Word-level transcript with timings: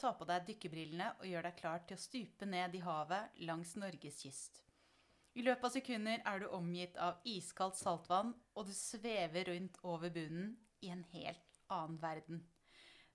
ta 0.00 0.14
på 0.16 0.26
deg 0.28 0.46
dykkerbrillene 0.48 1.12
og 1.18 1.28
gjør 1.28 1.46
deg 1.48 1.58
klar 1.60 1.84
til 1.86 1.98
å 1.98 2.02
stupe 2.02 2.48
ned 2.48 2.74
i 2.76 2.82
havet 2.84 3.40
langs 3.46 3.76
Norges 3.80 4.22
kyst. 4.24 4.62
I 5.38 5.44
løpet 5.46 5.66
av 5.68 5.74
sekunder 5.76 6.22
er 6.26 6.40
du 6.42 6.48
omgitt 6.56 6.96
av 6.98 7.20
iskaldt 7.28 7.78
saltvann, 7.78 8.32
og 8.56 8.66
du 8.66 8.72
svever 8.74 9.52
rundt 9.52 9.78
over 9.86 10.10
bunnen 10.14 10.56
i 10.82 10.90
en 10.90 11.04
helt 11.12 11.60
annen 11.70 12.00
verden. 12.02 12.42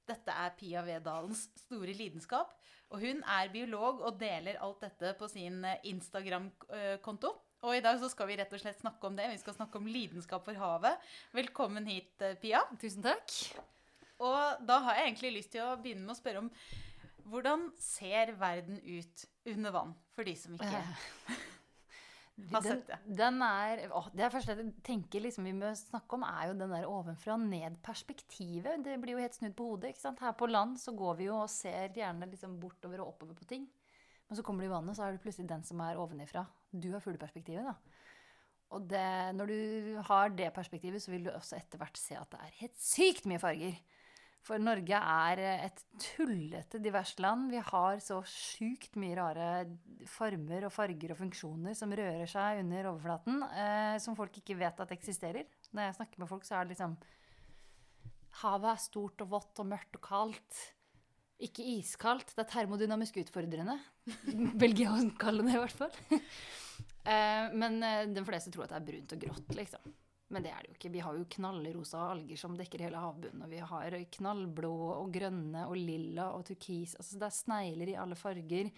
Dette 0.06 0.32
er 0.32 0.54
Pia 0.56 0.84
Vedalens 0.86 1.48
store 1.66 1.96
lidenskap, 1.98 2.54
og 2.94 3.02
hun 3.02 3.24
er 3.36 3.52
biolog 3.52 4.06
og 4.06 4.22
deler 4.22 4.62
alt 4.64 4.86
dette 4.86 5.16
på 5.20 5.28
sin 5.32 5.64
eh, 5.66 5.82
Instagram-konto. 5.92 7.34
Og 7.66 7.74
i 7.74 7.82
dag 7.82 7.98
så 8.00 8.12
skal 8.14 8.30
vi 8.30 8.38
rett 8.38 8.54
og 8.54 8.62
slett 8.62 8.84
snakke 8.84 9.10
om 9.10 9.18
det. 9.18 9.32
Vi 9.34 9.42
skal 9.42 9.58
snakke 9.58 9.82
om 9.82 9.90
lidenskap 9.90 10.46
for 10.46 10.62
havet. 10.62 11.02
Velkommen 11.34 11.90
hit, 11.90 12.14
eh, 12.22 12.38
Pia. 12.40 12.62
Tusen 12.80 13.04
takk. 13.04 13.40
Og 14.24 14.66
da 14.68 14.80
har 14.86 15.00
jeg 15.00 15.10
egentlig 15.10 15.34
lyst 15.40 15.52
til 15.56 15.66
å 15.66 15.76
begynne 15.82 16.06
med 16.06 16.16
å 16.16 16.20
spørre 16.20 16.44
om 16.46 16.52
hvordan 17.26 17.70
ser 17.82 18.36
verden 18.38 18.78
ut 18.86 19.26
under 19.50 19.74
vann, 19.74 19.94
for 20.14 20.28
de 20.28 20.36
som 20.38 20.56
ikke 20.56 20.82
har 22.52 22.66
sett 22.66 22.86
det? 22.90 23.00
den 23.18 23.40
er, 23.46 23.86
å, 23.90 24.04
det 24.14 24.28
er 24.28 24.34
første 24.34 24.56
jeg 24.56 24.74
tenker 24.86 25.24
liksom 25.26 25.48
vi 25.50 25.56
må 25.58 25.72
snakke 25.80 26.20
om, 26.20 26.26
er 26.28 26.52
jo 26.52 26.60
den 26.60 26.76
der 26.76 26.86
ovenfra 26.90 27.34
og 27.38 27.48
ned-perspektivet. 27.50 28.84
Det 28.86 29.00
blir 29.02 29.16
jo 29.16 29.24
helt 29.24 29.38
snudd 29.38 29.58
på 29.58 29.72
hodet. 29.72 29.94
ikke 29.94 30.04
sant? 30.04 30.22
Her 30.22 30.38
på 30.38 30.50
land 30.52 30.78
så 30.82 30.94
går 30.98 31.18
vi 31.22 31.30
jo 31.32 31.40
og 31.42 31.52
ser 31.52 31.98
gjerne 31.98 32.30
liksom 32.30 32.60
bortover 32.62 33.02
og 33.02 33.16
oppover 33.16 33.40
på 33.40 33.50
ting. 33.50 33.66
Men 34.26 34.38
så 34.38 34.46
kommer 34.46 34.64
du 34.64 34.70
i 34.70 34.74
vannet, 34.74 34.98
så 34.98 35.06
er 35.06 35.16
det 35.16 35.22
plutselig 35.22 35.50
den 35.50 35.66
som 35.66 35.82
er 35.86 36.02
ovenifra. 36.02 36.46
Du 36.74 36.90
har 36.94 37.04
fugleperspektivet, 37.04 37.66
da. 37.66 37.76
Og 38.74 38.88
det, 38.90 39.10
når 39.38 39.52
du 39.52 40.00
har 40.08 40.32
det 40.34 40.50
perspektivet, 40.54 41.02
så 41.02 41.14
vil 41.14 41.28
du 41.28 41.32
også 41.32 41.60
etter 41.60 41.80
hvert 41.80 42.00
se 42.02 42.18
at 42.18 42.32
det 42.34 42.40
er 42.42 42.58
helt 42.64 42.80
sykt 42.82 43.28
mye 43.30 43.42
farger. 43.42 43.78
For 44.46 44.62
Norge 44.62 44.98
er 45.00 45.40
et 45.66 45.80
tullete 45.98 46.78
diverst 46.84 47.22
land. 47.24 47.48
Vi 47.50 47.62
har 47.66 48.02
så 48.04 48.20
sjukt 48.30 48.94
mye 49.02 49.16
rare 49.18 49.48
former 50.10 50.68
og 50.68 50.74
farger 50.76 51.16
og 51.16 51.20
funksjoner 51.24 51.74
som 51.78 51.94
rører 51.98 52.30
seg 52.30 52.62
under 52.62 52.92
overflaten, 52.92 53.42
eh, 53.48 53.96
som 54.04 54.18
folk 54.18 54.38
ikke 54.38 54.58
vet 54.60 54.84
at 54.86 54.94
eksisterer. 54.94 55.50
Når 55.72 55.88
jeg 55.88 55.98
snakker 55.98 56.22
med 56.22 56.30
folk, 56.30 56.46
så 56.46 56.60
er 56.60 56.68
det 56.68 56.76
liksom 56.76 56.98
Havet 58.44 58.68
er 58.74 58.84
stort 58.84 59.22
og 59.24 59.32
vått 59.32 59.62
og 59.64 59.70
mørkt 59.72 59.98
og 59.98 60.04
kaldt. 60.04 60.62
Ikke 61.46 61.66
iskaldt. 61.78 62.36
Det 62.36 62.44
er 62.44 62.52
termodynamisk 62.52 63.18
utfordrende. 63.24 63.80
Velger 64.62 65.10
kaller 65.20 65.48
det, 65.48 65.56
i 65.56 65.64
hvert 65.64 65.82
fall. 65.84 66.22
Eh, 67.06 67.52
men 67.54 67.76
eh, 67.86 68.08
de 68.10 68.22
fleste 68.26 68.50
tror 68.52 68.66
at 68.66 68.72
det 68.74 68.78
er 68.80 68.86
brunt 68.88 69.12
og 69.14 69.20
grått, 69.22 69.52
liksom. 69.54 69.92
Men 70.34 70.42
det 70.42 70.52
er 70.52 70.64
det 70.64 70.72
jo 70.72 70.76
ikke. 70.80 70.92
Vi 70.96 71.04
har 71.06 71.18
jo 71.20 71.28
knallrosa 71.36 72.02
alger 72.16 72.40
som 72.40 72.56
dekker 72.58 72.82
hele 72.88 73.02
havbunnen. 73.02 73.44
Og 73.46 73.52
vi 73.52 73.62
har 73.62 73.98
knallblå 74.18 74.74
og 74.96 75.14
grønne 75.14 75.68
og 75.70 75.78
lilla 75.78 76.32
og 76.34 76.48
turkis. 76.48 76.96
Altså 76.98 77.22
det 77.22 77.28
er 77.30 77.36
snegler 77.36 77.92
i 77.94 77.98
alle 78.02 78.18
farger. 78.18 78.72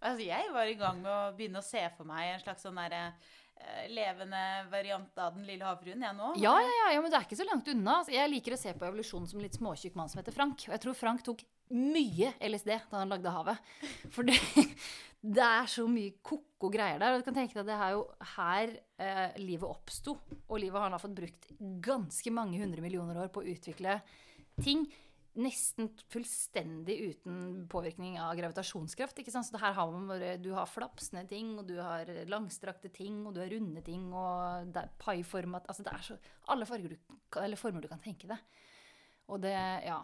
Altså, 0.00 0.24
jeg 0.24 0.48
var 0.54 0.70
i 0.70 0.78
gang 0.80 1.02
med 1.02 1.10
å 1.12 1.32
begynne 1.36 1.60
å 1.60 1.66
se 1.66 1.82
for 1.96 2.08
meg 2.08 2.30
en 2.30 2.40
slags 2.40 2.62
sånn 2.64 2.78
derre 2.80 3.02
eh, 3.10 3.88
levende 3.92 4.40
variant 4.72 5.18
av 5.20 5.34
Den 5.36 5.44
lille 5.48 5.66
havfruen, 5.66 6.06
jeg 6.06 6.16
nå. 6.16 6.30
Ja, 6.40 6.54
ja, 6.64 6.70
ja, 6.78 6.86
ja, 6.94 7.02
men 7.02 7.12
det 7.12 7.18
er 7.18 7.26
ikke 7.26 7.40
så 7.42 7.48
langt 7.48 7.68
unna. 7.68 7.98
Altså, 7.98 8.14
Jeg 8.16 8.32
liker 8.32 8.56
å 8.56 8.60
se 8.62 8.72
på 8.72 8.86
evolusjonen 8.88 9.28
som 9.28 9.40
en 9.40 9.44
litt 9.44 9.58
småtjukk 9.58 9.98
mann 10.00 10.08
som 10.12 10.22
heter 10.22 10.36
Frank. 10.36 10.64
Og 10.70 10.76
jeg 10.76 10.84
tror 10.86 10.96
Frank 10.96 11.26
tok 11.26 11.44
mye 11.70 12.32
LSD 12.42 12.72
da 12.90 13.02
han 13.02 13.12
lagde 13.12 13.32
havet. 13.34 13.70
For 14.14 14.26
det, 14.26 14.36
det 15.36 15.44
er 15.44 15.68
så 15.70 15.86
mye 15.90 16.16
ko-ko 16.26 16.70
greier 16.72 17.00
der. 17.02 17.14
Og 17.14 17.22
du 17.22 17.28
kan 17.28 17.36
tenke 17.36 17.54
deg 17.56 17.62
at 17.64 17.70
det 17.70 17.76
er 17.76 17.94
jo 17.96 18.06
her 18.36 18.74
eh, 19.02 19.38
livet 19.42 19.68
oppsto. 19.68 20.16
Og 20.48 20.58
livet 20.62 20.82
har 20.82 20.92
da 20.92 21.00
fått 21.02 21.18
brukt 21.18 21.52
ganske 21.84 22.34
mange 22.34 22.60
hundre 22.62 22.82
millioner 22.84 23.22
år 23.22 23.30
på 23.32 23.44
å 23.44 23.54
utvikle 23.54 24.00
ting. 24.60 24.84
Nesten 25.40 25.92
fullstendig 26.10 26.96
uten 27.12 27.34
påvirkning 27.70 28.16
av 28.18 28.34
gravitasjonskraft. 28.40 29.22
ikke 29.22 29.32
sant? 29.32 29.46
Så 29.46 29.60
her 29.62 29.76
har 29.76 29.92
man 29.94 30.08
bare, 30.10 30.34
Du 30.42 30.50
har 30.56 30.66
flapsende 30.66 31.22
ting, 31.30 31.52
og 31.60 31.68
du 31.68 31.76
har 31.78 32.10
langstrakte 32.26 32.90
ting, 32.90 33.22
og 33.24 33.36
du 33.36 33.44
har 33.44 33.52
runde 33.54 33.84
ting, 33.86 34.08
og 34.10 34.72
det 34.74 34.82
er 34.82 34.96
paiformat 34.98 35.70
altså 35.70 35.86
Det 35.86 35.94
er 35.94 36.08
så 36.08 36.18
Alle 36.50 36.66
du, 36.66 36.96
former 37.56 37.80
du 37.80 37.88
kan 37.88 38.02
tenke 38.02 38.26
deg. 38.26 38.42
Og 39.30 39.38
det 39.46 39.54
Ja. 39.86 40.02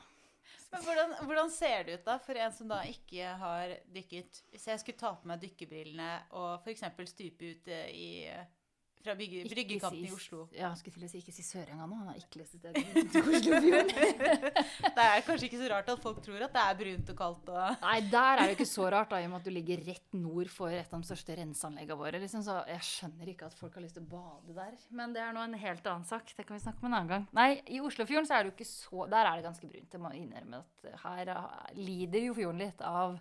Men 0.73 0.83
hvordan, 0.85 1.15
hvordan 1.29 1.51
ser 1.53 1.87
det 1.87 1.99
ut 2.01 2.07
da 2.09 2.17
for 2.23 2.39
en 2.41 2.53
som 2.55 2.69
da 2.71 2.81
ikke 2.89 3.33
har 3.41 3.75
dykket? 3.95 4.43
Hvis 4.53 4.67
jeg 4.71 4.83
skulle 4.83 5.01
ta 5.01 5.13
på 5.17 5.31
meg 5.31 5.43
dykkerbrillene 5.45 6.11
og 6.37 6.67
f.eks. 6.67 6.85
stupe 7.13 7.53
ut 7.53 7.71
eh, 7.73 7.91
i, 7.95 8.11
fra 9.07 9.15
bygge, 9.19 9.45
bryggekanten 9.51 10.03
si- 10.03 10.11
i 10.11 10.15
Oslo. 10.17 10.43
Ja, 10.57 10.73
skulle 10.79 10.97
til 10.99 11.07
å 11.07 11.11
si 11.13 11.21
ikke 11.23 11.35
si 11.37 11.45
Sørenga 11.47 11.87
nå. 11.87 11.97
Han 12.03 12.11
har 12.11 12.19
er 12.19 12.25
ekleste 12.27 12.59
stedet 12.61 12.83
i 12.83 13.05
Oslofjorden. 13.05 13.93
Det 14.97 15.05
er 15.07 15.25
kanskje 15.27 15.49
ikke 15.49 15.61
så 15.63 15.71
rart 15.73 15.89
at 15.93 16.03
folk 16.03 16.21
tror 16.25 16.45
at 16.47 16.55
det 16.57 16.63
er 16.63 16.79
brunt 16.81 17.11
og 17.13 17.19
kaldt 17.19 17.51
og 17.53 17.83
Nei, 17.87 17.97
der 18.13 18.41
er 18.41 18.43
det 18.51 18.57
ikke 18.57 18.69
så 18.69 18.87
rart, 18.93 19.11
da, 19.13 19.21
i 19.23 19.27
og 19.29 19.33
med 19.35 19.41
at 19.43 19.49
du 19.49 19.53
ligger 19.55 19.83
rett 19.87 20.17
nord 20.17 20.51
for 20.53 20.73
et 20.73 20.93
av 20.93 21.03
de 21.03 21.09
største 21.11 21.37
renseanleggene 21.39 21.99
våre. 22.01 22.21
Liksom, 22.23 22.45
så 22.47 22.59
jeg 22.71 22.87
skjønner 22.91 23.31
ikke 23.33 23.49
at 23.51 23.57
folk 23.59 23.77
har 23.79 23.85
lyst 23.85 23.99
til 23.99 24.05
å 24.07 24.11
bade 24.17 24.57
der. 24.57 24.77
Men 24.97 25.15
det 25.17 25.23
er 25.25 25.37
nå 25.37 25.45
en 25.47 25.57
helt 25.61 25.87
annen 25.93 26.09
sak. 26.09 26.33
Det 26.37 26.47
kan 26.49 26.57
vi 26.59 26.65
snakke 26.65 26.83
om 26.83 26.91
en 26.91 26.99
annen 27.01 27.13
gang. 27.13 27.27
Nei, 27.37 27.49
i 27.77 27.81
Oslofjorden 27.85 28.29
så 28.29 28.39
er 28.39 28.45
det 28.47 28.53
jo 28.53 28.57
ikke 28.57 28.69
så 28.71 29.07
Der 29.13 29.29
er 29.31 29.39
det 29.41 29.47
ganske 29.47 29.71
brunt. 29.71 29.97
Jeg 29.97 30.03
må 30.03 30.13
innrømme 30.17 30.63
at 30.65 31.01
her 31.05 31.33
lider 31.77 32.27
jo 32.29 32.37
fjorden 32.39 32.63
litt 32.65 32.83
av 32.87 33.19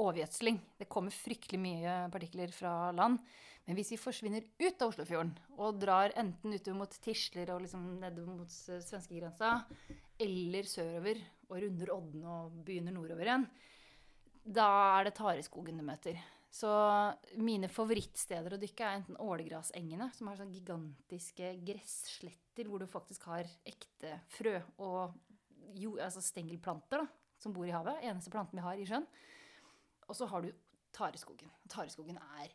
overgjødsling. 0.00 0.58
Det 0.80 0.88
kommer 0.90 1.12
fryktelig 1.14 1.60
mye 1.60 1.94
partikler 2.12 2.52
fra 2.54 2.74
land. 2.96 3.18
Men 3.68 3.76
hvis 3.78 3.92
vi 3.94 4.00
forsvinner 4.00 4.46
ut 4.58 4.82
av 4.82 4.90
Oslofjorden 4.90 5.34
og 5.60 5.78
drar 5.78 6.14
enten 6.18 6.56
utover 6.56 6.78
mot 6.80 6.96
Tisler 7.04 7.52
og 7.54 7.62
liksom 7.64 7.84
nedover 8.00 8.40
mot 8.40 8.50
svenskegrensa, 8.50 9.52
eller 10.20 10.68
sørover 10.68 11.20
og 11.50 11.60
runder 11.64 11.92
Odden 11.94 12.26
og 12.26 12.58
begynner 12.66 12.96
nordover 12.96 13.28
igjen, 13.28 13.46
da 14.40 14.66
er 14.98 15.08
det 15.08 15.16
tareskogen 15.20 15.78
du 15.78 15.84
møter. 15.86 16.18
Så 16.50 16.70
mine 17.38 17.68
favorittsteder 17.70 18.56
å 18.56 18.58
dykke 18.58 18.86
er 18.86 18.96
enten 18.98 19.18
ålegrasengene, 19.22 20.08
som 20.16 20.28
er 20.28 20.40
sånne 20.40 20.56
gigantiske 20.56 21.52
gressletter 21.66 22.66
hvor 22.66 22.82
du 22.82 22.90
faktisk 22.90 23.28
har 23.30 23.46
ekte 23.68 24.16
frø 24.34 24.56
og 24.82 25.14
jo, 25.78 25.94
altså 26.02 26.22
stengelplanter 26.24 27.04
da, 27.04 27.06
som 27.38 27.54
bor 27.54 27.68
i 27.68 27.74
havet. 27.74 28.02
Eneste 28.02 28.32
planten 28.34 28.58
vi 28.58 28.64
har 28.66 28.80
i 28.80 28.88
sjøen. 28.88 29.06
Og 30.10 30.18
så 30.18 30.26
har 30.26 30.42
du 30.42 30.50
tareskogen. 30.96 31.52
Tareskogen 31.70 32.18
er 32.18 32.50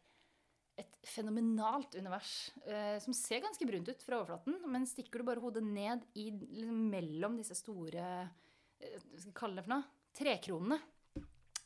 et 0.80 0.98
fenomenalt 1.08 1.96
univers 1.96 2.32
eh, 2.68 2.98
som 3.04 3.16
ser 3.16 3.44
ganske 3.44 3.68
brunt 3.68 3.88
ut 3.88 4.02
fra 4.04 4.20
overflaten, 4.20 4.58
men 4.72 4.88
stikker 4.90 5.22
du 5.22 5.28
bare 5.30 5.44
hodet 5.44 5.64
ned 5.64 6.04
i, 6.20 6.30
liksom, 6.32 6.82
mellom 6.92 7.38
disse 7.40 7.56
store 7.58 8.10
eh, 8.26 9.00
skal 9.22 9.38
kalle 9.38 9.60
det 9.60 9.66
for 9.68 9.76
noe? 9.78 9.88
Trekronene, 10.16 10.80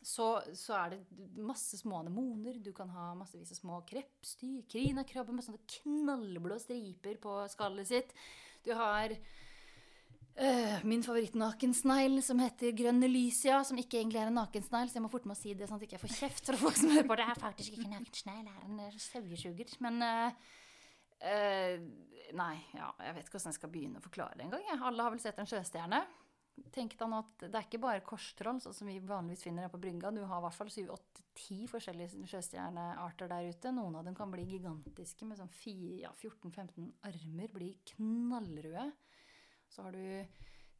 så, 0.02 0.28
så 0.58 0.76
er 0.80 0.96
det 0.96 1.28
masse 1.38 1.78
små 1.78 2.00
anemoner. 2.00 2.58
Du 2.64 2.72
kan 2.74 2.90
ha 2.94 3.12
massevis 3.18 3.52
av 3.54 3.60
små 3.60 3.82
krepsdyr, 3.90 4.64
krinakrabber 4.72 5.36
med 5.36 5.46
sånne 5.46 5.62
knallblå 5.80 6.58
striper 6.62 7.20
på 7.22 7.36
skallet 7.52 7.90
sitt. 7.90 8.16
Du 8.66 8.72
har 8.78 9.14
øh, 10.46 10.86
min 10.88 11.04
favorittnakensnegl 11.06 12.20
som 12.26 12.42
heter 12.44 12.76
grønn 12.78 13.04
elysia, 13.06 13.60
som 13.68 13.80
ikke 13.82 14.00
egentlig 14.00 14.22
er 14.22 14.32
en 14.32 14.40
nakensnegl, 14.40 14.92
så 14.92 15.00
jeg 15.00 15.06
må 15.06 15.12
forte 15.12 15.30
meg 15.30 15.38
å 15.38 15.42
si 15.42 15.56
det 15.58 15.68
sånn 15.70 15.80
at 15.80 15.86
jeg 15.86 15.92
ikke 15.92 16.04
får 16.06 16.16
kjeft 16.22 16.52
fra 16.52 16.62
folk 16.62 16.80
som 16.80 16.94
hører 16.94 17.10
på. 17.10 17.20
Det 17.20 17.28
er 17.28 17.42
faktisk 17.44 17.76
ikke 17.76 17.88
en 17.88 17.96
nakensnegl, 17.98 18.46
det 18.48 18.56
er 18.56 18.70
en 18.70 18.80
eh, 18.86 19.02
sauesuger. 19.10 19.76
Men 19.86 20.02
uh, 20.06 20.48
Nei, 22.40 22.56
ja, 22.78 22.90
jeg 23.02 23.16
vet 23.16 23.26
ikke 23.26 23.36
hvordan 23.36 23.52
jeg 23.52 23.58
skal 23.58 23.72
begynne 23.74 24.00
å 24.00 24.06
forklare 24.06 24.38
det 24.38 24.46
engang. 24.46 24.66
Alle 24.86 25.06
har 25.06 25.14
vel 25.16 25.22
sett 25.24 25.40
en 25.42 25.50
sjøstjerne. 25.50 26.04
Tenk 26.74 26.96
deg 27.00 27.10
nå 27.10 27.20
at 27.24 27.46
det 27.46 27.56
er 27.56 27.66
ikke 27.66 27.82
bare 27.82 28.04
korstroll, 28.06 28.60
sånn 28.62 28.76
som 28.76 28.90
vi 28.90 28.98
vanligvis 29.00 29.46
finner 29.48 29.66
her 29.66 29.74
på 29.74 29.80
brygga. 29.82 30.12
Du 30.14 30.22
har 30.22 30.42
i 30.42 30.46
hvert 30.46 30.58
fall 30.58 30.72
7-8-10 30.74 31.70
forskjellige 31.72 32.28
sjøstjernearter 32.30 33.32
der 33.32 33.50
ute. 33.50 33.74
Noen 33.76 34.00
av 34.00 34.08
dem 34.08 34.18
kan 34.18 34.32
bli 34.34 34.46
gigantiske 34.50 35.28
med 35.28 35.40
sånn 35.40 35.52
ja, 36.02 36.12
14-15 36.20 36.92
armer. 37.10 37.54
Bli 37.56 37.72
knallrøde. 37.94 38.90
Så 39.70 39.86
har 39.86 39.96
du 39.96 40.04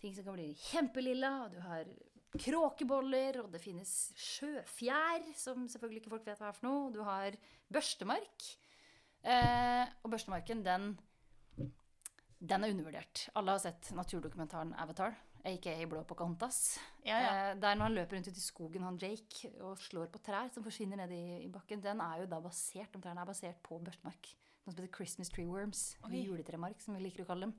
ting 0.02 0.16
som 0.16 0.26
kan 0.26 0.38
bli 0.38 0.54
kjempelilla, 0.70 1.34
og 1.46 1.54
du 1.54 1.60
har 1.64 1.90
kråkeboller, 2.40 3.42
og 3.44 3.52
det 3.54 3.62
finnes 3.62 3.92
sjøfjær, 4.20 5.32
som 5.38 5.68
selvfølgelig 5.70 6.04
ikke 6.04 6.14
folk 6.14 6.28
vet 6.30 6.42
hva 6.42 6.52
er 6.52 6.58
for 6.58 6.70
noe. 6.70 6.90
Du 6.94 7.02
har 7.06 7.38
børstemark. 7.74 8.50
Eh, 9.20 9.86
og 10.04 10.14
børstemarken, 10.14 10.62
den 10.66 10.94
den 12.40 12.64
er 12.64 12.72
undervurdert. 12.72 13.26
Alle 13.36 13.52
har 13.52 13.60
sett 13.60 13.90
naturdokumentaren 13.92 14.72
Avatar, 14.80 15.18
aka 15.44 15.74
Blå 15.92 16.06
Pocahontas. 16.08 16.78
Ja, 17.04 17.18
ja. 17.20 17.32
Eh, 17.32 17.56
der 17.60 17.76
når 17.76 17.90
han 17.90 17.98
løper 17.98 18.16
rundt 18.16 18.30
ute 18.30 18.40
i 18.40 18.44
skogen, 18.44 18.86
han 18.88 19.00
Jake, 19.02 19.52
og 19.60 19.82
slår 19.84 20.08
på 20.14 20.22
trær 20.24 20.48
som 20.54 20.64
forsvinner 20.64 21.02
ned 21.02 21.12
i, 21.16 21.26
i 21.44 21.50
bakken, 21.52 21.84
den 21.84 22.00
er 22.00 22.22
jo 22.22 22.30
da 22.32 22.40
basert, 22.44 22.94
de 22.94 23.02
trærne 23.04 23.26
er 23.26 23.28
basert 23.28 23.60
på 23.66 23.82
børstemark. 23.84 24.32
Noe 24.64 24.72
som 24.72 24.80
heter 24.80 24.96
Christmas 24.96 25.32
tree 25.34 25.50
worms, 25.50 25.98
eller 26.06 26.24
juletremark, 26.30 26.80
som 26.84 26.96
vi 26.96 27.04
liker 27.04 27.26
å 27.26 27.28
kalle 27.28 27.50
dem. 27.50 27.58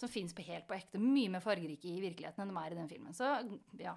Som 0.00 0.08
fins 0.10 0.34
på 0.34 0.42
helt 0.46 0.66
på 0.66 0.74
ekte. 0.76 0.98
Mye 0.98 1.30
mer 1.30 1.44
fargerike 1.44 1.88
i 1.90 2.00
virkeligheten 2.02 2.42
enn 2.42 2.52
de 2.54 2.62
er 2.62 2.74
i 2.74 2.80
den 2.80 2.88
filmen. 2.90 3.14
Så 3.16 3.28
ja. 3.78 3.94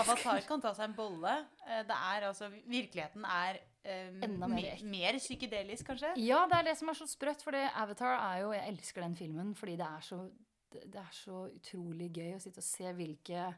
Avatar 0.00 0.40
kan 0.48 0.62
ta 0.62 0.72
seg 0.74 0.90
en 0.90 0.96
bolle. 0.96 1.32
Eh, 1.66 1.82
Det 1.86 1.96
er 1.96 2.26
altså 2.28 2.48
Virkeligheten 2.50 3.24
er 3.28 3.58
um, 3.84 4.18
Enda 4.26 4.48
mer 4.50 4.68
ek. 4.72 4.82
mer 4.88 5.18
psykedelisk, 5.20 5.86
kanskje? 5.90 6.14
Ja, 6.22 6.44
det 6.50 6.58
er 6.60 6.68
det 6.70 6.76
som 6.80 6.90
er 6.90 6.98
så 6.98 7.06
sprøtt, 7.10 7.44
for 7.44 7.54
Avatar 7.54 8.16
er 8.16 8.42
jo 8.44 8.52
Jeg 8.56 8.74
elsker 8.74 9.04
den 9.06 9.16
filmen 9.18 9.54
fordi 9.58 9.76
det 9.76 9.86
er 9.86 10.04
så, 10.06 10.20
det 10.72 11.00
er 11.02 11.12
så 11.14 11.46
utrolig 11.52 12.10
gøy 12.16 12.36
å 12.36 12.42
sitte 12.42 12.62
og 12.62 12.68
se 12.68 12.92
hvilke 12.96 13.48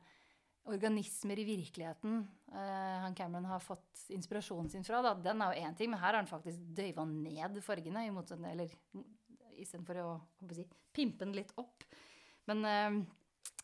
organismer 0.68 1.38
i 1.40 1.46
virkeligheten 1.48 2.18
eh, 2.52 2.96
han 3.04 3.14
Cameron 3.16 3.46
har 3.48 3.62
fått 3.64 4.02
inspirasjonen 4.12 4.68
sin 4.68 4.84
fra, 4.84 5.00
da, 5.00 5.14
den 5.14 5.40
er 5.40 5.54
jo 5.54 5.62
én 5.64 5.76
ting, 5.78 5.88
men 5.88 6.00
her 6.02 6.10
har 6.12 6.18
han 6.20 6.28
faktisk 6.28 6.60
døyva 6.76 7.06
ned 7.08 7.56
fargene, 7.64 8.02
i 8.04 8.12
motsetning 8.12 8.52
Eller 8.52 8.74
istedenfor 9.62 10.02
å, 10.02 10.08
å 10.18 10.56
si, 10.56 10.66
pimpe 10.94 11.24
den 11.24 11.36
litt 11.36 11.52
opp. 11.60 11.84
Men 12.48 12.64
eh, 12.68 12.98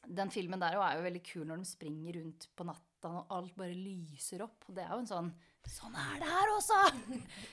den 0.05 0.33
filmen 0.33 0.61
der 0.61 0.77
er 0.77 0.99
jo 0.99 1.07
veldig 1.07 1.25
kul 1.25 1.47
når 1.49 1.63
de 1.63 1.69
springer 1.69 2.21
rundt 2.21 2.49
på 2.57 2.67
natta 2.69 3.11
og 3.11 3.33
alt 3.37 3.57
bare 3.59 3.77
lyser 3.77 4.45
opp. 4.45 4.69
Og 4.69 4.77
det 4.77 4.85
er 4.85 4.95
jo 4.95 5.03
en 5.05 5.13
sånn 5.17 5.35
Sånn 5.65 5.95
er 5.97 6.19
det 6.21 6.29
her 6.29 6.51
også! 6.53 6.77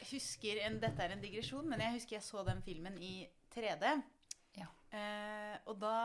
Husker 0.10 0.58
en, 0.66 0.82
Dette 0.82 1.00
er 1.00 1.14
en 1.14 1.22
digresjon, 1.24 1.64
men 1.64 1.80
jeg 1.80 1.94
husker 1.96 2.18
jeg 2.18 2.26
så 2.26 2.42
den 2.44 2.60
filmen 2.66 2.98
i 3.00 3.22
3D. 3.56 3.94
Ja. 4.60 4.68
Eh, 4.92 5.56
og 5.72 5.78
da 5.80 5.96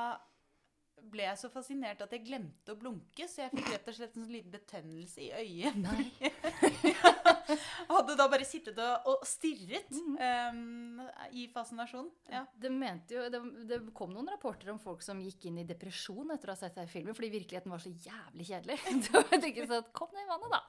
ble 1.03 1.27
jeg 1.27 1.41
så 1.41 1.50
fascinert 1.50 2.05
at 2.06 2.15
jeg 2.15 2.23
glemte 2.29 2.77
å 2.77 2.79
blunke, 2.79 3.27
så 3.27 3.43
jeg 3.44 3.56
fikk 3.56 3.73
rett 3.73 3.91
og 3.91 3.99
slett 3.99 4.15
en 4.15 4.23
sånn 4.23 4.37
liten 4.37 4.55
betennelse 4.55 5.27
i 5.27 5.33
øyet. 5.35 5.83
Nei. 5.83 7.11
Hadde 7.93 8.16
da 8.19 8.26
bare 8.31 8.46
sittet 8.48 8.78
og, 8.82 9.08
og 9.12 9.26
stirret 9.28 9.93
um, 9.94 11.00
i 11.37 11.46
fascinasjon. 11.52 12.08
Ja. 12.32 12.44
Det, 12.54 12.72
mente 12.72 13.16
jo, 13.16 13.26
det, 13.32 13.40
det 13.70 13.81
kom 13.96 14.12
noen 14.14 14.31
rapporter 14.32 14.72
om 14.72 14.81
folk 14.82 15.04
som 15.04 15.22
gikk 15.22 15.48
inn 15.50 15.62
i 15.62 15.66
depresjon 15.69 16.34
etter 16.34 16.50
å 16.50 16.56
ha 16.56 16.60
sett 16.60 16.78
denne 16.78 16.90
filmen, 16.90 17.16
fordi 17.16 17.32
virkeligheten 17.37 17.72
var 17.72 17.82
så 17.82 17.93
jævlig 17.93 18.48
kjedelig. 18.50 18.78
Så 19.06 19.22
jeg 19.31 19.43
tenkte 19.43 19.69
sånn, 19.70 19.90
kom 19.96 20.12
ned 20.14 20.26
i 20.26 20.31
vannet, 20.31 20.56
da. 20.56 20.62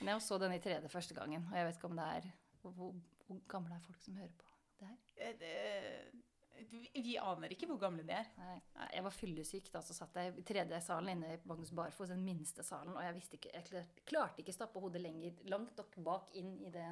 Men 0.00 0.14
jeg 0.14 0.24
så 0.26 0.38
den 0.42 0.56
i 0.56 0.60
3D 0.62 0.90
første 0.92 1.16
gangen, 1.16 1.46
og 1.50 1.56
jeg 1.58 1.68
vet 1.68 1.78
ikke 1.78 1.90
om 1.90 1.98
det 1.98 2.08
er 2.18 2.28
Hvor, 2.62 2.74
hvor, 2.78 3.40
gamle 3.50 3.74
er 3.76 3.86
folk 3.86 4.02
som 4.02 4.18
hører 4.18 4.34
på 4.38 4.50
det 4.80 4.88
her? 4.90 5.00
Det 5.16 5.32
det- 5.40 6.22
vi, 6.70 7.14
aner 7.20 7.52
ikke 7.54 7.68
hvor 7.70 7.80
gamle 7.82 8.04
de 8.06 8.14
er. 8.16 8.28
Nei, 8.38 8.58
jeg 8.94 9.06
var 9.06 9.16
fyllesyk 9.16 9.70
da, 9.74 9.82
så 9.84 9.96
satt 9.96 10.18
jeg 10.20 10.34
i 10.38 10.44
tredje 10.46 10.80
salen 10.84 11.14
inne 11.14 11.34
i 11.34 11.40
Magnus 11.48 11.72
Barfos, 11.76 12.12
den 12.12 12.24
minste 12.26 12.64
salen, 12.66 12.94
og 12.96 13.02
jeg 13.04 13.24
ikke, 13.38 13.54
jeg 13.54 13.86
klarte, 14.08 14.42
ikke 14.42 14.54
stappe 14.54 14.82
hodet 14.82 15.02
lenger, 15.04 15.40
langt 15.52 15.76
nok 15.78 15.98
bak 16.06 16.36
inn 16.40 16.54
i 16.62 16.72
det 16.72 16.88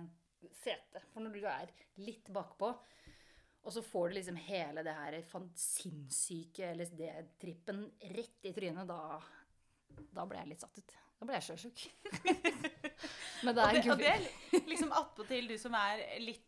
setet. 0.62 1.05
For 1.12 1.25
når 1.25 1.37
du 1.37 1.44
er 1.49 1.75
litt 2.00 2.31
bakpå, 2.32 2.72
og 3.61 3.75
så 3.75 3.82
får 3.84 4.08
du 4.08 4.17
liksom 4.17 4.38
hele 4.46 4.84
det 4.87 4.96
her 4.96 5.19
sinnssyke 5.61 6.73
LSD-trippen 6.78 7.84
rett 8.16 8.49
i 8.49 8.55
trynet, 8.56 8.88
da, 8.88 9.20
da 10.16 10.25
ble 10.28 10.40
jeg 10.40 10.52
litt 10.55 10.64
satt 10.64 10.81
ut. 10.81 10.94
Da 11.20 11.28
ble 11.28 11.37
jeg 11.37 11.50
sjøsjuk. 11.50 11.82
Men 13.44 13.56
det 13.56 13.64
Og 13.64 13.66
er 13.66 13.76
det, 13.76 13.90
og 13.93 14.00
det 14.00 14.12
er 14.14 14.69
liksom 14.70 14.94
attpåtil 14.96 15.50
du 15.50 15.58
som 15.61 15.76
er 15.76 16.00
litt, 16.25 16.46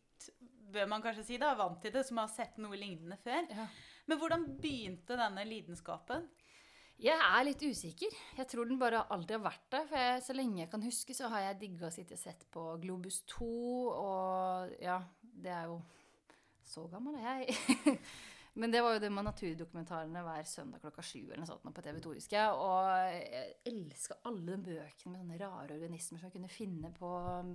bør 0.73 0.89
man 0.91 1.03
kanskje 1.05 1.27
si, 1.27 1.41
da, 1.41 1.53
vant 1.59 1.81
til 1.83 1.95
det, 1.95 2.05
som 2.09 2.21
har 2.23 2.31
sett 2.33 2.61
noe 2.63 2.79
lignende 2.79 3.19
før. 3.23 3.49
Ja. 3.53 3.67
Men 4.11 4.21
hvordan 4.21 4.47
begynte 4.61 5.19
denne 5.19 5.45
lidenskapen? 5.47 6.27
Jeg 7.03 7.19
er 7.19 7.47
litt 7.47 7.63
usikker. 7.65 8.15
Jeg 8.39 8.49
tror 8.51 8.69
den 8.69 8.79
bare 8.79 9.01
aldri 9.11 9.35
har 9.35 9.43
vært 9.43 9.65
der. 9.75 9.87
For 9.91 9.99
jeg, 9.99 10.21
så 10.27 10.37
lenge 10.37 10.61
jeg 10.61 10.71
kan 10.71 10.85
huske, 10.85 11.17
så 11.19 11.31
har 11.33 11.49
jeg 11.49 11.61
digga 11.65 11.89
å 11.89 11.95
sitte 11.95 12.15
og 12.19 12.21
sett 12.21 12.45
på 12.55 12.67
Globus 12.83 13.23
2, 13.33 13.49
og 13.91 14.77
ja, 14.83 15.01
det 15.21 15.51
er 15.51 15.73
jo 15.73 15.81
Så 16.63 16.87
gammel 16.89 17.17
er 17.19 17.43
jeg. 17.43 17.99
Men 18.61 18.73
det 18.73 18.83
var 18.85 18.93
jo 18.95 19.01
det 19.01 19.09
med 19.09 19.25
naturdokumentarene 19.25 20.23
hver 20.27 20.45
søndag 20.45 20.83
klokka 20.83 21.03
sju 21.07 21.23
eller 21.23 21.41
noe 21.41 21.49
sånt 21.49 21.65
på 21.73 21.85
TV 21.85 22.01
2, 22.05 22.11
husker 22.19 22.37
jeg. 22.37 22.57
Og 22.61 22.89
jeg 23.09 23.55
elska 23.71 24.19
alle 24.29 24.45
de 24.45 24.59
bøkene 24.67 25.13
med 25.15 25.23
sånne 25.23 25.39
rare 25.41 25.77
organismer 25.79 26.21
som 26.21 26.29
jeg 26.29 26.35
kunne 26.37 26.53
finne 26.53 26.91
på, 26.99 27.13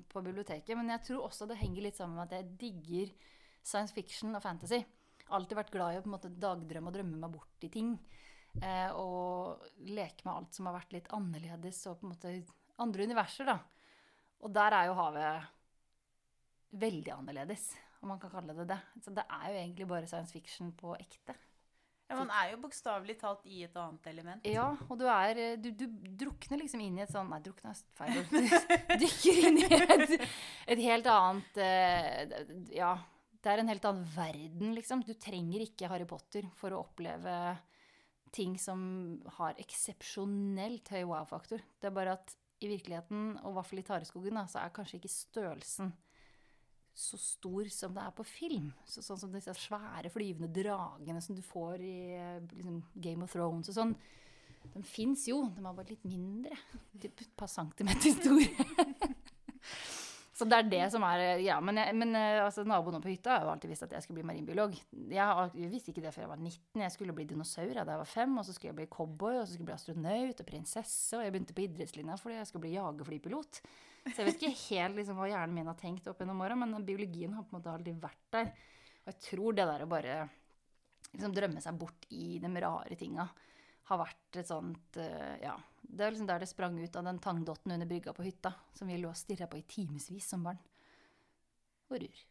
på 0.10 0.24
biblioteket. 0.26 0.74
Men 0.80 0.90
jeg 0.96 1.04
tror 1.10 1.28
også 1.28 1.46
det 1.50 1.60
henger 1.62 1.86
litt 1.86 2.00
sammen 2.00 2.18
med 2.18 2.26
at 2.26 2.40
jeg 2.40 2.56
digger 2.64 3.14
science 3.62 3.94
fiction 3.94 4.34
og 4.34 4.42
fantasy. 4.42 4.82
Alltid 5.38 5.60
vært 5.60 5.74
glad 5.76 5.94
i 5.94 6.00
å 6.00 6.06
på 6.06 6.10
en 6.10 6.16
måte 6.16 6.34
dagdrømme 6.34 6.90
og 6.90 6.98
drømme 6.98 7.22
meg 7.22 7.36
bort 7.36 7.68
i 7.68 7.72
ting. 7.72 7.94
Eh, 8.58 8.90
og 8.98 9.68
leke 9.86 10.26
med 10.26 10.34
alt 10.34 10.58
som 10.58 10.70
har 10.70 10.80
vært 10.80 10.96
litt 10.96 11.12
annerledes, 11.14 11.84
og 11.92 12.00
på 12.00 12.08
en 12.08 12.14
måte 12.16 12.34
andre 12.82 13.06
universer, 13.06 13.52
da. 13.52 13.60
Og 14.42 14.54
der 14.54 14.74
er 14.74 14.90
jo 14.90 14.98
havet 14.98 15.54
veldig 16.78 17.14
annerledes, 17.14 17.70
om 18.08 18.16
man 18.16 18.24
kan 18.24 18.32
kalle 18.32 18.56
det 18.56 18.70
det. 18.72 18.80
Så 19.04 19.12
det 19.14 19.28
er 19.28 19.52
jo 19.52 19.60
egentlig 19.60 19.90
bare 19.92 20.08
science 20.10 20.32
fiction 20.34 20.72
på 20.80 20.96
ekte. 20.96 21.36
Ja, 22.08 22.16
Man 22.16 22.30
er 22.32 22.54
jo 22.54 22.62
bokstavelig 22.64 23.18
talt 23.20 23.44
i 23.52 23.66
et 23.66 23.76
annet 23.76 24.06
element. 24.08 24.46
Ja, 24.48 24.70
og 24.88 24.96
du 25.00 25.04
er 25.12 25.42
eh, 25.44 25.58
Du, 25.60 25.74
du 25.76 25.86
drukner 26.24 26.62
liksom 26.62 26.80
inn 26.80 27.02
i 27.02 27.04
et 27.04 27.12
sånn 27.12 27.28
Nei, 27.28 27.42
drukner 27.44 27.74
er 27.74 27.82
feil 28.00 28.22
ord. 28.22 28.32
Du 28.32 28.94
dykker 29.04 29.40
inn 29.50 29.60
i 29.60 29.68
et, 29.76 30.14
et 30.72 30.84
helt 30.86 31.10
annet 31.12 31.60
eh, 31.60 32.38
Ja, 32.78 32.94
det 33.44 33.52
er 33.52 33.62
en 33.62 33.72
helt 33.74 33.90
annen 33.90 34.08
verden, 34.16 34.72
liksom. 34.78 35.04
Du 35.04 35.14
trenger 35.20 35.68
ikke 35.68 35.92
Harry 35.92 36.08
Potter 36.08 36.48
for 36.56 36.72
å 36.72 36.86
oppleve 36.86 37.36
ting 38.36 38.56
som 38.60 38.80
har 39.38 39.60
eksepsjonelt 39.60 40.90
høy 40.92 41.04
wow-faktor. 41.12 41.62
Det 41.80 41.92
er 41.92 41.96
bare 41.96 42.16
at 42.18 42.34
i 42.64 42.72
virkeligheten, 42.72 43.38
og 43.44 43.52
i 43.52 43.56
hvert 43.56 43.70
fall 43.70 43.80
i 43.84 43.86
Tareskogen, 43.86 44.40
så 44.50 44.64
er 44.64 44.74
kanskje 44.76 44.98
ikke 45.02 45.14
størrelsen 45.14 45.92
så 46.98 47.18
stor 47.22 47.68
som 47.70 47.94
det 47.94 48.02
er 48.02 48.14
på 48.18 48.26
film. 48.26 48.72
Så, 48.90 49.04
sånn 49.06 49.20
som 49.22 49.34
disse 49.34 49.54
svære 49.62 50.10
flyvende 50.10 50.50
dragene 50.50 51.22
som 51.22 51.38
du 51.38 51.44
får 51.46 51.84
i 51.86 51.98
eh, 52.18 52.40
liksom, 52.56 52.80
Game 52.98 53.26
of 53.26 53.34
Thrones 53.36 53.70
og 53.70 53.78
sånn. 53.78 53.94
De 54.74 54.82
fins 54.84 55.28
jo, 55.30 55.44
de 55.54 55.62
er 55.62 55.78
bare 55.78 55.92
litt 55.92 56.08
mindre. 56.10 56.58
Typ 56.98 57.22
et 57.22 57.36
par 57.38 57.52
centimeter 57.52 58.16
store. 58.18 58.50
så 60.38 60.48
det 60.50 60.58
er 60.58 60.72
det 60.72 60.82
som 60.94 61.06
er 61.06 61.44
Ja, 61.46 61.60
men, 61.62 61.78
men 62.00 62.18
eh, 62.18 62.42
altså, 62.42 62.66
naboen 62.66 62.98
på 63.04 63.12
hytta 63.14 63.36
har 63.36 63.46
jo 63.46 63.52
alltid 63.54 63.76
visst 63.76 63.86
at 63.86 63.94
jeg 63.94 64.08
skulle 64.08 64.18
bli 64.18 64.30
marinbiolog. 64.32 64.74
Jeg, 65.14 65.52
jeg 65.62 65.70
visste 65.76 65.94
ikke 65.94 66.08
det 66.08 66.16
før 66.16 66.26
jeg 66.26 66.32
var 66.34 66.42
19. 66.42 66.82
Jeg 66.82 66.96
skulle 66.96 67.18
bli 67.20 67.28
dinosaur 67.30 67.76
da 67.78 67.84
jeg 67.86 68.02
var 68.02 68.10
fem, 68.10 68.34
og 68.42 68.48
så 68.48 68.58
skulle 68.58 68.74
jeg 68.74 68.80
bli 68.82 68.90
cowboy, 68.98 69.38
og 69.38 69.46
så 69.46 69.54
skulle 69.54 69.68
jeg 69.68 69.70
bli 69.70 69.78
astronaut 69.78 70.42
og 70.42 70.50
prinsesse, 70.50 71.14
og 71.14 71.28
jeg 71.28 71.38
begynte 71.38 71.58
på 71.62 71.68
idrettslinja 71.68 72.18
fordi 72.24 72.42
jeg 72.42 72.50
skulle 72.50 72.66
bli 72.66 72.74
jagerflypilot. 72.74 73.62
Så 74.14 74.22
jeg 74.22 74.30
vet 74.30 74.42
ikke 74.42 74.58
helt 74.70 75.00
liksom, 75.00 75.20
hva 75.20 75.28
hjernen 75.30 75.56
min 75.58 75.70
har 75.70 75.78
tenkt 75.80 76.08
opp 76.10 76.22
gjennom 76.22 76.42
åra, 76.46 76.56
men 76.60 76.76
biologien 76.86 77.34
har 77.36 77.46
på 77.46 77.56
en 77.56 77.60
måte 77.60 77.74
aldri 77.74 77.94
vært 78.00 78.28
der. 78.36 78.52
Og 79.04 79.12
jeg 79.12 79.24
tror 79.24 79.58
det 79.58 79.66
der 79.70 79.84
å 79.84 79.90
bare 79.90 80.16
liksom, 81.14 81.34
drømme 81.36 81.64
seg 81.64 81.80
bort 81.80 82.08
i 82.16 82.38
de 82.44 82.52
rare 82.64 82.98
tinga 83.00 83.28
har 83.88 84.02
vært 84.02 84.40
et 84.42 84.50
sånt 84.50 85.02
eh, 85.02 85.36
Ja. 85.46 85.58
Det 85.88 86.04
er 86.04 86.12
liksom 86.12 86.28
der 86.28 86.42
det 86.44 86.50
sprang 86.52 86.76
ut 86.84 86.96
av 87.00 87.06
den 87.08 87.20
tangdotten 87.24 87.72
under 87.72 87.88
brygga 87.88 88.12
på 88.12 88.26
hytta, 88.26 88.52
som 88.76 88.90
vi 88.92 88.98
lå 89.00 89.08
og 89.08 89.16
stirra 89.16 89.48
på 89.48 89.62
i 89.62 89.64
timevis 89.64 90.26
som 90.28 90.44
barn. 90.44 90.60
Og 91.88 92.02
rur. 92.04 92.24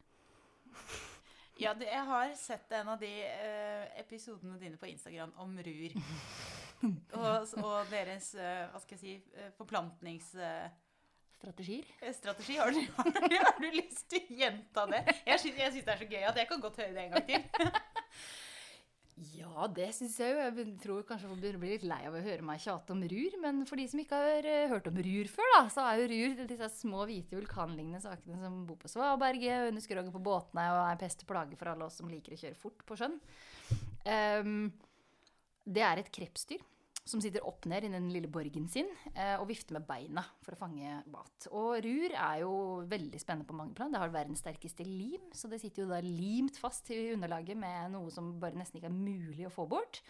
Ja, 1.56 1.72
du, 1.72 1.86
jeg 1.88 2.02
har 2.04 2.34
sett 2.36 2.74
en 2.76 2.90
av 2.92 3.00
de 3.00 3.08
uh, 3.08 3.86
episodene 3.96 4.58
dine 4.60 4.76
på 4.76 4.90
Instagram 4.90 5.32
om 5.40 5.56
rur. 5.56 5.96
og, 7.22 7.54
og 7.62 7.88
deres, 7.88 8.34
uh, 8.36 8.66
hva 8.74 8.82
skal 8.84 8.98
jeg 8.98 9.00
si, 9.00 9.14
forplantnings... 9.56 10.34
forplantningsstrategi. 10.36 10.85
Strategier. 11.36 11.84
Strategi, 12.16 12.56
har, 12.62 12.72
du- 12.72 13.38
har 13.44 13.60
du 13.60 13.68
lyst 13.76 14.06
til 14.10 14.24
å 14.24 14.40
gjenta 14.40 14.86
det? 14.90 15.02
Jeg 15.28 15.42
syns, 15.44 15.60
jeg 15.62 15.72
syns 15.76 15.86
det 15.86 15.94
er 15.94 16.02
så 16.02 16.10
gøy 16.10 16.26
at 16.32 16.40
jeg 16.42 16.48
kan 16.50 16.64
godt 16.64 16.80
høre 16.82 16.96
det 16.96 17.06
en 17.06 17.16
gang 17.16 17.30
til. 17.30 17.70
Ja, 19.32 19.64
det 19.72 19.86
syns 19.96 20.18
jeg 20.20 20.34
jo. 20.34 20.40
Jeg 20.44 20.72
tror 20.82 21.04
kanskje 21.08 21.28
folk 21.30 21.38
begynner 21.40 21.56
å 21.56 21.60
bli 21.62 21.70
litt 21.70 21.84
lei 21.88 22.02
av 22.04 22.12
å 22.18 22.20
høre 22.20 22.44
meg 22.44 22.60
tjate 22.60 22.92
om 22.92 23.00
rur. 23.08 23.36
Men 23.40 23.62
for 23.64 23.80
de 23.80 23.86
som 23.88 24.02
ikke 24.02 24.18
har 24.20 24.44
eh, 24.50 24.66
hørt 24.68 24.90
om 24.90 24.98
rur 25.06 25.30
før, 25.32 25.48
da, 25.54 25.60
så 25.72 25.86
er 25.88 26.02
jo 26.02 26.08
rur 26.10 26.42
disse 26.50 26.68
små, 26.82 27.06
hvite 27.08 27.38
vulkanlignende 27.38 28.02
sakene 28.04 28.36
som 28.42 28.58
bor 28.68 28.76
på 28.82 28.90
svaberget, 28.92 29.70
under 29.70 29.80
skroget 29.86 30.12
på 30.12 30.20
båtene 30.26 30.66
og 30.74 30.82
er 30.90 31.00
pest 31.00 31.24
og 31.24 31.30
plage 31.32 31.56
for 31.56 31.72
alle 31.72 31.88
oss 31.88 31.96
som 32.02 32.12
liker 32.12 32.36
å 32.36 32.40
kjøre 32.42 32.60
fort 32.60 32.84
på 32.84 32.98
sjøen. 33.00 33.16
Um, 34.04 34.52
det 35.64 35.86
er 35.88 36.04
et 36.04 36.12
krepsdyr 36.12 36.60
som 37.06 37.22
sitter 37.22 37.44
opp 37.46 37.68
ned 37.70 37.86
i 37.86 37.90
den 37.92 38.08
lille 38.10 38.28
borgen 38.32 38.66
sin 38.70 38.88
eh, 39.12 39.36
og 39.38 39.46
vifter 39.50 39.76
med 39.76 39.86
beina 39.86 40.24
for 40.42 40.56
å 40.56 40.58
fange 40.58 40.98
mat. 41.12 41.48
Og 41.54 41.78
rur 41.84 42.10
er 42.10 42.40
jo 42.42 42.52
veldig 42.90 43.20
spennende 43.22 43.46
på 43.46 43.56
mange 43.58 43.76
plan. 43.78 43.92
Det 43.94 44.00
har 44.02 44.14
verdens 44.14 44.42
sterkeste 44.42 44.86
lim, 44.86 45.28
så 45.36 45.50
det 45.50 45.60
sitter 45.62 45.84
jo 45.84 45.90
da 45.92 46.00
limt 46.02 46.58
fast 46.58 46.90
i 46.90 47.12
underlaget 47.14 47.58
med 47.60 47.94
noe 47.94 48.10
som 48.14 48.34
bare 48.42 48.58
nesten 48.58 48.80
ikke 48.80 48.90
er 48.90 48.96
mulig 48.96 49.46
å 49.46 49.54
få 49.54 49.68
bort. 49.70 50.02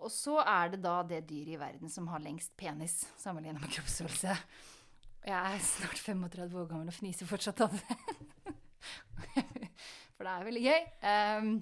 Og 0.00 0.08
så 0.12 0.38
er 0.40 0.72
det 0.72 0.80
da 0.80 1.02
det 1.04 1.26
dyret 1.28 1.54
i 1.54 1.60
verden 1.60 1.92
som 1.92 2.08
har 2.08 2.22
lengst 2.24 2.54
penis 2.56 3.02
sammenlignet 3.20 3.60
med 3.60 3.74
kroppsstørrelse. 3.74 4.38
Jeg 5.26 5.36
er 5.36 5.60
snart 5.60 6.00
35 6.00 6.56
år 6.56 6.70
gammel 6.70 6.88
og 6.88 6.96
fniser 6.96 7.28
fortsatt 7.28 7.60
av 7.66 7.76
det. 7.76 7.98
For 10.16 10.24
det 10.24 10.32
er 10.32 10.48
veldig 10.48 10.62
gøy. 10.64 10.80
Ehm, 11.10 11.52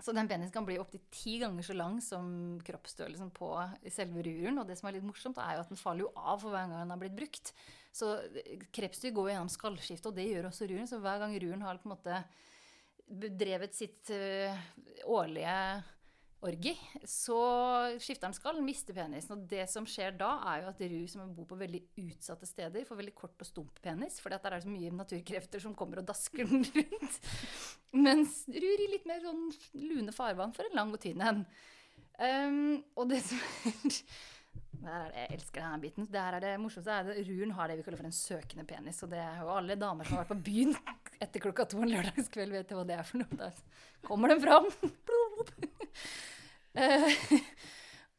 så 0.00 0.14
den 0.16 0.28
penisen 0.30 0.52
kan 0.54 0.66
bli 0.66 0.78
opptil 0.80 1.02
ti 1.12 1.36
ganger 1.42 1.66
så 1.66 1.76
lang 1.76 1.98
som 2.04 2.30
kroppsstørrelsen 2.64 3.32
på 3.36 3.50
selve 3.92 4.24
ruren. 4.26 4.60
Og 4.62 4.68
det 4.68 4.78
som 4.80 4.88
er 4.88 4.96
litt 4.96 5.06
morsomt, 5.06 5.40
er 5.40 5.58
jo 5.58 5.64
at 5.64 5.72
den 5.72 5.80
faller 5.80 6.06
jo 6.06 6.12
av 6.16 6.40
for 6.40 6.54
hver 6.54 6.66
gang 6.66 6.76
den 6.78 6.94
har 6.94 7.00
blitt 7.02 7.16
brukt. 7.18 7.52
Så 7.92 8.14
eh, 8.40 8.64
krepsdyr 8.72 9.14
går 9.16 9.32
gjennom 9.32 9.52
skallskiftet, 9.52 10.08
og 10.10 10.16
det 10.16 10.28
gjør 10.30 10.50
også 10.50 10.70
ruren. 10.70 10.88
Så 10.90 11.00
hver 11.04 11.20
gang 11.22 11.36
ruren 11.44 11.66
har 11.66 11.80
på 11.82 11.90
en 11.90 11.94
måte 11.94 12.22
bedrevet 13.10 13.74
sitt 13.74 14.12
eh, 14.14 14.56
årlige 15.10 15.56
orgi, 16.46 16.72
så 17.08 17.38
skifter 18.00 18.28
han 18.28 18.36
skall, 18.36 18.60
mister 18.64 18.96
penisen. 18.96 19.36
Og 19.36 19.46
det 19.50 19.66
som 19.70 19.86
skjer 19.88 20.14
da, 20.18 20.30
er 20.52 20.64
jo 20.64 20.70
at 20.72 20.82
ru 20.92 21.00
som 21.10 21.34
bor 21.36 21.48
på 21.50 21.58
veldig 21.60 21.82
utsatte 22.02 22.48
steder, 22.48 22.86
får 22.88 23.00
veldig 23.02 23.14
kort 23.16 23.44
og 23.44 23.48
stump 23.48 23.82
penis, 23.84 24.18
for 24.22 24.32
der 24.32 24.40
er 24.42 24.56
det 24.56 24.64
så 24.64 24.72
mye 24.72 24.94
naturkrefter 24.96 25.62
som 25.62 25.76
kommer 25.78 26.02
og 26.02 26.08
dasker 26.08 26.48
den 26.48 26.64
rundt. 26.76 27.20
Mens 27.96 28.42
rur 28.48 28.84
i 28.86 28.90
litt 28.94 29.08
mer 29.10 29.22
sånn 29.24 29.46
lune 29.82 30.16
farvann 30.16 30.54
for 30.56 30.68
en 30.68 30.78
lang 30.80 30.92
og 30.96 31.02
tynn 31.02 31.24
en. 31.26 31.46
Um, 32.20 32.82
og 33.00 33.08
det 33.12 33.22
som 33.24 33.40
Der 34.80 34.88
er 34.96 35.10
det, 35.12 35.20
jeg 35.20 35.36
elsker 35.36 35.60
denne 35.60 35.80
biten. 35.82 36.06
Der 36.10 36.36
er 36.36 36.42
det 36.42 36.50
morsomste 36.60 36.94
er 36.94 37.08
at 37.12 37.26
Ruren 37.26 37.52
har 37.56 37.68
det 37.68 37.76
vi 37.78 37.84
kaller 37.84 38.00
for 38.00 38.08
en 38.08 38.16
søkende 38.16 38.64
penis. 38.64 39.02
Og 39.04 39.10
det 39.12 39.20
er 39.20 39.42
jo 39.42 39.50
alle 39.52 39.76
damer 39.78 40.08
som 40.08 40.16
har 40.16 40.24
vært 40.24 40.32
på 40.32 40.46
byen 40.46 40.72
etter 41.24 41.42
klokka 41.44 41.66
to 41.68 41.82
en 41.84 41.92
lørdagskveld, 41.92 42.54
vet 42.56 42.72
hva 42.72 42.86
det 42.88 42.96
er 42.96 43.06
for 43.06 43.20
noe. 43.20 43.38
Da 43.42 43.50
kommer 44.06 44.32
den 44.32 44.40
fram. 44.40 44.70
Eh, 46.70 47.22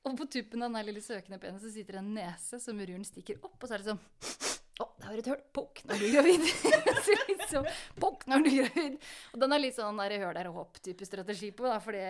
og 0.04 0.18
på 0.20 0.26
tuppen 0.28 0.60
av 0.66 0.74
den 0.76 0.90
lille 0.90 1.00
søkende 1.00 1.38
penisen 1.40 1.72
sitter 1.72 1.96
det 1.96 2.02
en 2.02 2.10
nese 2.18 2.58
som 2.60 2.82
Ruren 2.84 3.06
stikker 3.08 3.38
opp, 3.48 3.56
og 3.56 3.64
så 3.64 3.78
er 3.78 3.80
det 3.80 3.94
sånn 3.94 4.02
Å, 4.84 4.88
der 4.98 5.06
var 5.08 5.22
et 5.22 5.30
hull. 5.32 5.46
Pukk, 5.56 5.80
du 5.88 5.94
er 5.96 6.04
gravid. 6.18 6.44
så 7.06 7.16
liksom, 7.30 7.70
Pukk, 7.96 8.26
nå 8.28 8.42
er 8.42 8.48
gravid. 8.58 8.98
Og 9.32 9.44
den 9.46 9.56
er 9.56 9.64
litt 9.64 9.78
sånn 9.78 10.04
der 10.04 10.18
hør 10.20 10.36
der 10.36 10.50
og 10.52 10.58
hopp-type 10.60 11.08
strategi 11.08 11.54
på, 11.56 11.64
da, 11.70 11.78
fordi 11.80 12.04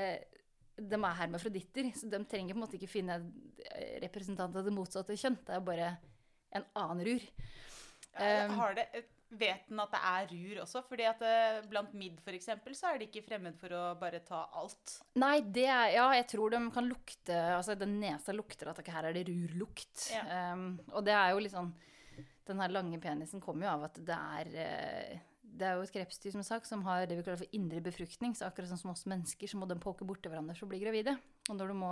de 0.82 0.98
er 0.98 1.18
hermafroditter, 1.20 1.92
så 1.94 2.10
de 2.10 2.24
trenger 2.26 2.56
på 2.56 2.58
en 2.58 2.66
måte 2.66 2.80
ikke 2.80 2.90
finne 2.90 3.20
representanter 3.22 4.02
representant 4.08 4.56
av 4.58 4.66
det 4.66 4.74
motsatte 4.74 5.18
kjønn. 5.20 5.38
Det 5.46 5.58
er 5.60 5.66
bare 5.70 5.90
en 6.58 6.66
annen 6.82 7.06
rur. 7.06 7.28
Um, 8.18 8.56
Har 8.58 8.74
det, 8.80 8.88
vet 9.40 9.68
den 9.70 9.80
at 9.84 9.94
det 9.94 10.02
er 10.12 10.28
rur 10.32 10.62
også? 10.66 10.82
Fordi 10.88 11.08
at 11.10 11.22
det, 11.24 11.36
blant 11.72 11.94
midd 11.98 12.20
for 12.24 12.36
eksempel, 12.36 12.76
så 12.78 12.92
er 12.92 13.02
de 13.02 13.08
ikke 13.10 13.24
fremmed 13.26 13.58
for 13.60 13.74
å 13.76 13.84
bare 14.00 14.22
ta 14.26 14.44
alt. 14.60 14.98
Nei, 15.22 15.38
det 15.44 15.68
er 15.68 15.96
Ja, 15.96 16.10
jeg 16.18 16.28
tror 16.34 16.54
de 16.54 16.62
kan 16.74 16.88
lukte 16.90 17.38
Altså, 17.56 17.76
den 17.80 17.98
nesa 18.02 18.36
lukter 18.36 18.72
at 18.72 18.82
her 18.88 19.10
er 19.10 19.16
det 19.16 19.26
rurlukt. 19.30 20.08
Ja. 20.14 20.54
Um, 20.54 20.76
og 20.92 21.06
det 21.08 21.16
er 21.16 21.34
jo 21.34 21.44
litt 21.44 21.56
sånn 21.56 21.74
Den 22.48 22.62
her 22.64 22.74
lange 22.74 23.00
penisen 23.02 23.44
kommer 23.44 23.68
jo 23.68 23.74
av 23.76 23.86
at 23.90 24.00
det 24.06 24.18
er 24.18 24.56
eh, 24.66 25.20
det 25.52 25.68
er 25.68 25.78
jo 25.78 25.86
et 25.86 25.94
krepsdyr 25.94 26.34
som 26.34 26.44
sagt, 26.48 26.68
som 26.70 26.84
har 26.88 27.04
det 27.06 27.18
vi 27.18 27.24
kaller 27.26 27.42
for 27.42 27.56
indre 27.56 27.82
befruktning. 27.84 28.34
Så 28.38 28.48
akkurat 28.48 28.72
sånn 28.72 28.80
som 28.80 28.94
oss 28.94 29.04
mennesker, 29.10 29.50
så 29.52 29.60
må 29.60 29.68
de 29.70 29.76
poke 29.84 30.08
borti 30.08 30.32
hverandre 30.32 30.56
for 30.58 30.66
å 30.66 30.72
bli 30.72 30.80
gravide. 30.82 31.18
Og 31.50 31.58
når 31.60 31.74
du 31.74 31.76
må 31.82 31.92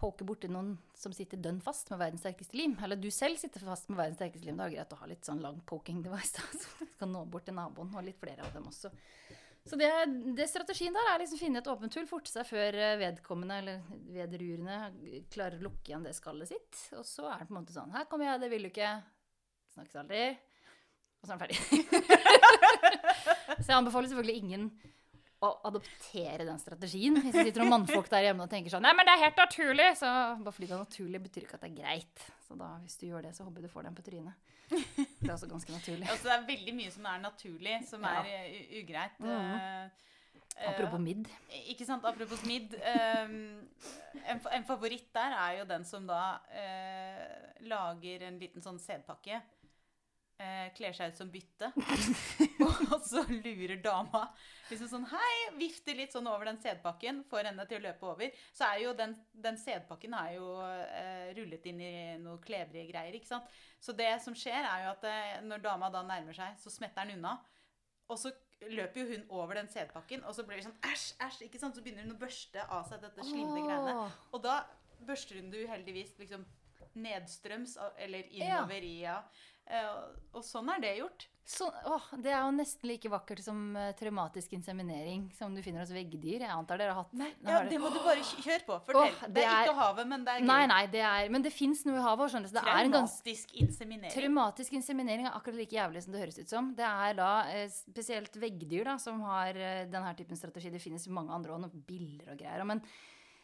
poke 0.00 0.26
borti 0.26 0.48
noen 0.50 0.74
som 0.98 1.12
sitter 1.14 1.40
dønn 1.40 1.60
fast 1.64 1.90
med 1.92 2.00
verdens 2.00 2.24
sterkeste 2.24 2.56
lim, 2.58 2.76
eller 2.82 2.98
du 3.00 3.10
selv 3.14 3.38
sitter 3.40 3.64
fast 3.66 3.90
med 3.90 4.00
verdens 4.00 4.18
sterkeste 4.18 4.46
lim, 4.48 4.58
da 4.58 4.66
er 4.66 4.72
det 4.72 4.78
greit 4.78 4.96
å 4.96 5.00
ha 5.00 5.08
litt 5.10 5.28
sånn 5.28 5.42
lang 5.44 5.60
poking 5.68 6.02
device, 6.04 6.34
da, 6.36 6.46
så 6.62 6.86
du 6.88 6.98
kan 7.00 7.12
nå 7.14 7.24
bort 7.30 7.46
til 7.48 7.56
naboen, 7.58 7.94
og 7.94 8.06
litt 8.06 8.20
flere 8.20 8.46
av 8.46 8.54
dem 8.56 8.68
også. 8.70 8.92
Så 9.64 9.78
det, 9.80 9.88
det 10.36 10.44
strategien 10.50 10.92
der 10.92 11.06
er 11.08 11.22
liksom 11.22 11.40
finne 11.40 11.62
et 11.62 11.68
åpent 11.72 11.94
hull, 11.96 12.08
forte 12.08 12.28
seg 12.28 12.44
før 12.44 12.76
eh, 12.76 12.98
vedkommende, 13.00 13.60
eller 13.62 14.00
vedrurene, 14.12 14.80
klarer 15.32 15.56
å 15.56 15.70
lukke 15.70 15.88
igjen 15.88 16.04
det 16.04 16.12
skallet 16.18 16.50
sitt. 16.50 16.82
Og 16.98 17.06
så 17.08 17.30
er 17.30 17.40
det 17.40 17.48
på 17.48 17.54
en 17.54 17.62
måte 17.62 17.72
sånn 17.72 17.94
Her 17.96 18.04
kommer 18.10 18.28
jeg, 18.28 18.42
det 18.42 18.50
vil 18.52 18.66
du 18.66 18.68
ikke. 18.68 18.90
Snakkes 19.72 20.02
aldri. 20.02 20.20
Og 21.16 21.24
så 21.24 21.32
er 21.32 21.38
den 21.38 21.44
ferdig. 21.46 21.58
så 23.62 23.70
jeg 23.70 23.78
anbefaler 23.78 24.12
selvfølgelig 24.12 24.42
ingen 24.42 24.68
å 25.44 25.50
adoptere 25.68 26.46
den 26.46 26.60
strategien. 26.62 27.18
Hvis 27.20 27.34
det 27.36 27.48
sitter 27.50 27.64
noen 27.64 27.74
mannfolk 27.76 28.08
der 28.12 28.28
hjemme 28.28 28.46
og 28.46 28.52
tenker 28.52 28.74
sånn 28.74 28.84
Nei, 28.84 28.94
men 28.96 29.08
det 29.08 29.14
er 29.16 29.24
helt 29.26 29.40
naturlig! 29.44 29.90
Så 30.00 30.10
bare 30.40 30.54
fordi 30.56 30.70
det 30.70 30.76
er 30.76 30.84
naturlig, 30.84 31.22
betyr 31.28 31.46
ikke 31.46 31.58
at 31.60 31.66
det 31.66 31.70
er 31.72 31.78
greit. 31.82 32.26
Så 32.46 32.58
da, 32.60 32.70
hvis 32.84 32.96
du 33.00 33.06
gjør 33.08 33.28
det, 33.28 33.34
så 33.36 33.46
håper 33.46 33.62
jeg 33.62 33.70
du 33.70 33.74
får 33.74 33.88
den 33.88 33.98
på 33.98 34.06
trynet. 34.06 34.50
Det 34.70 35.28
er 35.28 35.34
også 35.34 35.50
ganske 35.50 35.72
naturlig. 35.74 36.08
Altså, 36.08 36.30
det 36.30 36.34
er 36.34 36.48
veldig 36.48 36.74
mye 36.78 36.94
som 36.94 37.06
er 37.10 37.20
naturlig, 37.22 37.76
som 37.88 38.08
er 38.08 38.32
ja. 38.32 38.40
ugreit. 38.80 39.20
Mm 39.20 39.92
Eh, 40.54 40.64
eh, 40.64 40.70
Apropos 40.70 41.00
midd. 41.02 41.28
Ikke 41.72 41.86
sant, 41.86 42.04
apropos 42.06 42.44
midd. 42.46 42.76
Um, 42.78 43.66
en, 44.22 44.40
en 44.54 44.66
favoritt 44.66 45.08
der 45.14 45.34
er 45.34 45.58
jo 45.58 45.64
den 45.66 45.86
som 45.88 46.06
da 46.06 46.38
uh, 46.38 47.64
lager 47.66 48.28
en 48.28 48.38
liten 48.38 48.62
sånn 48.62 48.78
sædpakke. 48.78 49.40
Eh, 50.34 50.72
kler 50.74 50.90
seg 50.96 51.12
ut 51.12 51.18
som 51.20 51.28
bytte. 51.30 51.68
og 52.94 53.04
så 53.06 53.22
lurer 53.28 53.76
dama 53.78 54.24
liksom 54.66 54.88
sånn 54.90 55.04
Hei! 55.12 55.34
Vifter 55.60 55.94
litt 55.94 56.14
sånn 56.14 56.26
over 56.26 56.48
den 56.48 56.58
sædpakken, 56.58 57.20
får 57.30 57.50
henne 57.52 57.66
til 57.70 57.78
å 57.78 57.84
løpe 57.84 58.08
over. 58.10 58.40
Så 58.50 58.66
er 58.66 58.80
jo 58.82 58.94
den, 58.98 59.14
den 59.30 59.58
sædpakken 59.60 60.16
er 60.18 60.32
jo 60.34 60.48
eh, 60.64 61.30
rullet 61.38 61.68
inn 61.70 61.82
i 61.84 61.92
noe 62.22 62.40
klebrige 62.42 62.90
greier, 62.90 63.14
ikke 63.14 63.30
sant. 63.30 63.46
Så 63.78 63.94
det 63.94 64.10
som 64.24 64.34
skjer, 64.34 64.66
er 64.66 64.88
jo 64.88 64.94
at 64.96 65.06
eh, 65.06 65.36
når 65.46 65.62
dama 65.68 65.92
da 65.94 66.02
nærmer 66.06 66.34
seg, 66.34 66.58
så 66.58 66.72
smetter 66.72 67.06
den 67.06 67.20
unna. 67.20 67.36
Og 68.10 68.18
så 68.18 68.34
løper 68.74 69.04
jo 69.04 69.14
hun 69.14 69.30
over 69.38 69.60
den 69.60 69.70
sædpakken, 69.70 70.26
og 70.26 70.34
så 70.34 70.42
blir 70.48 70.58
det 70.58 70.66
sånn 70.66 70.90
æsj, 70.90 71.06
æsj. 71.28 71.40
ikke 71.46 71.62
sant? 71.62 71.78
Så 71.78 71.86
begynner 71.86 72.08
hun 72.08 72.16
å 72.16 72.20
børste 72.20 72.66
av 72.66 72.90
seg 72.90 73.06
dette 73.06 73.22
slimne 73.30 73.62
greiene. 73.68 74.10
Og 74.34 74.42
da 74.42 74.64
børster 75.06 75.38
hun 75.38 75.54
det 75.54 75.62
uheldigvis 75.68 76.16
liksom 76.18 76.42
nedstrøms, 76.94 77.78
eller 77.98 78.26
innover 78.30 78.86
i 78.86 78.96
ja. 79.02 79.18
Eh, 79.66 79.86
og- 80.34 80.42
sånn 80.44 80.68
er 80.74 80.80
det 80.80 80.98
gjort. 80.98 81.28
Så, 81.46 81.66
åh, 81.84 82.04
det 82.22 82.30
er 82.32 82.40
jo 82.40 82.52
nesten 82.56 82.88
like 82.88 83.04
vakkert 83.12 83.42
som 83.44 83.76
eh, 83.76 83.92
traumatisk 83.92 84.54
inseminering 84.56 85.26
som 85.36 85.52
du 85.54 85.60
finner 85.60 85.80
hos 85.84 85.90
veggdyr. 85.92 86.40
Jeg 86.40 86.48
antar 86.48 86.78
dere 86.80 86.94
har 86.94 87.04
hatt 87.04 87.12
Ja, 87.44 87.58
det 87.68 87.78
må 87.80 87.90
du 87.92 87.98
bare 88.00 88.22
kjøre 88.24 88.64
på. 88.64 88.78
Fortell. 88.86 89.12
Åh, 89.12 89.26
det, 89.26 89.34
det 89.34 89.44
er 89.44 89.66
ikke 89.68 89.74
havet, 89.76 90.06
men 90.08 90.24
det 90.24 90.32
er 90.32 90.40
gøy. 90.40 90.46
Nei, 90.48 90.66
nei, 90.66 90.86
det 90.86 91.02
er 91.04 91.28
Men 91.28 91.42
det 91.44 91.52
fins 91.52 91.84
noe 91.84 91.98
i 92.00 92.04
havet. 92.06 92.32
skjønner 92.32 92.48
du, 92.48 92.56
så 92.56 92.64
en 92.64 92.90
ganske 92.96 93.20
Traumatisk 93.20 93.52
inseminering. 93.60 94.14
Traumatisk 94.16 94.72
inseminering 94.80 95.26
er 95.28 95.36
akkurat 95.36 95.60
like 95.60 95.76
jævlig 95.76 96.02
som 96.02 96.12
det 96.16 96.20
høres 96.24 96.38
ut 96.40 96.48
som. 96.48 96.74
Det 96.74 96.88
er 96.88 97.14
da 97.20 97.30
eh, 97.52 97.68
spesielt 97.68 98.32
veggdyr 98.40 98.84
da, 98.84 98.96
som 98.96 99.20
har 99.28 99.52
denne 99.52 100.14
typen 100.16 100.40
strategi. 100.40 100.70
Det 100.72 100.80
finnes 100.80 101.06
mange 101.08 101.28
andre 101.30 101.52
òg, 101.52 101.60
noen 101.60 101.84
biller 101.84 102.32
og 102.32 102.38
greier. 102.40 102.64
Men 102.64 102.80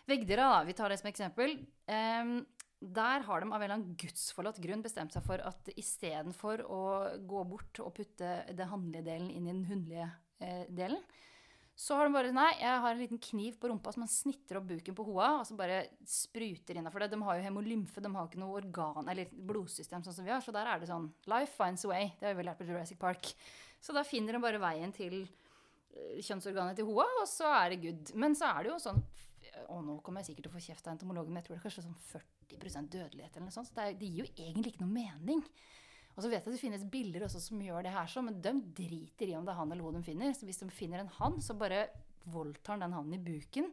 veggdyra, 0.08 0.48
da, 0.56 0.64
vi 0.64 0.72
tar 0.72 0.88
det 0.88 0.98
som 1.02 1.10
eksempel. 1.12 1.58
Ehm, 1.86 2.46
der 2.80 3.24
har 3.26 3.42
de 3.42 3.48
av 3.50 3.60
en 3.60 3.64
eller 3.66 3.76
annen 3.76 3.96
gudsforlatt 4.00 4.60
grunn 4.64 4.82
bestemt 4.84 5.12
seg 5.12 5.24
for 5.26 5.42
at 5.44 5.68
istedenfor 5.76 6.62
å 6.64 6.84
gå 7.28 7.42
bort 7.48 7.80
og 7.84 7.92
putte 7.98 8.30
den 8.56 8.70
hannlige 8.70 9.04
delen 9.10 9.28
inn 9.28 9.48
i 9.48 9.52
den 9.52 9.66
hundlige 9.68 10.06
eh, 10.40 10.64
delen, 10.72 11.02
så 11.80 11.96
har 11.96 12.08
de 12.08 12.12
bare 12.12 12.32
Nei, 12.36 12.48
jeg 12.60 12.80
har 12.84 12.92
en 12.92 13.00
liten 13.00 13.20
kniv 13.20 13.56
på 13.60 13.68
rumpa 13.70 13.92
som 13.92 14.02
man 14.04 14.12
snitter 14.12 14.58
opp 14.58 14.66
buken 14.68 14.96
på 14.96 15.04
hoa, 15.06 15.28
og 15.38 15.46
så 15.48 15.56
bare 15.56 15.82
spruter 16.08 16.76
innafor 16.76 17.04
det. 17.04 17.12
De 17.14 17.20
har 17.24 17.38
jo 17.38 17.44
hemolymfe, 17.46 18.02
de 18.04 18.10
har 18.16 18.28
ikke 18.28 18.40
noe 18.42 18.58
organ 18.58 19.08
eller 19.08 19.32
blodsystem 19.32 20.04
sånn 20.04 20.16
som 20.16 20.26
vi 20.26 20.34
har, 20.34 20.42
så 20.44 20.52
der 20.52 20.68
er 20.68 20.80
det 20.80 20.90
sånn 20.90 21.08
Life 21.32 21.56
finds 21.56 21.86
a 21.88 21.92
way. 21.92 22.10
Det 22.20 22.28
har 22.28 22.36
vi 22.36 22.44
lært 22.48 22.60
på 22.60 22.68
Jurassic 22.68 23.00
Park. 23.00 23.32
Så 23.80 23.96
da 23.96 24.04
finner 24.04 24.36
de 24.36 24.42
bare 24.44 24.60
veien 24.60 24.92
til 24.92 25.22
eh, 25.22 26.20
kjønnsorganet 26.20 26.80
til 26.80 26.88
hoa, 26.88 27.08
og 27.22 27.28
så 27.28 27.48
er 27.62 27.72
det 27.72 27.80
good. 27.86 28.12
Men 28.20 28.36
så 28.36 28.52
er 28.52 28.66
det 28.66 28.74
jo 28.74 28.82
sånn 28.88 29.00
Og 29.72 29.80
nå 29.84 29.96
kommer 30.04 30.20
jeg 30.20 30.32
sikkert 30.32 30.50
til 30.50 30.52
å 30.52 30.58
få 30.58 30.66
kjeft 30.68 30.84
av 30.84 30.98
entomologen, 30.98 31.32
men 31.32 31.40
jeg 31.40 31.48
tror 31.48 31.56
det 31.56 31.62
er 31.62 31.68
kanskje 31.68 31.88
sånn 31.88 32.00
40 32.12 32.39
dødelighet 32.58 33.36
eller 33.36 33.46
noe 33.46 33.54
sånt. 33.54 33.70
Så 33.70 33.76
det, 33.76 33.84
er, 33.84 33.98
det 34.00 34.08
gir 34.10 34.24
jo 34.24 34.46
egentlig 34.46 34.74
ikke 34.74 34.84
noe 34.84 34.94
mening. 34.94 35.44
Og 36.16 36.24
så 36.24 36.28
vet 36.28 36.40
jeg 36.40 36.48
at 36.48 36.54
det 36.56 36.60
finnes 36.60 36.86
bilder 36.90 37.24
også 37.26 37.40
som 37.42 37.62
gjør 37.62 37.84
det 37.86 37.94
her 37.94 38.08
sånn, 38.10 38.26
men 38.28 38.40
de 38.42 38.52
driter 38.76 39.30
i 39.30 39.36
om 39.38 39.46
det 39.46 39.54
er 39.54 39.60
han 39.60 39.72
eller 39.72 39.86
hun 39.86 40.00
de 40.00 40.06
finner. 40.06 40.34
Så 40.36 40.48
hvis 40.48 40.60
de 40.62 40.70
finner 40.74 41.04
en 41.04 41.12
hann, 41.20 41.38
så 41.44 41.56
bare 41.58 41.86
voldtar 42.30 42.74
han 42.74 42.84
den 42.84 42.96
hannen 42.96 43.16
i 43.16 43.22
buken. 43.22 43.70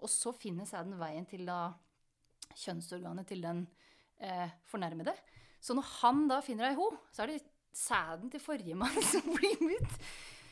Og 0.00 0.10
så 0.12 0.32
finner 0.36 0.68
sæden 0.68 0.98
veien 1.00 1.26
til 1.28 1.46
da 1.48 1.72
kjønnsorganet 2.56 3.28
til 3.30 3.44
den 3.44 3.64
eh, 4.18 4.50
fornærmede. 4.70 5.14
Så 5.60 5.76
når 5.76 5.88
han 6.00 6.26
da 6.30 6.40
finner 6.44 6.70
ei 6.70 6.78
ho, 6.78 6.88
så 7.12 7.24
er 7.24 7.34
det 7.34 7.42
sæden 7.76 8.30
til 8.32 8.42
forrige 8.42 8.76
mann 8.78 8.96
som 9.12 9.26
blir 9.34 9.76
ut. 9.76 9.98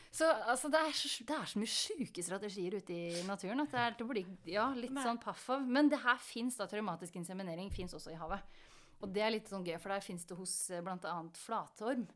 Så 0.09 0.25
altså, 0.25 0.71
det, 0.73 0.79
er 0.81 0.95
så, 0.97 1.09
det 1.27 1.35
er 1.35 1.49
så 1.51 1.59
mye 1.61 1.69
sjuke 1.69 2.23
strategier 2.25 2.79
ute 2.79 2.95
i 2.95 3.21
naturen 3.27 3.61
at 3.61 3.73
det 3.73 3.81
er 3.83 3.97
til 3.97 4.07
å 4.07 4.09
bli 4.09 4.23
ja, 4.49 4.65
litt 4.73 4.93
Nei. 4.95 5.05
sånn 5.05 5.21
paff 5.21 5.43
av. 5.53 5.67
Men 5.69 5.91
det 5.91 6.01
her 6.01 6.17
fins 6.23 6.57
da 6.57 6.65
traumatisk 6.69 7.19
inseminering 7.21 7.69
fins 7.73 7.93
også 7.97 8.15
i 8.15 8.17
havet. 8.17 8.59
Og 8.99 9.11
det 9.15 9.23
er 9.23 9.35
litt 9.35 9.49
sånn 9.51 9.63
gøy, 9.63 9.77
for 9.79 9.93
der 9.93 10.03
fins 10.03 10.25
det 10.27 10.35
hos 10.35 10.53
bl.a. 10.71 10.81
blant 10.87 11.05
annet 11.07 11.37
flatorm. 11.39 12.07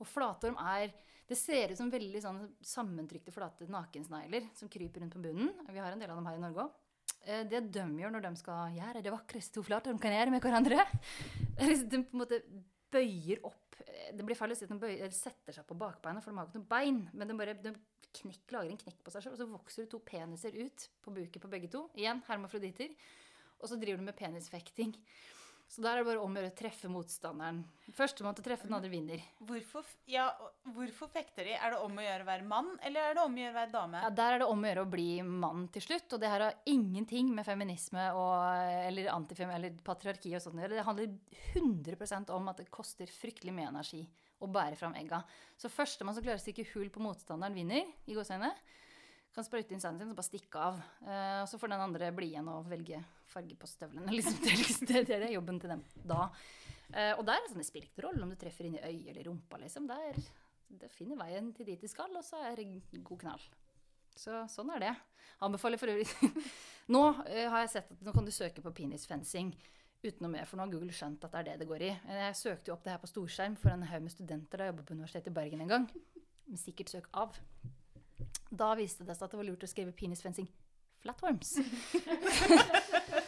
Og 0.00 0.08
flatorm 0.08 0.58
er 0.58 0.90
Det 1.28 1.36
ser 1.38 1.70
ut 1.70 1.78
som 1.78 1.88
veldig 1.88 2.20
sånn 2.20 2.40
sammentrykte, 2.66 3.32
flate 3.32 3.64
nakensnegler 3.70 4.48
som 4.58 4.68
kryper 4.68 5.00
rundt 5.00 5.14
på 5.14 5.22
bunnen. 5.22 5.52
Vi 5.70 5.80
har 5.80 5.94
en 5.94 6.02
del 6.02 6.10
av 6.10 6.18
dem 6.18 6.26
her 6.28 6.36
i 6.36 6.42
Norge 6.42 6.66
òg. 6.66 6.80
Det 7.48 7.60
de 7.72 7.84
gjør 8.02 8.12
når 8.12 8.24
de 8.26 8.32
skal 8.40 8.74
gjøre 8.74 9.00
det 9.04 9.12
vakreste 9.14 9.54
to 9.54 9.62
flatorm 9.64 10.00
kan 10.02 10.12
gjøre 10.12 10.34
med 10.34 10.42
hverandre, 10.42 10.82
er 11.62 11.72
de 11.78 12.02
på 12.02 12.16
en 12.16 12.20
måte 12.24 12.42
bøyer 12.92 13.44
opp 13.46 13.78
eh, 13.86 13.91
Det 14.12 14.26
blir 14.26 14.38
feil 14.38 14.52
å 14.52 14.58
si 14.58 14.66
at 14.66 14.72
de 14.72 14.78
bøyer, 14.82 15.16
setter 15.16 15.56
seg 15.56 15.66
på 15.68 15.76
bakbeina, 15.78 16.20
for 16.20 16.32
de 16.32 16.40
har 16.40 16.48
ikke 16.48 16.60
noe 16.60 16.70
bein. 16.70 17.02
Men 17.16 17.30
de 17.30 17.36
bare 17.38 17.56
de 17.58 17.74
knekk, 18.20 18.44
lager 18.52 18.72
en 18.72 18.80
knekk 18.84 19.02
på 19.04 19.12
seg 19.14 19.24
selv, 19.24 19.36
og 19.36 19.40
så 19.40 19.48
vokser 19.50 19.84
det 19.84 19.92
to 19.94 20.00
peniser 20.04 20.56
ut 20.58 20.88
på 21.04 21.14
buken 21.16 21.44
på 21.44 21.50
begge 21.52 21.70
to. 21.72 21.86
Igjen 21.98 22.20
hermafroditter. 22.28 22.92
Og 23.62 23.70
så 23.70 23.78
driver 23.80 24.02
de 24.02 24.08
med 24.10 24.18
penisfekting. 24.18 24.92
Så 25.72 25.80
der 25.80 25.96
er 25.96 26.02
det 26.02 26.08
bare 26.10 26.20
om 26.20 26.34
å 26.34 26.36
gjøre 26.36 26.50
å 26.50 26.56
treffe 26.56 26.88
motstanderen. 26.92 27.62
Førstemann 27.96 28.34
til 28.36 28.44
å 28.44 28.44
treffe 28.44 28.66
den 28.68 28.76
andre 28.76 28.90
vinner. 28.92 29.22
Hvorfor, 29.48 29.86
ja, 30.10 30.26
hvorfor 30.74 31.08
fekter 31.14 31.46
de? 31.48 31.54
Er 31.56 31.72
det 31.72 31.78
om 31.80 31.96
å 31.96 32.02
gjøre 32.04 32.26
å 32.26 32.28
være 32.28 32.44
mann, 32.44 32.68
eller 32.84 33.06
er 33.08 33.16
det 33.16 33.22
om 33.24 33.38
å 33.38 33.40
gjøre 33.40 33.54
å 33.54 33.56
være 33.56 33.72
dame? 33.72 34.02
Ja, 34.04 34.10
der 34.18 34.34
er 34.34 34.42
det 34.42 34.48
om 34.52 34.60
å 34.60 34.68
gjøre 34.68 34.84
å 34.84 34.90
bli 34.92 35.06
mann 35.24 35.62
til 35.72 35.86
slutt. 35.86 36.12
Og 36.12 36.20
det 36.20 36.28
her 36.28 36.44
har 36.44 36.58
ingenting 36.68 37.30
med 37.32 37.48
feminisme 37.48 38.04
og, 38.20 38.34
eller 38.90 39.08
antifem 39.14 39.54
eller 39.54 39.78
patriarki 39.86 40.34
og 40.36 40.44
sånt 40.44 40.60
å 40.60 40.66
gjøre. 40.66 40.76
Det 40.76 40.84
handler 40.90 41.16
100% 41.54 42.34
om 42.36 42.52
at 42.52 42.60
det 42.60 42.68
koster 42.76 43.16
fryktelig 43.22 43.56
mye 43.56 43.70
energi 43.72 44.02
å 44.44 44.50
bære 44.52 44.76
fram 44.76 44.98
egga. 45.00 45.22
Så 45.56 45.72
førstemann 45.72 46.18
som 46.18 46.26
klarer 46.26 46.42
å 46.42 46.44
stikke 46.44 46.68
hull 46.74 46.92
på 46.92 47.00
motstanderen, 47.00 47.56
vinner. 47.56 47.88
i 48.04 48.18
gåseøynene. 48.18 48.52
Kan 49.32 49.48
sprøyte 49.48 49.72
inn 49.72 49.80
sæden 49.80 50.04
sin 50.04 50.12
og 50.12 50.20
bare 50.20 50.28
stikke 50.28 50.68
av. 50.68 50.84
Og 51.08 51.48
så 51.48 51.56
får 51.56 51.72
den 51.72 51.88
andre 51.88 52.12
bli 52.12 52.34
igjen 52.34 52.52
og 52.52 52.68
velge 52.68 53.00
farge 53.32 53.56
på 53.58 53.70
støvlene. 53.70 54.12
Liksom. 54.16 54.38
Liksom- 54.44 54.88
det, 54.90 55.06
det 55.08 55.18
er 55.18 55.34
jobben 55.34 55.60
til 55.62 55.74
dem 55.74 55.82
da. 56.08 56.28
Uh, 56.92 57.14
og 57.16 57.24
der 57.24 57.40
er 57.40 57.48
det 57.56 57.66
spiller 57.66 57.88
ikke 57.88 58.04
rolle 58.06 58.22
om 58.24 58.32
du 58.32 58.36
treffer 58.36 58.68
inn 58.68 58.76
i 58.76 58.84
øyet 58.84 59.10
eller 59.14 59.28
rumpa. 59.30 59.60
Liksom. 59.62 59.88
Der, 59.88 60.18
det 60.82 60.92
finner 60.92 61.20
veien 61.20 61.52
til 61.56 61.68
dit 61.70 61.80
de 61.80 61.88
skal, 61.88 62.12
og 62.16 62.24
så 62.26 62.42
er 62.50 62.60
det 62.60 62.68
god 63.00 63.22
knall. 63.24 63.44
Så 64.12 64.42
sånn 64.52 64.72
er 64.74 64.82
det. 64.82 64.94
Anbefaler 65.42 65.80
for 65.80 65.88
øvrig 65.88 66.04
Nå 66.92 67.00
uh, 67.08 67.46
har 67.54 67.62
jeg 67.64 67.70
sett 67.78 67.94
at 67.94 68.02
nå 68.04 68.12
kan 68.12 68.26
du 68.26 68.34
søke 68.34 68.64
på 68.64 68.74
penisfencing 68.76 69.54
uten 70.02 70.24
noe 70.24 70.32
mer, 70.32 70.48
for 70.50 70.58
nå 70.58 70.66
har 70.66 70.72
Google 70.72 70.94
skjønt 70.94 71.22
at 71.22 71.30
det 71.30 71.40
er 71.40 71.46
det 71.52 71.60
det 71.62 71.68
går 71.70 71.84
i. 71.86 71.90
Jeg 72.18 72.38
søkte 72.38 72.70
jo 72.70 72.74
opp 72.74 72.82
det 72.82 72.90
her 72.90 73.02
på 73.02 73.10
storskjerm 73.10 73.54
for 73.60 73.70
en 73.70 73.84
haug 73.86 74.02
med 74.02 74.12
studenter 74.12 74.58
da 74.58 74.66
jeg 74.66 74.74
jobbet 74.74 74.88
på 74.88 74.96
Universitetet 74.98 75.30
i 75.30 75.36
Bergen 75.36 75.62
en 75.62 75.70
gang. 75.70 75.86
Med 76.50 76.58
sikkert 76.58 76.90
søk 76.90 77.06
av. 77.14 77.38
Da 78.50 78.72
viste 78.76 79.06
det 79.06 79.14
seg 79.14 79.28
at 79.28 79.32
det 79.32 79.38
var 79.38 79.46
lurt 79.46 79.62
å 79.62 79.70
skrive 79.70 79.94
penisfencing 79.96 80.50
flatworms. 81.02 81.54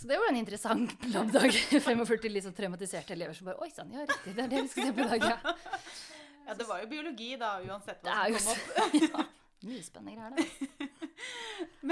Så 0.00 0.06
det 0.08 0.16
var 0.16 0.28
en 0.28 0.36
interessant 0.36 1.04
labdag. 1.12 1.52
45 1.52 2.30
litt 2.32 2.44
så 2.46 2.50
traumatiserte 2.56 3.12
elever 3.12 3.36
som 3.36 3.50
bare 3.50 3.60
Oi 3.60 3.68
sann, 3.74 3.90
ja, 3.92 4.06
riktig, 4.08 4.32
det 4.32 4.46
er 4.46 4.48
det 4.48 4.62
vi 4.64 4.70
skal 4.72 4.86
se 4.86 4.94
på 4.96 5.04
i 5.04 5.08
dag, 5.10 5.26
ja. 5.28 5.56
Ja, 6.46 6.54
det 6.56 6.64
var 6.66 6.80
jo 6.80 6.86
biologi, 6.88 7.34
da, 7.38 7.50
uansett 7.62 8.00
hva 8.02 8.14
som 8.32 8.48
kom 8.48 8.54
opp. 8.54 8.94
ja, 9.04 9.24
mye 9.68 9.82
spennende 9.84 10.16
greier, 10.16 10.32
da. 10.32 10.88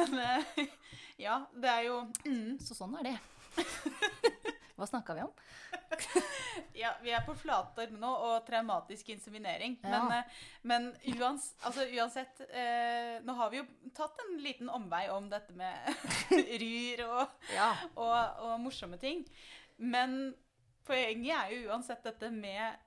Men 0.01 0.17
eh, 0.25 0.65
ja, 1.21 1.37
det 1.53 1.75
er 1.75 1.85
jo 1.91 1.99
mm, 2.25 2.57
Så 2.65 2.79
sånn 2.79 2.97
er 2.99 3.11
det. 3.11 3.15
Hva 4.79 4.87
snakka 4.87 5.15
vi 5.19 5.23
om? 5.27 5.33
Ja, 6.79 6.93
vi 7.03 7.11
er 7.11 7.25
på 7.27 7.35
flatorm 7.35 7.97
nå, 7.99 8.09
og 8.29 8.45
traumatisk 8.47 9.09
inseminering. 9.11 9.75
Ja. 9.83 9.89
Men, 9.91 10.13
eh, 10.15 10.43
men 10.71 10.87
uans, 11.19 11.49
altså, 11.67 11.83
uansett 11.91 12.41
eh, 12.47 13.17
Nå 13.27 13.35
har 13.35 13.51
vi 13.51 13.59
jo 13.59 13.65
tatt 13.97 14.21
en 14.23 14.37
liten 14.43 14.71
omvei 14.71 15.09
om 15.11 15.27
dette 15.33 15.55
med 15.59 15.89
ryr 16.63 17.03
og, 17.09 17.25
Ja. 17.57 17.73
og, 17.97 18.45
og 18.47 18.55
morsomme 18.63 18.99
ting. 19.03 19.25
Men 19.79 20.35
poenget 20.87 21.35
er 21.35 21.57
jo 21.57 21.73
uansett 21.73 22.07
dette 22.07 22.31
med 22.35 22.79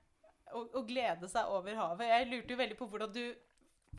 å, 0.56 0.64
å 0.80 0.84
glede 0.88 1.28
seg 1.28 1.52
over 1.52 1.76
havet. 1.76 2.08
Jeg 2.14 2.30
lurte 2.32 2.56
jo 2.56 2.60
veldig 2.64 2.78
på 2.80 2.88
hvordan 2.92 3.12
du 3.12 3.24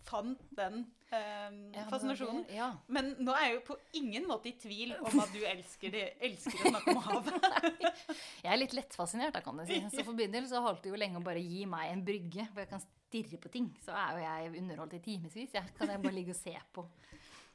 fant 0.08 0.42
den 0.58 0.84
eh, 1.14 1.84
fascinasjonen. 1.90 2.44
Ja. 2.54 2.70
Men 2.88 3.14
nå 3.24 3.36
er 3.38 3.48
jeg 3.48 3.56
jo 3.58 3.62
på 3.70 3.78
ingen 4.00 4.28
måte 4.30 4.52
i 4.52 4.56
tvil 4.60 4.96
om 5.00 5.22
at 5.24 5.34
du 5.36 5.42
elsker, 5.48 5.94
det, 5.94 6.04
elsker 6.24 6.60
å 6.60 6.74
snakke 6.74 6.96
om 6.96 7.04
havet. 7.08 7.48
Jeg 8.44 8.52
er 8.52 8.60
litt 8.60 8.76
lettfascinert, 8.76 9.36
da, 9.36 9.44
kan 9.46 9.60
du 9.60 9.66
si. 9.70 9.80
Så 9.94 10.04
for 10.04 10.18
min 10.18 10.34
del 10.34 10.48
så 10.50 10.62
holdt 10.64 10.84
det 10.84 10.92
jo 10.92 11.00
lenge 11.00 11.22
å 11.22 11.26
bare 11.26 11.42
gi 11.42 11.64
meg 11.70 11.94
en 11.94 12.04
brygge 12.06 12.48
hvor 12.52 12.64
jeg 12.66 12.72
kan 12.74 12.82
stirre 12.84 13.40
på 13.40 13.52
ting. 13.54 13.70
Så 13.86 13.96
er 13.96 14.18
jo 14.18 14.26
jeg 14.26 14.52
underholdt 14.64 14.98
i 14.98 15.04
timevis. 15.06 15.56
Jeg 15.56 15.76
kan 15.78 15.94
jeg 15.94 16.04
bare 16.04 16.16
ligge 16.18 16.36
og 16.36 16.40
se 16.40 16.56
på. 16.76 16.84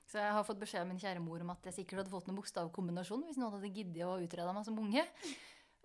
Så 0.08 0.22
jeg 0.22 0.32
har 0.32 0.46
fått 0.46 0.60
beskjed 0.62 0.86
av 0.86 0.88
min 0.88 1.00
kjære 1.00 1.20
mor 1.20 1.42
om 1.44 1.52
at 1.52 1.68
jeg 1.68 1.82
sikkert 1.82 2.02
hadde 2.02 2.12
fått 2.14 2.28
noen 2.30 2.38
bokstavkombinasjon 2.40 3.26
hvis 3.28 3.40
noen 3.40 3.58
hadde 3.58 3.72
giddet 3.74 4.06
å 4.08 4.16
utrede 4.24 4.54
meg 4.56 4.64
som 4.64 4.78
unge. 4.80 5.04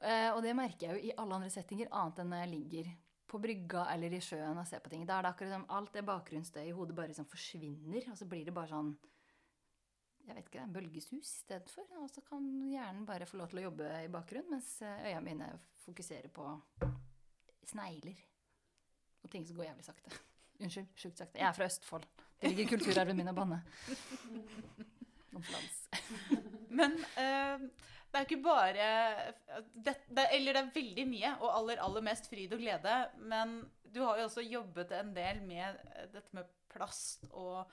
Eh, 0.04 0.30
og 0.32 0.40
det 0.46 0.54
merker 0.56 0.88
jeg 0.88 0.96
jo 0.96 1.10
i 1.10 1.16
alle 1.20 1.40
andre 1.40 1.52
settinger, 1.52 1.92
annet 1.92 2.22
enn 2.24 2.32
når 2.32 2.44
jeg 2.44 2.52
ligger 2.54 2.94
på 3.34 3.42
brygga 3.42 3.88
eller 3.94 4.14
i 4.14 4.22
sjøen 4.22 4.60
og 4.62 4.68
ser 4.70 4.84
på 4.84 4.92
ting. 4.94 5.08
Da 5.10 5.18
er 5.18 5.26
det 5.26 5.34
akkurat 5.34 5.56
som 5.56 5.66
alt 5.74 5.96
det 5.96 6.06
bakgrunnsstøyet 6.06 6.70
i 6.70 6.76
hodet 6.78 6.96
bare 6.98 7.10
liksom 7.12 7.28
forsvinner, 7.30 8.06
og 8.12 8.20
så 8.20 8.28
blir 8.30 8.46
det 8.48 8.56
bare 8.56 8.72
sånn 8.72 8.94
jeg 10.24 10.38
vet 10.38 10.46
ikke, 10.48 10.62
en 10.64 10.76
bølgesus 10.76 11.18
i 11.20 11.40
stedet 11.42 11.72
for. 11.72 11.88
Og 12.00 12.08
så 12.12 12.22
kan 12.24 12.46
hjernen 12.70 13.08
bare 13.08 13.28
få 13.28 13.40
lov 13.42 13.50
til 13.52 13.60
å 13.60 13.66
jobbe 13.66 13.90
i 14.06 14.12
bakgrunnen, 14.12 14.54
mens 14.56 14.70
eh, 14.86 15.10
øya 15.10 15.20
mine 15.24 15.50
fokuserer 15.84 16.32
på 16.32 16.46
snegler. 17.68 18.22
Og 19.24 19.32
ting 19.32 19.44
som 19.48 19.58
går 19.60 19.68
jævlig 19.68 19.88
sakte. 19.88 20.22
Unnskyld, 20.64 20.94
sjukt 20.96 21.20
sakte. 21.20 21.42
Jeg 21.42 21.50
er 21.50 21.58
fra 21.58 21.68
Østfold. 21.68 22.08
Det 22.40 22.52
ligger 22.52 22.64
i 22.64 22.72
kulturarven 22.72 23.20
min 23.20 23.32
å 23.32 23.36
banne. 23.36 23.60
Om 25.34 25.44
flans. 25.44 25.82
Men 26.80 26.96
eh, 27.20 27.68
det 28.14 28.20
er 28.20 28.28
ikke 28.28 28.44
bare 28.46 28.88
det, 29.74 29.96
det, 30.06 30.28
Eller 30.36 30.54
det 30.54 30.62
er 30.62 30.74
veldig 30.76 31.06
mye, 31.10 31.32
og 31.42 31.50
aller, 31.50 31.80
aller 31.82 32.06
mest 32.06 32.30
fryd 32.30 32.54
og 32.54 32.62
glede. 32.62 32.98
Men 33.26 33.56
du 33.90 34.04
har 34.06 34.20
jo 34.22 34.28
også 34.28 34.46
jobbet 34.46 34.94
en 35.00 35.14
del 35.16 35.42
med 35.48 35.80
eh, 35.96 36.08
dette 36.14 36.38
med 36.38 36.50
plast 36.74 37.26
og, 37.32 37.72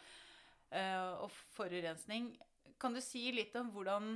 eh, 0.73 1.11
og 1.21 1.29
forurensning. 1.57 2.33
Kan 2.81 2.97
du 2.97 3.03
si 3.05 3.27
litt 3.37 3.57
om 3.61 3.69
hvordan 3.75 4.15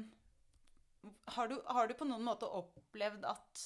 har 1.37 1.51
du, 1.53 1.59
har 1.69 1.89
du 1.89 1.97
på 1.99 2.09
noen 2.09 2.25
måte 2.25 2.49
opplevd 2.49 3.27
at 3.29 3.65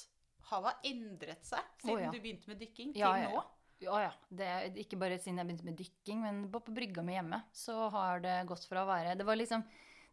havet 0.51 0.73
har 0.73 0.91
endret 0.91 1.47
seg 1.47 1.63
siden 1.79 1.95
oh, 1.95 2.03
ja. 2.09 2.11
du 2.11 2.19
begynte 2.19 2.51
med 2.51 2.59
dykking, 2.59 2.95
til 2.95 3.05
Ja, 3.05 3.13
ja, 3.21 3.29
ja. 3.29 3.37
nå? 3.37 3.45
Ja, 3.79 3.99
ja. 4.09 4.15
Det 4.27 4.79
ikke 4.83 4.99
bare 4.99 5.21
siden 5.23 5.39
jeg 5.39 5.47
begynte 5.47 5.69
med 5.69 5.79
dykking, 5.79 6.23
men 6.25 6.41
på, 6.51 6.63
på 6.67 6.75
brygga 6.75 7.05
mi 7.07 7.15
hjemme 7.15 7.45
så 7.55 7.85
har 7.95 8.25
det 8.25 8.41
gått 8.51 8.67
fra 8.67 8.83
å 8.83 8.89
være 8.89 9.15
Det 9.21 9.27
var 9.29 9.39
liksom 9.39 9.63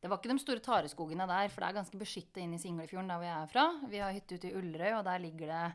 det 0.02 0.12
var 0.12 0.20
ikke 0.20 0.32
de 0.32 0.42
store 0.42 0.64
tareskogene 0.64 1.28
der, 1.30 1.50
for 1.50 1.64
det 1.64 1.68
er 1.70 1.78
ganske 1.80 2.00
beskytta 2.00 2.42
inn 2.44 2.56
i 2.58 2.62
Singlefjorden, 2.62 3.10
der 3.10 3.26
jeg 3.26 3.36
er 3.36 3.52
fra. 3.52 3.66
Vi 3.90 4.02
har 4.04 4.14
hytte 4.14 4.38
ute 4.38 4.50
i 4.52 4.58
Ullerøy, 4.60 4.92
og 5.00 5.06
der 5.08 5.22
ligger 5.24 5.54
det 5.54 5.66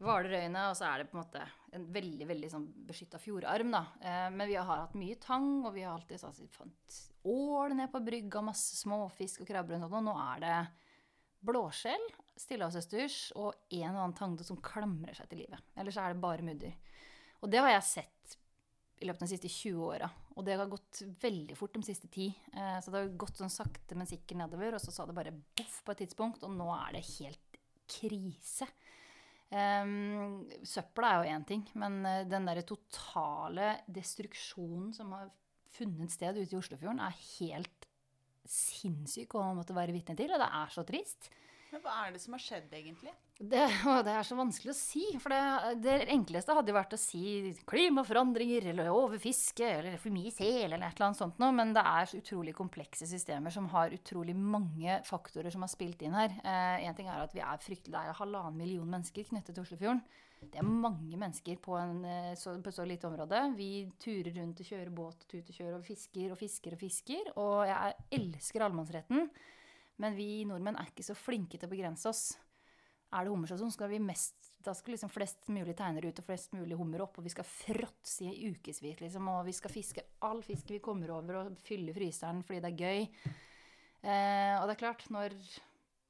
Hvalerøyene, 0.00 0.62
og 0.70 0.76
så 0.78 0.86
er 0.88 1.02
det 1.02 1.10
på 1.10 1.18
en 1.18 1.22
måte 1.22 1.42
en 1.76 1.84
veldig 1.92 2.26
veldig 2.30 2.48
sånn 2.52 2.64
beskytta 2.88 3.20
fjordarm. 3.20 3.74
da. 3.74 3.82
Eh, 4.00 4.28
men 4.32 4.48
vi 4.48 4.56
har 4.56 4.68
hatt 4.68 4.96
mye 4.96 5.18
tang, 5.20 5.66
og 5.66 5.74
vi 5.74 5.84
har 5.84 5.92
alltid 5.92 6.20
sånn, 6.20 6.48
fant 6.52 6.98
ål 7.26 7.74
ned 7.76 7.90
på 7.92 8.00
brygga, 8.06 8.42
masse 8.44 8.78
småfisk 8.80 9.42
og 9.44 9.50
krabber 9.50 9.76
og 9.76 9.84
sånt. 9.84 9.98
Og 9.98 10.06
nå 10.06 10.14
er 10.22 10.42
det 10.44 10.56
blåskjell, 11.46 12.06
stillehavsøsters 12.40 13.18
og 13.36 13.52
en 13.70 13.92
og 13.92 14.00
annen 14.02 14.16
tangde 14.16 14.46
som 14.46 14.60
klamrer 14.64 15.16
seg 15.16 15.28
til 15.30 15.44
livet. 15.44 15.62
Ellers 15.76 15.98
er 16.00 16.12
det 16.12 16.22
bare 16.22 16.44
mudder. 16.46 16.76
Og 17.42 17.52
det 17.52 17.60
har 17.62 17.74
jeg 17.76 17.88
sett 17.90 18.38
i 18.96 19.06
løpet 19.08 19.22
av 19.22 19.28
de 19.28 19.34
siste 19.34 19.50
20 19.52 19.84
åra. 19.84 20.08
Og 20.36 20.44
det 20.46 20.56
har 20.56 20.70
gått 20.70 21.02
veldig 21.20 21.56
fort 21.58 21.74
de 21.76 21.84
siste 21.84 22.08
ti. 22.12 22.30
Eh, 22.52 22.78
så 22.80 22.92
det 22.92 23.02
har 23.02 23.16
gått 23.20 23.40
sånn 23.40 23.52
sakte, 23.52 23.96
men 23.98 24.08
sikkert 24.08 24.40
nedover. 24.40 24.76
Og 24.76 24.82
så 24.82 24.94
sa 24.94 25.06
det 25.08 25.16
bare 25.16 25.34
boff 25.34 25.82
på 25.84 25.92
et 25.92 26.04
tidspunkt, 26.04 26.44
og 26.46 26.54
nå 26.56 26.68
er 26.78 26.96
det 26.96 27.04
helt 27.16 27.60
krise. 27.86 28.68
Um, 29.46 30.42
søpla 30.66 31.12
er 31.12 31.18
jo 31.20 31.34
én 31.36 31.44
ting, 31.46 31.60
men 31.78 32.00
eh, 32.08 32.24
den 32.26 32.48
derre 32.48 32.64
totale 32.66 33.76
destruksjonen 33.86 34.90
som 34.96 35.12
har 35.14 35.28
funnet 35.76 36.10
sted 36.10 36.40
ute 36.40 36.50
i 36.50 36.58
Oslofjorden, 36.58 37.02
er 37.04 37.20
helt 37.36 37.86
sinnssyk 38.50 39.36
å 39.38 39.44
måtte 39.58 39.76
være 39.76 39.94
vitne 39.94 40.16
til. 40.18 40.32
Og 40.32 40.42
det 40.42 40.48
er 40.48 40.72
så 40.72 40.86
trist. 40.88 41.30
Men 41.72 41.82
hva 41.82 41.94
er 42.04 42.12
det 42.14 42.20
som 42.22 42.36
har 42.36 42.42
skjedd, 42.42 42.68
egentlig? 42.78 43.12
Det, 43.36 43.64
det 44.06 44.12
er 44.14 44.24
så 44.24 44.36
vanskelig 44.38 44.72
å 44.72 44.76
si. 44.78 45.02
For 45.20 45.32
det, 45.34 45.72
det 45.84 45.96
enkleste 46.14 46.54
hadde 46.56 46.72
jo 46.72 46.76
vært 46.78 46.94
å 46.96 47.00
si 47.00 47.52
klimaforandringer 47.68 48.70
eller 48.72 48.92
overfiske 48.94 49.66
eller 49.80 49.98
for 50.00 50.14
mye 50.14 50.32
sel 50.32 50.70
eller 50.70 50.86
et 50.86 50.94
eller 50.94 51.08
annet 51.08 51.20
sånt 51.20 51.42
noe. 51.42 51.52
Men 51.56 51.74
det 51.76 51.82
er 51.84 52.08
så 52.08 52.20
utrolig 52.22 52.54
komplekse 52.56 53.08
systemer 53.10 53.52
som 53.52 53.66
har 53.74 53.92
utrolig 53.96 54.36
mange 54.38 55.00
faktorer 55.08 55.52
som 55.52 55.66
har 55.66 55.72
spilt 55.72 56.04
inn 56.06 56.16
her. 56.16 56.38
Eh, 56.40 56.86
en 56.86 56.96
ting 56.96 57.10
er 57.12 57.26
at 57.26 57.34
vi 57.36 57.42
er 57.44 57.60
fryktelig, 57.60 57.92
Det 57.96 58.04
er 58.14 58.20
halvannen 58.22 58.56
million 58.62 58.88
mennesker 58.96 59.28
knyttet 59.28 59.56
til 59.56 59.66
Oslofjorden. 59.66 60.00
Det 60.46 60.60
er 60.60 60.68
mange 60.68 61.18
mennesker 61.18 61.58
på, 61.64 61.74
en, 61.80 62.00
eh, 62.04 62.32
så, 62.38 62.54
på 62.62 62.72
så 62.72 62.86
lite 62.88 63.08
område. 63.08 63.42
Vi 63.58 63.90
turer 64.00 64.32
rundt 64.38 64.62
og 64.62 64.70
kjører 64.70 64.94
båt 64.94 65.26
tuter 65.28 65.52
kjører 65.52 65.78
og 65.80 65.84
fisker 65.84 66.32
og 66.32 66.40
fisker 66.40 66.76
og 66.76 66.80
fisker. 66.80 67.30
Og 67.42 67.66
jeg 67.68 67.94
elsker 68.20 68.64
allemannsretten. 68.64 69.28
Men 70.02 70.16
vi 70.16 70.44
nordmenn 70.48 70.78
er 70.80 70.90
ikke 70.90 71.06
så 71.06 71.16
flinke 71.16 71.58
til 71.58 71.68
å 71.68 71.72
begrense 71.72 72.10
oss. 72.10 72.24
Er 73.14 73.24
det 73.24 73.32
hummersesong, 73.32 73.70
skal 73.70 73.90
vi 73.92 74.00
mest, 74.02 74.50
da 74.66 74.74
skal 74.74 74.96
liksom 74.96 75.12
flest 75.12 75.46
mulig 75.54 75.76
tegnere 75.78 76.10
ut 76.10 76.20
og 76.20 76.26
flest 76.26 76.56
mulig 76.56 76.76
hummer 76.78 77.04
opp. 77.04 77.20
Og 77.20 77.26
vi 77.28 77.32
skal 77.32 77.46
fråtse 77.46 78.26
i 78.26 78.50
ukevis, 78.50 78.82
liksom. 78.82 79.30
Og 79.30 79.46
vi 79.46 79.54
skal 79.56 79.72
fiske 79.72 80.04
all 80.26 80.42
fisk 80.44 80.74
vi 80.74 80.82
kommer 80.84 81.14
over, 81.14 81.40
og 81.40 81.62
fylle 81.64 81.94
fryseren 81.96 82.42
fordi 82.46 82.64
det 82.64 82.72
er 82.72 82.82
gøy. 82.82 83.06
Eh, 84.06 84.54
og 84.58 84.66
det 84.66 84.74
er 84.74 84.82
klart, 84.82 85.06
når 85.14 85.38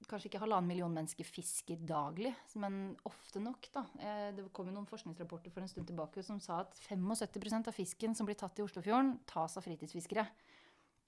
kanskje 0.07 0.29
ikke 0.31 0.41
halvannen 0.43 0.69
million 0.69 0.93
mennesker 0.93 1.27
fisker 1.27 1.81
daglig, 1.89 2.33
men 2.61 2.95
ofte 3.09 3.41
nok, 3.43 3.69
da. 3.75 3.85
Eh, 4.01 4.29
det 4.37 4.45
kom 4.55 4.69
jo 4.71 4.75
noen 4.77 4.89
forskningsrapporter 4.89 5.53
for 5.55 5.65
en 5.65 5.71
stund 5.71 5.89
tilbake 5.89 6.25
som 6.25 6.41
sa 6.43 6.61
at 6.65 6.77
75% 6.89 7.71
av 7.71 7.77
fisken 7.77 8.17
som 8.17 8.29
blir 8.29 8.39
tatt 8.39 8.61
i 8.61 8.65
Oslofjorden, 8.65 9.17
tas 9.29 9.57
av 9.59 9.67
fritidsfiskere. 9.67 10.27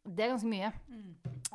Det 0.09 0.25
er 0.25 0.33
ganske 0.33 0.49
mye. 0.49 0.71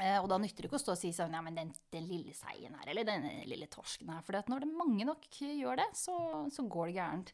Eh, 0.02 0.18
og 0.20 0.28
da 0.30 0.38
nytter 0.42 0.64
det 0.64 0.70
ikke 0.70 0.80
å 0.80 0.82
stå 0.82 0.96
og 0.96 1.00
si 1.00 1.12
sånn 1.14 1.34
Ja, 1.36 1.42
men 1.46 1.58
den, 1.58 1.74
den 1.94 2.06
lille 2.10 2.34
seien 2.38 2.74
her, 2.80 2.88
eller 2.90 3.08
den 3.08 3.28
lille 3.50 3.70
torsken 3.72 4.12
her. 4.14 4.24
For 4.26 4.38
når 4.50 4.66
det 4.66 4.78
mange 4.78 5.08
nok 5.10 5.28
gjør 5.38 5.82
det, 5.82 5.90
så, 5.98 6.16
så 6.54 6.66
går 6.66 6.90
det 6.90 6.98
gærent. 7.00 7.34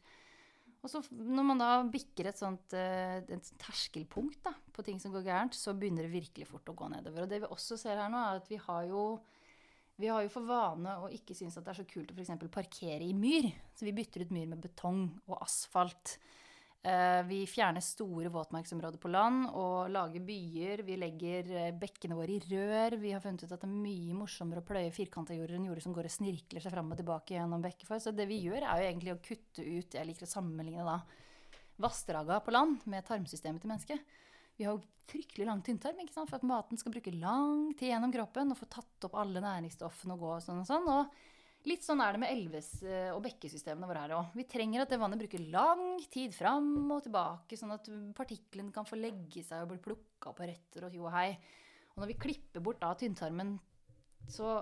Og 0.80 0.88
så 0.88 1.02
når 1.12 1.44
man 1.44 1.60
da 1.60 1.70
bikker 1.92 2.30
et 2.30 2.40
sånt 2.40 2.72
eh, 2.76 3.20
et 3.20 3.50
terskelpunkt 3.60 4.40
da, 4.46 4.54
på 4.72 4.84
ting 4.86 5.00
som 5.02 5.12
går 5.12 5.26
gærent, 5.26 5.56
så 5.56 5.74
begynner 5.76 6.06
det 6.06 6.14
virkelig 6.14 6.48
fort 6.48 6.72
å 6.72 6.76
gå 6.76 6.88
nedover. 6.92 7.26
Og 7.26 7.32
det 7.32 7.42
vi 7.42 7.52
også 7.52 7.76
ser 7.80 8.00
her 8.00 8.12
nå, 8.12 8.20
er 8.20 8.40
at 8.40 8.48
vi 8.48 8.60
har 8.60 8.88
jo 8.88 9.04
vi 10.00 10.08
har 10.08 10.24
jo 10.24 10.30
for 10.32 10.48
vane 10.48 10.94
å 11.02 11.10
ikke 11.12 11.34
synes 11.36 11.58
at 11.58 11.66
det 11.66 11.74
er 11.74 11.82
så 11.82 11.88
kult 11.88 12.08
å 12.08 12.14
for 12.14 12.24
eksempel 12.24 12.48
parkere 12.52 13.04
i 13.04 13.12
myr. 13.12 13.50
Så 13.76 13.84
vi 13.84 13.92
bytter 13.96 14.24
ut 14.24 14.32
myr 14.32 14.48
med 14.48 14.62
betong 14.64 15.02
og 15.26 15.42
asfalt. 15.44 16.14
Eh, 16.82 17.22
Vi 17.28 17.46
fjerner 17.46 17.82
store 17.84 18.30
våtmarksområder 18.32 19.00
på 19.02 19.10
land 19.12 19.50
og 19.52 19.90
lager 19.92 20.22
byer. 20.24 20.82
Vi 20.86 20.96
legger 20.96 21.50
eh, 21.52 21.72
bekkene 21.76 22.16
våre 22.16 22.38
i 22.38 22.40
rør. 22.40 22.96
Vi 23.02 23.12
har 23.12 23.20
funnet 23.20 23.44
ut 23.44 23.52
at 23.52 23.60
det 23.60 23.68
er 23.68 23.74
mye 23.74 24.16
morsommere 24.16 24.62
å 24.62 24.68
pløye 24.68 24.94
firkanta 24.94 25.36
jorder 25.36 25.58
enn 25.58 25.66
jorder 25.68 25.84
som 25.84 25.96
går 25.96 26.08
og 26.08 26.14
snirkler 26.14 26.64
seg 26.64 26.72
fram 26.72 26.88
og 26.88 27.00
tilbake 27.00 27.36
gjennom 27.36 27.64
bekkefar. 27.64 28.00
Så 28.00 28.14
det 28.16 28.24
vi 28.30 28.40
gjør, 28.46 28.64
er 28.64 28.80
jo 28.80 28.88
egentlig 28.88 29.12
å 29.12 29.20
kutte 29.20 29.66
ut 29.66 29.98
Jeg 29.98 30.08
liker 30.08 30.24
å 30.24 30.32
sammenligne 30.32 30.86
da 30.86 31.02
vassdraga 31.80 32.40
på 32.44 32.52
land 32.52 32.88
med 32.92 33.04
tarmsystemet 33.08 33.60
til 33.60 33.72
mennesket. 33.72 34.16
Vi 34.56 34.64
har 34.64 34.76
jo 34.76 34.84
fryktelig 35.10 35.46
lang 35.48 35.60
tynntarm 35.64 36.00
for 36.12 36.36
at 36.36 36.46
maten 36.46 36.80
skal 36.80 36.94
bruke 36.94 37.12
lang 37.16 37.74
tid 37.74 37.90
gjennom 37.90 38.12
kroppen 38.14 38.52
og 38.52 38.60
få 38.60 38.68
tatt 38.72 39.08
opp 39.08 39.16
alle 39.20 39.42
næringsstoffene 39.44 40.16
og 40.16 40.24
gå 40.24 40.32
og 40.36 40.42
sånn 40.44 40.60
og 40.62 40.68
sånn. 40.68 40.88
Og 40.92 41.12
litt 41.68 41.84
sånn 41.84 42.00
er 42.00 42.14
det 42.14 42.20
med 42.22 42.32
elves- 42.32 42.82
eh, 42.86 43.10
og 43.12 43.22
bekkesystemene 43.24 43.88
våre 43.88 44.04
her 44.04 44.14
òg. 44.16 44.34
Vi 44.36 44.46
trenger 44.48 44.82
at 44.82 44.92
det 44.92 45.00
vannet 45.00 45.20
bruker 45.20 45.42
lang 45.52 45.98
tid 46.10 46.34
fram 46.34 46.90
og 46.90 47.02
tilbake, 47.04 47.58
sånn 47.58 47.74
at 47.74 47.88
partiklene 48.16 48.72
kan 48.72 48.88
få 48.88 49.00
legge 49.00 49.44
seg 49.44 49.64
og 49.64 49.74
bli 49.74 49.82
plukka 49.90 50.32
på 50.36 50.48
røtter 50.48 50.86
og 50.86 50.94
tjo 50.94 51.08
og 51.08 51.12
hei. 51.16 51.34
Og 51.94 52.02
når 52.02 52.12
vi 52.12 52.20
klipper 52.22 52.64
bort 52.64 52.80
da 52.80 52.94
tynntarmen, 52.94 53.58
så 54.30 54.60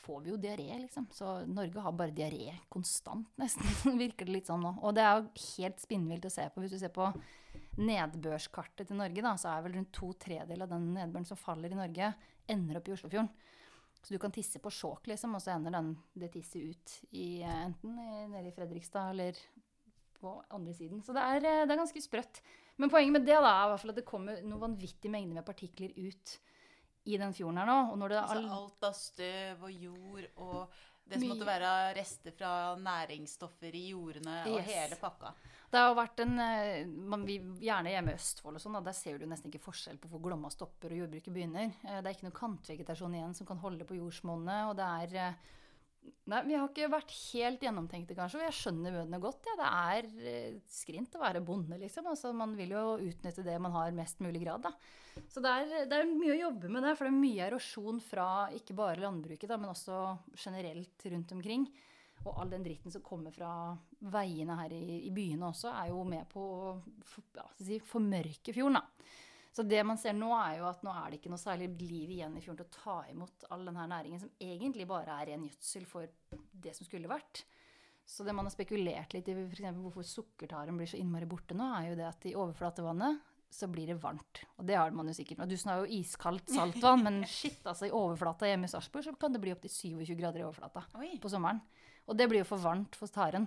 får 0.00 0.22
vi 0.24 0.32
jo 0.32 0.38
diaré, 0.40 0.68
liksom. 0.80 1.06
Så 1.12 1.46
Norge 1.50 1.82
har 1.84 1.92
bare 1.92 2.14
diaré 2.14 2.54
konstant, 2.72 3.28
nesten. 3.40 3.66
Virker 4.00 4.26
det 4.26 4.38
litt 4.38 4.50
sånn 4.50 4.62
nå. 4.64 4.74
Og 4.82 4.94
det 4.96 5.04
er 5.04 5.18
jo 5.18 5.44
helt 5.58 5.82
spinnvilt 5.82 6.26
å 6.26 6.32
se 6.32 6.48
på. 6.50 6.62
Hvis 6.62 6.74
du 6.74 6.80
ser 6.80 6.94
på 6.94 7.10
nedbørskartet 7.80 8.88
til 8.88 8.98
Norge, 8.98 9.22
da, 9.24 9.34
så 9.38 9.52
er 9.52 9.64
vel 9.66 9.76
rundt 9.78 9.92
to 9.94 10.12
tredjedeler 10.20 10.66
av 10.66 10.74
den 10.74 10.90
nedbøren 10.96 11.28
som 11.28 11.38
faller 11.40 11.72
i 11.72 11.78
Norge, 11.78 12.12
ender 12.50 12.80
opp 12.80 12.90
i 12.90 12.94
Oslofjorden. 12.96 13.30
Så 14.02 14.14
du 14.14 14.18
kan 14.18 14.32
tisse 14.32 14.58
på 14.62 14.70
Skjåk, 14.72 15.06
liksom, 15.10 15.34
og 15.36 15.42
så 15.44 15.52
ender 15.54 15.74
den, 15.76 15.90
det 16.16 16.30
tisset 16.32 16.62
ut 16.72 16.94
i, 17.12 17.42
eh, 17.42 17.64
enten 17.66 17.98
i, 18.00 18.26
nede 18.32 18.48
i 18.48 18.54
Fredrikstad 18.56 19.10
eller 19.12 19.36
på 20.20 20.34
andre 20.50 20.72
siden. 20.76 21.02
Så 21.04 21.12
det 21.16 21.20
er, 21.22 21.36
eh, 21.44 21.66
det 21.66 21.74
er 21.74 21.82
ganske 21.82 22.02
sprøtt. 22.04 22.40
Men 22.80 22.88
poenget 22.92 23.12
med 23.12 23.26
det 23.28 23.36
da, 23.36 23.50
er 23.50 23.66
i 23.66 23.72
hvert 23.74 23.82
fall 23.82 23.92
at 23.92 24.00
det 24.00 24.06
kommer 24.08 24.40
noen 24.42 24.62
vanvittige 24.64 25.12
mengder 25.12 25.34
med 25.40 25.44
partikler 25.44 25.92
ut 25.96 26.38
i 27.04 27.16
den 27.20 27.32
fjorden 27.36 27.60
her 27.60 27.68
nå. 27.68 27.78
Og 27.92 27.98
når 28.00 28.08
det 28.14 28.16
er 28.20 28.32
all, 28.36 28.48
alt 28.56 28.86
av 28.88 28.96
støv 28.96 29.66
og 29.68 29.72
jord 29.72 30.26
og 30.36 30.80
det 31.10 31.18
som 31.18 31.28
måtte 31.32 31.48
være 31.48 31.70
rester 31.96 32.32
fra 32.36 32.50
næringsstoffer 32.80 33.74
i 33.74 33.88
jordene 33.90 34.36
og 34.46 34.58
Yes. 34.60 34.68
hele 34.70 34.96
pakka. 35.00 35.32
Det 35.70 35.78
har 35.78 35.94
vært 35.94 36.18
en 36.24 36.34
eh, 36.42 36.86
man, 36.86 37.22
vi, 37.26 37.38
Gjerne 37.62 37.92
hjemme 37.92 38.14
i 38.14 38.18
Østfold 38.18 38.58
og 38.58 38.62
sånn, 38.62 38.80
der 38.82 38.96
ser 38.96 39.20
du 39.20 39.26
nesten 39.30 39.52
ikke 39.52 39.62
forskjell 39.68 40.00
på 40.02 40.10
hvor 40.10 40.22
Glomma 40.24 40.50
stopper 40.50 40.90
og 40.90 41.04
jordbruket 41.04 41.34
begynner. 41.34 41.70
Eh, 41.86 42.00
Det 42.00 42.10
er 42.10 42.16
ikke 42.16 42.26
noe 42.26 42.40
kantvegetasjon 42.40 43.14
igjen 43.14 43.36
som 43.38 43.48
kan 43.48 43.62
holde 43.62 43.86
på 43.86 43.98
jordsmonnet. 44.00 44.72
Og 44.72 44.76
det 44.80 44.90
er 45.04 45.16
eh, 45.28 45.40
Nei, 46.32 46.38
vi 46.46 46.54
har 46.56 46.64
ikke 46.64 46.86
vært 46.88 47.10
helt 47.12 47.60
gjennomtenkte, 47.60 48.14
kanskje. 48.16 48.38
Og 48.40 48.46
jeg 48.46 48.56
skjønner 48.56 48.94
bøndene 48.94 49.18
godt. 49.20 49.46
Ja. 49.50 49.56
Det 49.60 49.68
er 50.08 50.54
skrint 50.72 51.14
å 51.14 51.20
være 51.20 51.42
bonde, 51.44 51.76
liksom. 51.76 52.08
Altså, 52.08 52.30
man 52.32 52.54
vil 52.56 52.72
jo 52.72 52.96
utnytte 53.04 53.44
det 53.44 53.58
man 53.60 53.74
har 53.76 53.92
mest 53.94 54.22
mulig 54.24 54.40
grad, 54.46 54.64
da. 54.64 54.72
Så 55.28 55.42
det 55.44 55.52
er, 55.52 55.84
det 55.90 55.98
er 55.98 56.08
mye 56.08 56.32
å 56.32 56.40
jobbe 56.46 56.70
med 56.72 56.86
der, 56.86 56.96
for 56.96 57.04
det 57.04 57.12
er 57.12 57.20
mye 57.20 57.46
erosjon 57.50 58.00
fra 58.00 58.28
ikke 58.56 58.78
bare 58.78 59.02
landbruket, 59.04 59.50
da, 59.50 59.60
men 59.60 59.74
også 59.74 60.00
generelt 60.40 61.06
rundt 61.12 61.36
omkring. 61.36 61.68
Og 62.20 62.36
all 62.36 62.50
den 62.52 62.64
dritten 62.66 62.92
som 62.92 63.04
kommer 63.04 63.32
fra 63.32 63.50
veiene 64.12 64.58
her 64.58 64.74
i, 64.76 65.00
i 65.08 65.12
byene 65.14 65.48
også, 65.48 65.72
er 65.72 65.88
jo 65.92 66.02
med 66.04 66.28
på 66.28 66.42
å 66.42 66.72
for, 67.06 67.24
ja, 67.38 67.46
si, 67.56 67.78
formørke 67.80 68.52
fjorden. 68.52 68.80
da. 68.80 69.16
Så 69.50 69.64
det 69.66 69.80
man 69.82 69.98
ser 69.98 70.14
nå, 70.14 70.28
er 70.36 70.60
jo 70.60 70.68
at 70.68 70.84
nå 70.86 70.92
er 70.94 71.10
det 71.10 71.18
ikke 71.18 71.32
noe 71.32 71.42
særlig 71.42 71.72
liv 71.80 72.12
igjen 72.14 72.36
i 72.38 72.42
fjorden 72.42 72.60
til 72.60 72.68
å 72.68 72.76
ta 72.76 72.98
imot 73.10 73.48
all 73.50 73.64
denne 73.66 73.86
næringen, 73.90 74.20
som 74.22 74.30
egentlig 74.38 74.86
bare 74.90 75.16
er 75.16 75.32
ren 75.32 75.48
gjødsel 75.48 75.88
for 75.90 76.36
det 76.52 76.76
som 76.76 76.86
skulle 76.86 77.10
vært. 77.10 77.42
Så 78.06 78.26
det 78.26 78.34
man 78.34 78.46
har 78.46 78.54
spekulert 78.54 79.14
litt 79.14 79.28
i, 79.30 79.34
f.eks. 79.34 79.66
hvorfor 79.80 80.06
sukkertaren 80.06 80.78
blir 80.78 80.90
så 80.90 80.98
innmari 81.00 81.28
borte 81.30 81.56
nå, 81.56 81.66
er 81.78 81.90
jo 81.90 81.98
det 81.98 82.06
at 82.08 82.28
i 82.30 82.36
overflatevannet 82.38 83.26
så 83.50 83.66
blir 83.70 83.90
det 83.90 83.98
varmt. 84.02 84.44
Og 84.58 84.66
det 84.66 84.76
har 84.78 84.94
man 84.94 85.10
jo 85.10 85.14
sikkert. 85.14 85.40
nå. 85.40 85.46
du 85.50 85.56
har 85.66 85.82
jo 85.82 85.98
iskaldt 85.98 86.52
saltvann, 86.54 87.02
men 87.06 87.20
shit, 87.30 87.58
altså 87.66 87.88
i 87.88 87.94
overflata 87.94 88.46
hjemme 88.46 88.70
i 88.70 88.72
Sarpsborg 88.72 89.08
så 89.08 89.14
kan 89.18 89.34
det 89.34 89.42
bli 89.42 89.54
opptil 89.54 89.72
27 89.74 90.14
grader 90.14 90.42
i 90.42 90.46
overflata 90.46 90.84
Oi. 91.02 91.16
på 91.22 91.30
sommeren. 91.32 91.58
Og 92.10 92.18
det 92.18 92.26
blir 92.30 92.42
jo 92.42 92.48
for 92.48 92.62
varmt 92.62 92.98
for 92.98 93.12
taren. 93.14 93.46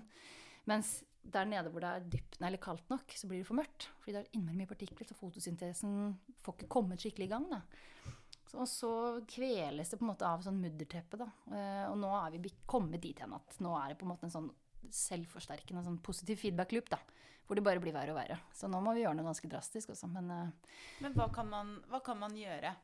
Mens 0.69 1.01
der 1.23 1.47
nede 1.47 1.71
hvor 1.71 1.83
det 1.83 1.89
er 1.89 2.05
dypt 2.15 2.37
eller 2.41 2.59
kaldt 2.61 2.89
nok, 2.91 3.13
så 3.15 3.27
blir 3.29 3.41
det 3.41 3.47
for 3.47 3.59
mørkt. 3.59 3.87
Fordi 4.01 4.15
det 4.15 4.21
er 4.23 4.37
innmari 4.37 4.59
mye 4.59 4.69
partikler, 4.69 5.07
så 5.07 5.15
fotosyntesen 5.17 6.13
får 6.43 6.57
ikke 6.57 6.71
kommet 6.71 7.03
skikkelig 7.03 7.29
i 7.29 7.31
gang. 7.31 7.47
Da. 7.51 7.61
Så, 8.49 8.57
og 8.59 8.67
så 8.69 8.91
kveles 9.29 9.91
det 9.91 9.99
på 9.99 10.05
en 10.05 10.11
måte 10.11 10.27
av 10.27 10.43
sånn 10.45 10.59
mudderteppe. 10.63 11.19
Da. 11.21 11.29
Eh, 11.51 11.85
og 11.89 11.97
nå 12.01 12.11
er 12.19 12.35
vi 12.37 12.51
kommet 12.69 13.03
dit 13.03 13.19
hen 13.23 13.35
at 13.35 13.59
nå 13.63 13.71
er 13.79 13.93
det 13.93 13.99
på 14.01 14.07
en 14.07 14.13
måte 14.13 14.27
en 14.27 14.35
sånn 14.35 14.51
selvforsterkende 14.93 15.83
sånn 15.85 16.01
positiv 16.03 16.41
feedback-loop. 16.43 16.91
da, 16.91 16.99
Hvor 17.47 17.55
det 17.55 17.63
bare 17.63 17.79
blir 17.83 17.95
verre 17.95 18.11
og 18.11 18.19
verre. 18.19 18.39
Så 18.55 18.67
nå 18.71 18.81
må 18.83 18.93
vi 18.95 19.05
gjøre 19.05 19.15
noe 19.19 19.31
ganske 19.31 19.49
drastisk 19.51 19.95
også. 19.95 20.11
Men 20.11 20.31
eh, 20.31 20.75
Men 21.03 21.15
hva 21.15 21.29
kan 21.33 21.49
man, 21.49 21.77
hva 21.91 22.03
kan 22.03 22.19
man 22.19 22.35
gjøre 22.35 22.75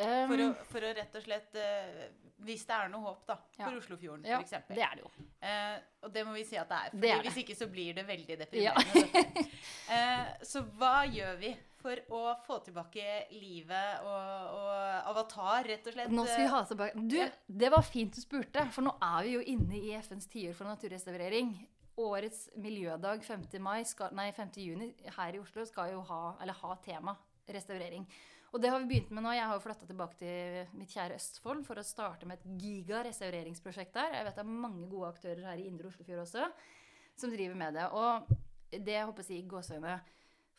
for 0.00 0.42
å, 0.44 0.48
for 0.70 0.86
å 0.86 0.90
rett 0.96 1.16
og 1.18 1.24
slett 1.24 1.56
uh, 1.58 2.02
Hvis 2.46 2.66
det 2.68 2.76
er 2.76 2.90
noe 2.92 3.04
håp, 3.04 3.24
da, 3.28 3.36
Ja. 3.58 3.64
for 3.66 3.78
Oslofjorden 3.80 4.28
ja, 4.28 4.38
f.eks. 4.40 4.68
det 4.70 4.84
er 4.84 4.98
det 4.98 5.04
jo. 5.04 5.10
Uh, 5.40 6.04
og 6.06 6.14
det 6.14 6.24
må 6.28 6.34
vi 6.36 6.44
si 6.48 6.58
at 6.60 6.70
det 6.70 6.78
er. 6.78 6.94
Det. 7.02 7.16
Hvis 7.26 7.40
ikke 7.42 7.56
så 7.58 7.68
blir 7.72 7.96
det 7.98 8.06
veldig 8.08 8.38
deprimerende. 8.40 9.02
Ja. 9.12 9.50
uh, 9.94 10.30
så 10.46 10.64
hva 10.78 10.94
gjør 11.08 11.36
vi 11.42 11.52
for 11.80 12.00
å 12.12 12.22
få 12.44 12.58
tilbake 12.64 13.04
livet 13.32 14.04
og, 14.04 14.56
og 14.56 15.10
Avatar, 15.12 15.64
rett 15.68 15.86
og 15.88 15.96
slett? 15.96 16.12
Nå 16.12 16.26
skal 16.28 16.44
vi 16.44 16.50
ha 16.52 16.62
tilbake 16.68 17.04
Du, 17.12 17.18
det 17.64 17.72
var 17.72 17.84
fint 17.86 18.16
du 18.16 18.20
spurte, 18.22 18.66
for 18.74 18.86
nå 18.86 18.94
er 19.00 19.28
vi 19.28 19.36
jo 19.38 19.44
inne 19.54 19.80
i 19.80 19.94
FNs 20.00 20.28
tiår 20.32 20.56
for 20.56 20.68
naturrestaurering. 20.68 21.54
Årets 22.00 22.46
miljødag 22.56 23.24
5. 23.26 23.48
Mai, 23.60 23.82
skal, 23.88 24.12
nei, 24.16 24.30
5. 24.36 24.54
juni 24.64 24.92
her 25.16 25.36
i 25.36 25.40
Oslo 25.40 25.66
skal 25.68 25.92
jo 25.92 26.04
ha, 26.08 26.22
eller 26.40 26.56
ha 26.62 26.76
tema 26.84 27.16
restaurering. 27.50 28.06
Og 28.50 28.58
det 28.58 28.70
har 28.72 28.82
vi 28.82 28.90
begynt 28.90 29.12
med 29.14 29.22
nå. 29.22 29.32
Jeg 29.36 29.46
har 29.46 29.54
jo 29.54 29.62
flytta 29.62 29.86
tilbake 29.86 30.18
til 30.18 30.76
mitt 30.78 30.90
kjære 30.90 31.18
Østfold 31.20 31.62
for 31.66 31.78
å 31.78 31.86
starte 31.86 32.26
med 32.26 32.40
et 32.40 32.62
giga-restaureringsprosjekt 32.64 33.94
der. 33.94 34.16
Jeg 34.18 34.26
vet 34.26 34.40
det 34.40 34.42
er 34.42 34.62
mange 34.66 34.88
gode 34.90 35.12
aktører 35.12 35.44
her 35.52 35.60
i 35.60 35.68
Indre 35.70 35.90
Oslofjord 35.92 36.24
også 36.24 36.48
som 37.20 37.30
driver 37.30 37.58
med 37.58 37.78
det. 37.78 37.86
Og 37.94 38.32
det 38.74 38.96
jeg 38.96 39.06
håper 39.06 39.24
å 39.24 39.28
si 39.28 39.42
gåseøyne 39.50 40.00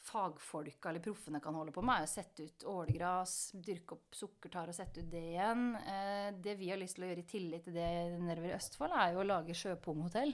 fagfolka 0.02 0.90
eller 0.90 1.04
proffene 1.04 1.40
kan 1.44 1.54
holde 1.54 1.74
på 1.76 1.84
med, 1.86 2.02
er 2.02 2.08
å 2.08 2.10
sette 2.10 2.48
ut 2.48 2.64
ålegras, 2.72 3.36
dyrke 3.54 3.98
opp 3.98 4.16
sukkertar 4.18 4.72
og 4.72 4.78
sette 4.78 5.04
ut 5.04 5.12
det 5.12 5.22
igjen. 5.34 5.68
Eh, 5.78 6.30
det 6.42 6.56
vi 6.58 6.72
har 6.72 6.80
lyst 6.82 6.98
til 6.98 7.06
å 7.06 7.12
gjøre 7.12 7.22
i 7.22 7.30
tillegg 7.30 7.68
til 7.68 7.78
det 7.78 7.92
nedover 8.18 8.50
i 8.50 8.56
Østfold, 8.58 8.96
er 8.98 9.14
jo 9.14 9.22
å 9.22 9.28
lage 9.30 9.58
sjøpunghotell. 9.58 10.34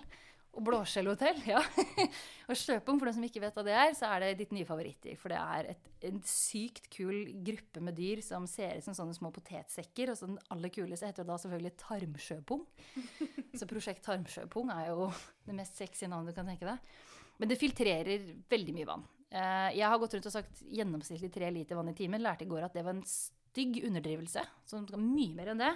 Og 0.58 0.64
blåskjellhotell, 0.66 1.38
ja. 1.46 1.60
og 2.50 2.58
sjøpung, 2.58 2.98
for 2.98 3.06
de 3.06 3.14
som 3.14 3.26
ikke 3.28 3.42
vet 3.44 3.54
hva 3.54 3.64
det 3.68 3.76
er, 3.78 3.92
så 3.94 4.08
er 4.10 4.24
det 4.24 4.30
ditt 4.40 4.54
nye 4.56 4.66
favorittdyr. 4.66 5.18
For 5.22 5.30
det 5.30 5.38
er 5.38 5.68
et, 5.76 5.90
en 6.10 6.18
sykt 6.26 6.88
kul 6.94 7.28
gruppe 7.46 7.84
med 7.86 7.94
dyr 8.00 8.24
som 8.26 8.48
ser 8.50 8.80
ut 8.80 8.88
som 8.88 8.96
sånne 8.98 9.14
små 9.14 9.30
potetsekker. 9.36 10.10
Og 10.10 10.18
så 10.18 10.30
den 10.32 10.40
aller 10.56 10.74
kuleste 10.74 11.06
heter 11.12 11.28
da 11.30 11.38
selvfølgelig 11.38 11.76
tarmsjøpung. 11.84 12.64
Så 13.54 13.70
prosjekt 13.70 14.02
tarmsjøpung 14.08 14.74
er 14.74 14.90
jo 14.96 15.12
det 15.46 15.60
mest 15.60 15.78
sexy 15.78 16.10
navnet 16.10 16.34
du 16.34 16.40
kan 16.40 16.50
tenke 16.50 16.66
deg. 16.66 16.98
Men 17.38 17.54
det 17.54 17.60
filtrerer 17.62 18.26
veldig 18.50 18.74
mye 18.80 18.90
vann. 18.90 19.06
Eh, 19.30 19.70
Jeg 19.78 19.86
har 19.94 20.02
gått 20.02 20.18
rundt 20.18 20.32
og 20.32 20.34
sagt 20.40 20.66
gjennomsnittlig 20.74 21.30
tre 21.38 21.54
liter 21.54 21.78
vann 21.78 21.94
i 21.94 21.98
timen. 22.02 22.26
Lærte 22.26 22.48
i 22.48 22.50
går 22.50 22.66
at 22.66 22.74
det 22.74 22.82
var 22.88 22.98
en 22.98 23.06
stygg 23.06 23.78
underdrivelse. 23.86 24.42
Så 24.66 24.82
mye 24.98 25.38
mer 25.38 25.54
enn 25.54 25.62
det. 25.62 25.72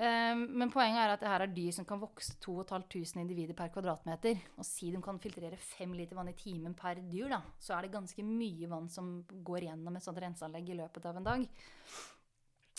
Eh, 0.00 0.34
Men 0.34 0.70
poenget 0.72 1.02
er 1.02 1.12
at 1.12 1.20
det 1.20 1.28
her 1.28 1.42
er 1.44 1.52
dyr 1.52 1.72
som 1.76 1.84
kan 1.88 2.00
vokse 2.00 2.38
2500 2.40 3.20
individer 3.20 3.56
per 3.56 3.68
kvadratmeter. 3.74 4.38
Og 4.56 4.64
si 4.64 4.90
de 4.94 5.02
kan 5.04 5.20
filtrere 5.20 5.58
fem 5.60 5.92
liter 5.96 6.16
vann 6.16 6.30
i 6.32 6.38
timen 6.38 6.74
per 6.78 7.02
dyr, 7.04 7.28
da, 7.34 7.42
så 7.60 7.76
er 7.76 7.80
det 7.84 7.96
ganske 7.98 8.24
mye 8.24 8.70
vann 8.70 8.88
som 8.88 9.18
går 9.28 9.68
gjennom 9.68 9.96
et 9.96 10.06
sånt 10.06 10.22
renseanlegg 10.24 10.72
i 10.72 10.78
løpet 10.80 11.10
av 11.10 11.20
en 11.20 11.28
dag. 11.28 11.44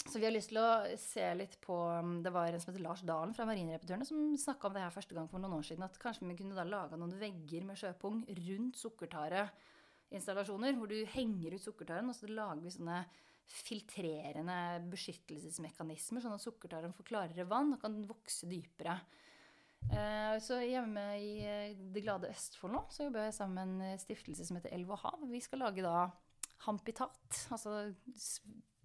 Så 0.02 0.18
vi 0.18 0.26
har 0.26 0.34
lyst 0.34 0.50
til 0.50 0.58
å 0.58 0.98
se 0.98 1.34
litt 1.38 1.62
på 1.62 1.76
um, 1.78 2.24
Det 2.26 2.32
var 2.34 2.48
en 2.50 2.62
som 2.62 2.72
heter 2.72 2.82
Lars 2.82 3.04
Dalen 3.06 3.36
fra 3.38 3.46
Marinrepetørene 3.46 4.08
som 4.08 4.38
snakka 4.40 4.68
om 4.68 4.74
det 4.74 4.82
her 4.82 4.96
første 4.96 5.14
gang 5.14 5.28
for 5.30 5.38
noen 5.44 5.60
år 5.60 5.66
siden. 5.68 5.86
At 5.86 6.00
kanskje 6.02 6.26
vi 6.26 6.40
kunne 6.40 6.58
da 6.58 6.66
laga 6.66 6.98
noen 6.98 7.14
vegger 7.22 7.62
med 7.68 7.78
sjøpung 7.78 8.18
rundt 8.40 8.76
sukkertareinstallasjoner. 8.82 10.74
Hvor 10.80 10.88
du 10.90 10.98
henger 11.14 11.54
ut 11.54 11.66
sukkertaren, 11.68 12.10
og 12.10 12.16
så 12.18 12.26
lager 12.32 12.64
vi 12.66 12.74
sånne 12.74 13.00
filtrerende 13.52 14.58
beskyttelsesmekanismer, 14.92 16.24
sånn 16.24 16.38
at 16.38 16.44
sukkertaren 16.44 16.96
får 16.96 17.08
klarere 17.10 17.48
vann 17.50 17.76
og 17.76 17.82
kan 17.84 17.98
vokse 18.08 18.50
dypere. 18.50 18.96
Eh, 19.90 20.38
Så 20.40 20.60
hjemme 20.62 21.06
i 21.20 21.32
eh, 21.44 21.78
det 21.94 22.04
glade 22.06 22.30
Østfold 22.32 22.76
nå, 22.76 22.84
så 22.94 23.08
jobber 23.08 23.28
jeg 23.28 23.38
sammen 23.38 23.78
med 23.80 23.96
en 23.96 24.04
stiftelse 24.04 24.46
som 24.48 24.60
heter 24.60 24.74
Elv 24.76 24.94
og 24.94 25.02
hav. 25.04 25.26
Vi 25.32 25.42
skal 25.44 25.64
lage 25.66 25.84
da 25.86 26.06
hampitat, 26.68 27.46
altså 27.52 27.92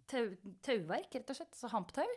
tau, 0.08 0.30
tauverk, 0.64 1.12
rett 1.12 1.32
og 1.32 1.38
slett. 1.38 1.52
Altså 1.52 1.72
hamptau. 1.72 2.08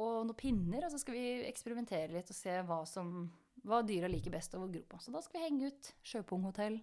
Og 0.00 0.24
noen 0.26 0.38
pinner, 0.38 0.86
og 0.86 0.92
så 0.92 1.00
skal 1.02 1.16
vi 1.16 1.26
eksperimentere 1.48 2.14
litt 2.14 2.30
og 2.30 2.36
se 2.38 2.56
hva, 2.66 2.82
som, 2.86 3.24
hva 3.66 3.80
dyra 3.86 4.10
liker 4.10 4.34
best 4.34 4.54
å 4.54 4.66
gro 4.66 4.82
på. 4.86 5.00
Så 5.02 5.14
da 5.14 5.22
skal 5.24 5.40
vi 5.40 5.46
henge 5.48 5.70
ut 5.70 5.92
sjøpunghotell, 6.06 6.78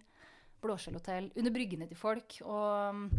blåskjellhotell, 0.64 1.30
under 1.38 1.54
bryggene 1.54 1.88
til 1.88 2.00
folk. 2.00 2.40
Og 2.44 3.14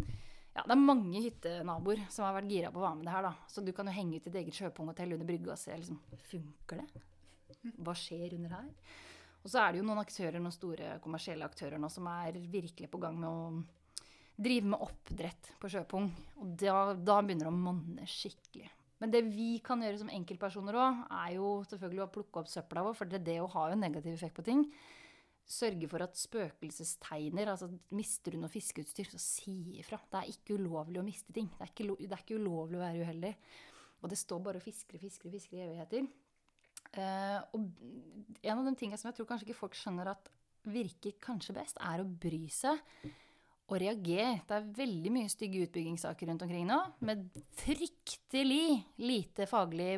ja, 0.60 0.66
det 0.68 0.74
er 0.74 0.82
mange 0.82 1.22
hyttenaboer 1.24 2.02
som 2.12 2.26
har 2.26 2.34
vært 2.36 2.50
gira 2.52 2.70
på 2.72 2.82
å 2.82 2.84
være 2.84 2.98
med 2.98 3.06
det 3.08 3.14
her, 3.14 3.24
da. 3.24 3.48
Så 3.48 3.62
du 3.64 3.70
kan 3.76 3.88
jo 3.88 3.94
henge 3.96 4.18
ut 4.18 4.26
ditt 4.26 4.36
eget 4.36 4.58
sjøpunghotell 4.58 5.14
under 5.16 5.28
brygga 5.28 5.54
og 5.54 5.60
se 5.60 5.72
liksom, 5.72 6.00
funker 6.28 6.82
det? 6.82 7.04
Hva 7.80 7.94
skjer 7.96 8.36
under 8.36 8.58
her? 8.58 8.68
Og 9.40 9.48
så 9.48 9.62
er 9.62 9.72
det 9.72 9.80
jo 9.80 9.86
noen 9.88 10.02
aktører, 10.02 10.36
noen 10.36 10.52
store 10.52 10.98
kommersielle 11.00 11.46
aktører 11.48 11.80
nå 11.80 11.88
som 11.92 12.08
er 12.12 12.36
virkelig 12.52 12.90
på 12.92 13.00
gang 13.00 13.16
med 13.16 13.30
å 13.30 13.62
drive 14.40 14.68
med 14.74 14.84
oppdrett 14.84 15.54
på 15.60 15.70
sjøpung. 15.72 16.10
Og 16.42 16.52
da, 16.60 16.92
da 16.92 17.18
begynner 17.24 17.48
det 17.48 17.52
å 17.52 17.56
monne 17.56 18.08
skikkelig. 18.08 18.68
Men 19.00 19.12
det 19.14 19.22
vi 19.32 19.54
kan 19.64 19.80
gjøre 19.80 20.02
som 20.02 20.12
enkeltpersoner 20.12 20.76
òg, 20.76 21.04
er 21.22 21.36
jo 21.38 21.52
selvfølgelig 21.70 22.04
å 22.04 22.12
plukke 22.12 22.42
opp 22.42 22.52
søpla 22.52 22.84
vår, 22.84 22.96
for 22.98 23.08
det, 23.08 23.22
det 23.24 23.38
å 23.40 23.48
ha 23.54 23.70
en 23.70 23.80
negativ 23.80 24.12
effekt 24.12 24.36
på 24.36 24.44
ting. 24.44 24.66
Sørge 25.50 25.88
for 25.90 26.04
at 26.04 26.14
spøkelsestegner, 26.14 27.50
altså 27.50 27.66
mister 27.98 28.36
du 28.36 28.38
noe 28.38 28.52
fiskeutstyr, 28.52 29.08
så 29.10 29.18
si 29.18 29.80
ifra. 29.80 29.98
Det 30.06 30.20
er 30.20 30.30
ikke 30.30 30.58
ulovlig 30.60 31.00
å 31.00 31.06
miste 31.06 31.34
ting. 31.34 31.48
Det 31.56 31.66
er 31.66 31.72
ikke, 31.72 31.88
det 31.98 32.14
er 32.14 32.22
ikke 32.22 32.38
ulovlig 32.38 32.78
å 32.78 32.84
være 32.84 33.06
uheldig. 33.06 33.32
Og 34.00 34.12
det 34.12 34.18
står 34.20 34.44
bare 34.44 34.60
og 34.60 34.64
fisker 34.64 34.96
og 34.96 35.02
fisker 35.02 35.32
fisker 35.34 35.58
i 35.58 35.64
evigheter. 35.66 36.06
Uh, 36.90 37.40
og 37.54 37.66
en 38.40 38.60
av 38.60 38.62
de 38.66 38.76
tingene 38.78 38.98
som 38.98 39.10
jeg 39.10 39.18
tror 39.18 39.28
kanskje 39.28 39.48
ikke 39.48 39.58
folk 39.58 39.74
skjønner 39.78 40.12
at 40.14 40.30
virker 40.70 41.18
kanskje 41.22 41.56
best, 41.56 41.80
er 41.82 42.02
å 42.02 42.08
bry 42.08 42.44
seg 42.52 42.78
og 43.70 43.76
reagere. 43.80 44.40
Det 44.46 44.56
er 44.56 44.70
veldig 44.80 45.12
mye 45.14 45.30
stygge 45.30 45.64
utbyggingssaker 45.66 46.30
rundt 46.30 46.44
omkring 46.46 46.66
nå, 46.68 46.78
med 47.06 47.26
fryktelig 47.60 48.80
lite 49.02 49.46
faglig 49.50 49.92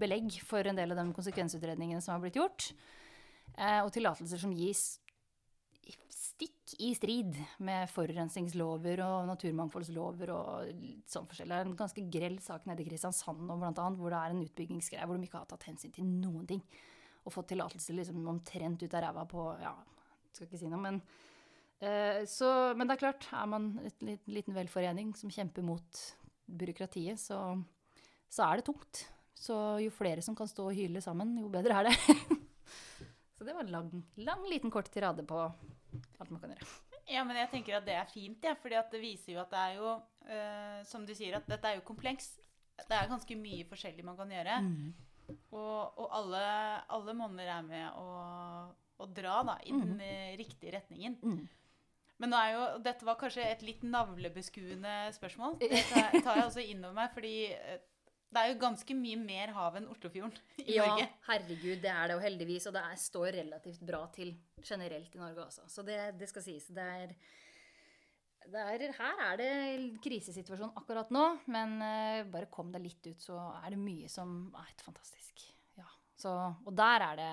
belegg 0.00 0.40
for 0.48 0.68
en 0.68 0.78
del 0.78 0.94
av 0.94 1.02
de 1.02 1.16
konsekvensutredningene 1.16 2.04
som 2.04 2.16
har 2.16 2.24
blitt 2.24 2.40
gjort. 2.40 2.70
Eh, 3.58 3.80
og 3.82 3.90
tillatelser 3.94 4.38
som 4.40 4.54
gis 4.54 4.98
stikk 6.38 6.76
i 6.84 6.92
strid 6.94 7.34
med 7.66 7.90
forurensningslover 7.90 9.00
og 9.02 9.26
naturmangfoldslover 9.26 10.30
og 10.30 10.84
sånn 11.10 11.26
forskjellig. 11.26 11.50
Det 11.50 11.58
er 11.58 11.66
en 11.66 11.80
ganske 11.80 12.04
grell 12.14 12.36
sak 12.44 12.68
nede 12.70 12.84
i 12.84 12.86
Kristiansand 12.86 13.42
nå, 13.42 13.56
blant 13.58 13.80
annet, 13.82 13.98
hvor 13.98 14.14
det 14.14 14.20
er 14.20 14.34
en 14.34 14.44
utbyggingsgreie 14.44 15.08
hvor 15.08 15.18
de 15.18 15.26
ikke 15.26 15.40
har 15.40 15.50
tatt 15.50 15.66
hensyn 15.66 15.94
til 15.96 16.06
noen 16.06 16.46
ting. 16.46 16.62
Og 17.26 17.34
fått 17.34 17.50
tillatelse 17.50 17.96
liksom 17.96 18.22
omtrent 18.30 18.84
ut 18.84 18.94
av 18.94 19.08
ræva 19.08 19.26
på 19.28 19.48
Ja, 19.64 19.74
skal 20.30 20.46
ikke 20.46 20.62
si 20.62 20.70
noe, 20.70 20.78
men 20.84 21.02
eh, 21.82 22.22
så, 22.30 22.52
Men 22.78 22.86
det 22.86 22.94
er 22.94 23.02
klart, 23.02 23.26
er 23.34 23.50
man 23.50 23.72
en 23.82 24.16
liten 24.30 24.54
velforening 24.54 25.16
som 25.18 25.34
kjemper 25.34 25.66
mot 25.66 26.02
byråkratiet, 26.46 27.18
så, 27.18 27.58
så 28.30 28.46
er 28.46 28.60
det 28.60 28.68
tungt. 28.70 29.08
Så 29.38 29.56
jo 29.82 29.90
flere 29.94 30.22
som 30.22 30.38
kan 30.38 30.48
stå 30.50 30.70
og 30.70 30.78
hyle 30.78 31.02
sammen, 31.02 31.34
jo 31.42 31.50
bedre 31.50 31.82
er 31.82 31.90
det. 31.90 32.38
så 33.38 33.46
det 33.46 33.54
var 33.54 33.64
en 33.64 33.70
lang, 33.70 33.90
lang 34.16 34.44
liten 34.50 34.70
kort 34.74 34.90
tirade 34.90 35.22
på 35.26 35.38
alt 35.38 36.30
man 36.30 36.42
kan 36.42 36.54
gjøre. 36.56 36.68
Ja, 37.08 37.22
men 37.24 37.38
jeg 37.40 37.48
tenker 37.48 37.78
at 37.78 37.86
det 37.86 37.94
er 37.96 38.08
fint, 38.10 38.42
ja, 38.44 38.50
fordi 38.60 38.76
det 38.92 38.98
viser 39.00 39.32
jo 39.32 39.38
at 39.40 39.48
det 39.48 39.60
er 39.62 39.76
jo, 39.78 39.92
uh, 40.28 40.80
som 40.84 41.06
du 41.08 41.14
sier, 41.16 41.38
at 41.38 41.46
dette 41.48 41.70
er 41.70 41.78
jo 41.78 41.86
kompleks. 41.88 42.34
Det 42.82 42.92
er 42.92 43.08
ganske 43.08 43.36
mye 43.40 43.64
forskjellig 43.70 44.04
man 44.04 44.18
kan 44.18 44.34
gjøre. 44.34 44.58
Mm. 44.66 45.30
Og, 45.30 45.78
og, 45.86 46.04
alle, 46.18 46.42
alle 46.98 47.14
monner 47.16 47.48
er 47.48 47.64
med 47.64 47.96
å, 47.96 48.10
å 49.00 49.08
dra 49.08 49.38
da, 49.48 49.56
i 49.64 49.72
den 49.72 49.96
mm. 49.96 50.36
riktige 50.36 50.74
retningen. 50.76 51.16
Mm. 51.22 51.46
Men 52.18 52.34
nå 52.34 52.38
er 52.42 52.54
jo, 52.56 52.62
dette 52.84 53.06
var 53.06 53.18
kanskje 53.20 53.46
et 53.46 53.64
litt 53.64 53.84
navlebeskuende 53.86 54.94
spørsmål. 55.16 55.56
Det 55.62 55.84
tar, 55.88 56.12
tar 56.18 56.42
jeg 56.42 56.48
også 56.50 56.64
inn 56.66 56.82
over 56.84 56.96
meg, 56.98 57.14
fordi 57.14 57.34
eh, 57.54 57.80
det 58.28 58.40
er 58.40 58.50
jo 58.50 58.60
ganske 58.60 58.94
mye 58.96 59.16
mer 59.20 59.52
hav 59.56 59.78
enn 59.78 59.88
Oslofjorden 59.88 60.36
i 60.66 60.76
ja, 60.76 60.84
Norge. 60.84 61.06
Ja, 61.06 61.26
herregud, 61.30 61.80
det 61.84 61.92
er 61.92 62.10
det 62.10 62.16
jo 62.16 62.22
heldigvis. 62.24 62.68
Og 62.68 62.76
det 62.76 62.84
er, 62.84 63.00
står 63.00 63.28
relativt 63.40 63.84
bra 63.88 64.02
til 64.14 64.34
generelt 64.60 65.14
i 65.16 65.20
Norge 65.22 65.46
også. 65.46 65.68
Så 65.72 65.84
det, 65.86 65.98
det 66.20 66.28
skal 66.30 66.44
sies. 66.44 66.68
Det 66.76 66.84
er, 66.84 67.14
det 68.48 68.64
er, 68.64 68.96
her 68.98 69.22
er 69.30 69.40
det 69.40 69.52
krisesituasjon 70.04 70.76
akkurat 70.80 71.12
nå, 71.14 71.24
men 71.52 71.78
uh, 71.80 72.26
bare 72.32 72.50
kom 72.52 72.72
deg 72.74 72.84
litt 72.84 73.08
ut, 73.08 73.20
så 73.30 73.38
er 73.62 73.72
det 73.72 73.80
mye 73.80 74.12
som 74.12 74.40
er 74.60 74.74
fantastisk. 74.84 75.46
Ja. 75.80 75.88
Så, 76.20 76.34
og 76.64 76.76
der 76.76 77.08
er 77.08 77.22
det 77.22 77.32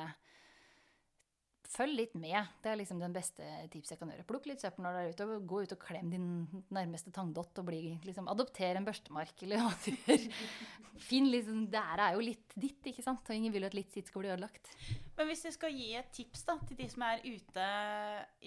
følg 1.75 1.97
litt 1.99 2.13
med. 2.17 2.51
Det 2.63 2.71
er 2.71 2.79
liksom 2.79 2.99
den 3.01 3.13
beste 3.15 3.45
tipset 3.73 3.95
jeg 3.95 4.01
kan 4.01 4.11
gjøre. 4.13 4.25
Plukk 4.29 4.47
litt 4.49 4.63
søppel 4.63 4.85
når 4.85 4.95
du 4.95 4.99
er 4.99 5.11
ute, 5.11 5.27
og 5.27 5.47
gå 5.49 5.61
ut 5.65 5.75
og 5.75 5.81
klem 5.81 6.11
din 6.13 6.29
nærmeste 6.73 7.13
tangdott 7.15 7.61
og 7.61 7.67
bli, 7.67 7.81
liksom, 8.05 8.29
adopter 8.31 8.79
en 8.79 8.87
børstemark, 8.87 9.35
eller 9.45 9.63
hva 9.63 9.73
du 9.83 9.91
gjør. 9.91 10.25
Finn 11.07 11.29
liksom, 11.31 11.65
Det 11.71 11.81
er 11.81 12.15
jo 12.15 12.23
litt 12.23 12.55
ditt, 12.55 12.91
ikke 12.91 13.05
sant? 13.05 13.27
Og 13.27 13.37
ingen 13.37 13.53
vil 13.53 13.67
jo 13.67 13.71
at 13.71 13.77
litt 13.77 13.93
sitt 13.95 14.11
skal 14.11 14.23
bli 14.23 14.31
ødelagt. 14.31 14.71
Men 15.17 15.29
hvis 15.29 15.45
du 15.45 15.51
skal 15.55 15.75
gi 15.75 15.91
et 15.99 16.11
tips 16.15 16.47
da, 16.47 16.57
til 16.67 16.79
de 16.79 16.89
som 16.91 17.05
er 17.07 17.23
ute 17.25 17.69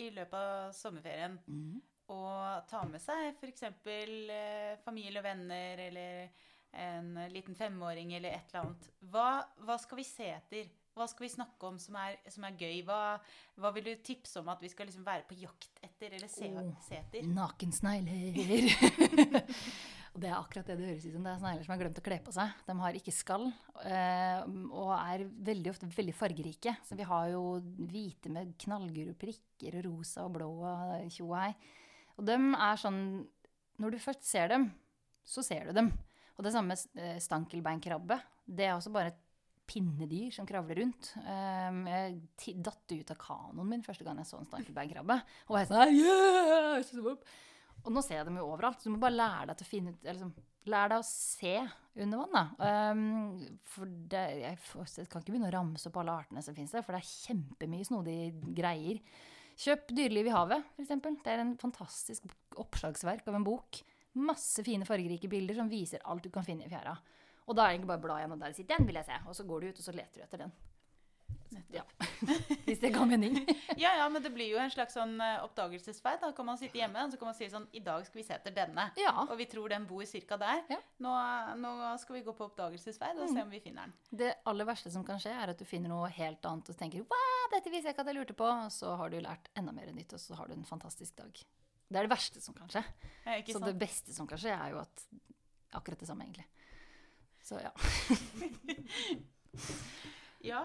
i 0.01 0.11
løpet 0.17 0.39
av 0.41 0.75
sommerferien, 0.77 1.39
mm. 1.47 1.81
og 2.15 2.69
ta 2.71 2.85
med 2.89 3.05
seg 3.05 3.33
f.eks. 3.37 3.69
Eh, 3.69 4.79
familie 4.85 5.21
og 5.21 5.29
venner, 5.29 5.85
eller 5.89 6.47
en 6.79 7.15
liten 7.33 7.57
femåring, 7.57 8.13
eller 8.17 8.37
et 8.37 8.51
eller 8.53 8.67
annet, 8.67 8.91
hva, 9.13 9.31
hva 9.65 9.79
skal 9.81 10.01
vi 10.01 10.05
se 10.07 10.29
etter? 10.35 10.69
Hva 10.99 11.07
skal 11.11 11.27
vi 11.27 11.31
snakke 11.33 11.69
om 11.69 11.77
som 11.81 11.97
er, 12.01 12.17
som 12.33 12.47
er 12.49 12.57
gøy? 12.59 12.81
Hva, 12.87 13.19
hva, 13.61 13.71
vil 13.77 13.87
du 13.87 13.93
tipse 14.05 14.41
om 14.41 14.49
at 14.53 14.63
vi 14.63 14.71
skal 14.73 14.89
liksom 14.89 15.07
være 15.07 15.27
på 15.29 15.39
jakt 15.39 15.79
etter 15.85 16.17
eller 16.19 16.31
se, 16.33 16.51
oh, 16.51 16.73
se 16.85 16.99
etter? 16.99 17.29
Nakensnegler. 17.31 18.67
og 20.13 20.19
det 20.23 20.31
er 20.31 20.37
akkurat 20.37 20.71
det 20.71 20.79
det 20.81 20.89
høres 20.91 21.07
ut 21.07 21.15
som. 21.15 21.29
Det 21.29 21.33
er 21.33 21.43
snegler 21.45 21.67
som 21.67 21.75
har 21.75 21.81
glemt 21.85 22.01
å 22.03 22.05
kle 22.09 22.19
på 22.27 22.35
seg. 22.35 22.57
De 22.67 22.77
har 22.83 22.99
ikke 22.99 23.15
skall 23.15 23.47
eh, 23.85 24.43
og 24.69 24.93
er 24.97 25.25
veldig 25.51 25.73
ofte 25.75 25.91
veldig 25.95 26.17
fargerike. 26.19 26.75
Så 26.89 26.99
vi 26.99 27.07
har 27.09 27.31
jo 27.35 27.45
hvite 27.79 28.33
med 28.35 28.57
knallgule 28.67 29.15
prikker 29.19 29.79
og 29.79 29.89
rosa 29.91 30.27
og 30.27 30.35
blå 30.39 30.51
og 30.67 31.15
tjo 31.15 31.31
og 31.31 31.39
hei. 31.39 31.53
Og 32.19 32.27
dem 32.27 32.51
er 32.59 32.79
sånn 32.81 33.03
Når 33.79 33.95
du 33.95 34.03
først 34.03 34.25
ser 34.27 34.49
dem, 34.51 34.65
så 35.23 35.45
ser 35.47 35.69
du 35.69 35.77
dem. 35.77 35.93
Og 36.35 36.45
det 36.47 36.51
samme 36.55 36.75
med 36.75 37.03
eh, 37.03 37.19
stankelbeinkrabbe. 37.23 38.19
Det 38.43 38.67
er 38.67 38.75
også 38.75 38.91
bare 38.95 39.13
et 39.13 39.25
pinnedyr 39.69 40.33
som 40.35 40.49
kravler 40.49 40.83
rundt. 40.83 41.13
Um, 41.23 41.85
jeg 41.91 42.57
datt 42.65 42.95
ut 42.95 43.13
av 43.15 43.21
kanoen 43.21 43.71
min 43.71 43.85
første 43.87 44.07
gang 44.07 44.21
jeg 44.23 44.31
så 44.31 44.41
en 44.41 44.49
stankelbeinkrabbe. 44.49 45.21
Og 45.49 45.57
var 45.57 45.69
sånn 45.69 45.95
yeah! 45.95 46.81
Og 47.85 47.95
nå 47.95 48.03
ser 48.03 48.19
jeg 48.19 48.29
dem 48.29 48.41
jo 48.41 48.49
overalt, 48.51 48.81
så 48.81 48.89
du 48.89 48.97
må 48.97 49.03
bare 49.03 49.17
lære 49.17 49.53
deg 49.53 49.61
ut 49.63 50.07
liksom, 50.09 50.33
lære 50.69 50.93
deg 50.93 51.03
å 51.03 51.07
se 51.07 51.55
under 51.99 52.21
vann, 52.23 52.35
da. 52.35 52.71
Um, 52.91 53.59
for 53.67 53.91
det, 54.13 54.25
jeg, 54.43 54.59
jeg, 54.59 55.09
kan 55.11 55.23
ikke 55.23 55.33
begynne 55.33 55.51
å 55.51 55.55
ramse 55.55 55.89
opp 55.91 55.99
alle 56.03 56.17
artene 56.23 56.43
som 56.45 56.57
finnes 56.57 56.75
der, 56.75 56.85
for 56.87 56.97
det 56.97 57.03
er 57.03 57.13
kjempemye 57.29 57.87
snodige 57.89 58.55
greier. 58.57 59.01
Kjøp 59.59 59.91
'Dyreliv 59.91 60.29
i 60.31 60.35
havet', 60.35 60.67
f.eks. 60.77 60.93
Det 61.25 61.33
er 61.33 61.43
en 61.43 61.57
fantastisk 61.59 62.29
oppslagsverk 62.63 63.27
av 63.27 63.39
en 63.41 63.47
bok. 63.47 63.81
Masse 64.19 64.63
fine 64.67 64.87
fargerike 64.87 65.31
bilder 65.31 65.59
som 65.59 65.71
viser 65.71 66.05
alt 66.07 66.27
du 66.27 66.31
kan 66.35 66.47
finne 66.47 66.67
i 66.67 66.71
fjæra. 66.71 66.95
Og 67.49 67.57
da 67.57 67.65
er 67.65 67.73
det 67.73 67.79
egentlig 67.79 67.93
bare 67.95 68.03
å 68.03 68.07
bla 68.07 68.19
og 68.29 68.41
der 68.41 68.53
sitter 68.53 68.63
si 68.63 68.69
'den 68.77 68.87
vil 68.87 69.01
jeg 69.01 69.09
se', 69.09 69.23
og 69.27 69.37
så 69.37 69.45
går 69.49 69.61
du 69.61 69.69
ut 69.69 69.79
og 69.79 69.85
så 69.85 69.93
leter 69.93 70.21
du 70.21 70.25
etter 70.25 70.45
den. 70.45 70.53
Ja. 71.73 71.83
Hvis 72.67 72.81
det 72.81 72.91
ga 72.93 73.05
mening. 73.09 73.37
ja, 73.83 73.95
ja, 73.97 74.09
men 74.09 74.23
det 74.23 74.31
blir 74.35 74.51
jo 74.51 74.59
en 74.61 74.71
slags 74.73 74.97
sånn 74.97 75.17
uh, 75.21 75.45
oppdagelsesferd. 75.47 76.21
Da 76.23 76.31
kan 76.37 76.47
man 76.49 76.59
sitte 76.61 76.81
hjemme 76.81 77.05
og 77.05 77.13
så 77.13 77.21
kan 77.21 77.31
man 77.31 77.37
si 77.37 77.49
sånn 77.53 77.67
I 77.77 77.83
dag 77.85 78.05
skal 78.07 78.21
vi 78.21 78.25
se 78.27 78.37
etter 78.37 78.55
denne. 78.55 78.89
Ja. 79.01 79.15
Og 79.25 79.37
vi 79.41 79.49
tror 79.51 79.73
den 79.73 79.87
bor 79.89 80.05
ca. 80.05 80.41
der. 80.41 80.65
Ja. 80.73 80.81
Nå, 81.05 81.15
nå, 81.63 81.75
skal 82.03 82.19
vi 82.19 82.25
gå 82.27 82.35
på 82.37 82.49
oppdagelsesferd 82.51 83.21
og 83.23 83.31
mm. 83.31 83.37
se 83.37 83.45
om 83.45 83.55
vi 83.55 83.63
finner 83.65 83.89
den. 83.89 83.95
Det 84.23 84.33
aller 84.51 84.69
verste 84.69 84.93
som 84.95 85.07
kan 85.07 85.21
skje, 85.23 85.33
er 85.33 85.55
at 85.55 85.61
du 85.61 85.65
finner 85.69 85.93
noe 85.93 86.11
helt 86.19 86.45
annet 86.51 86.73
og 86.73 86.81
tenker 86.81 87.07
Wow, 87.09 87.47
dette 87.55 87.73
visste 87.73 87.91
jeg 87.91 87.97
ikke 87.97 88.05
at 88.07 88.13
jeg 88.13 88.21
lurte 88.21 88.37
på. 88.39 88.49
Og 88.49 88.75
så 88.75 88.93
har 89.01 89.13
du 89.13 89.21
lært 89.25 89.49
enda 89.59 89.75
mer 89.77 89.93
nytt, 89.97 90.17
og 90.17 90.23
så 90.23 90.37
har 90.39 90.51
du 90.51 90.57
en 90.57 90.69
fantastisk 90.69 91.17
dag. 91.21 91.45
Det 91.89 91.97
er 91.97 92.05
det 92.05 92.13
verste 92.13 92.43
som 92.45 92.53
kan 92.57 92.69
skje. 92.69 92.85
så 93.25 93.57
sant? 93.57 93.65
det 93.65 93.79
beste 93.81 94.13
som 94.13 94.29
kan 94.29 94.41
skje, 94.41 94.53
er 94.53 94.75
jo 94.75 94.83
at 94.83 95.09
akkurat 95.79 96.01
det 96.01 96.09
samme, 96.09 96.27
egentlig. 96.27 96.45
Så 97.49 97.61
ja. 97.63 97.73
ja. 100.51 100.63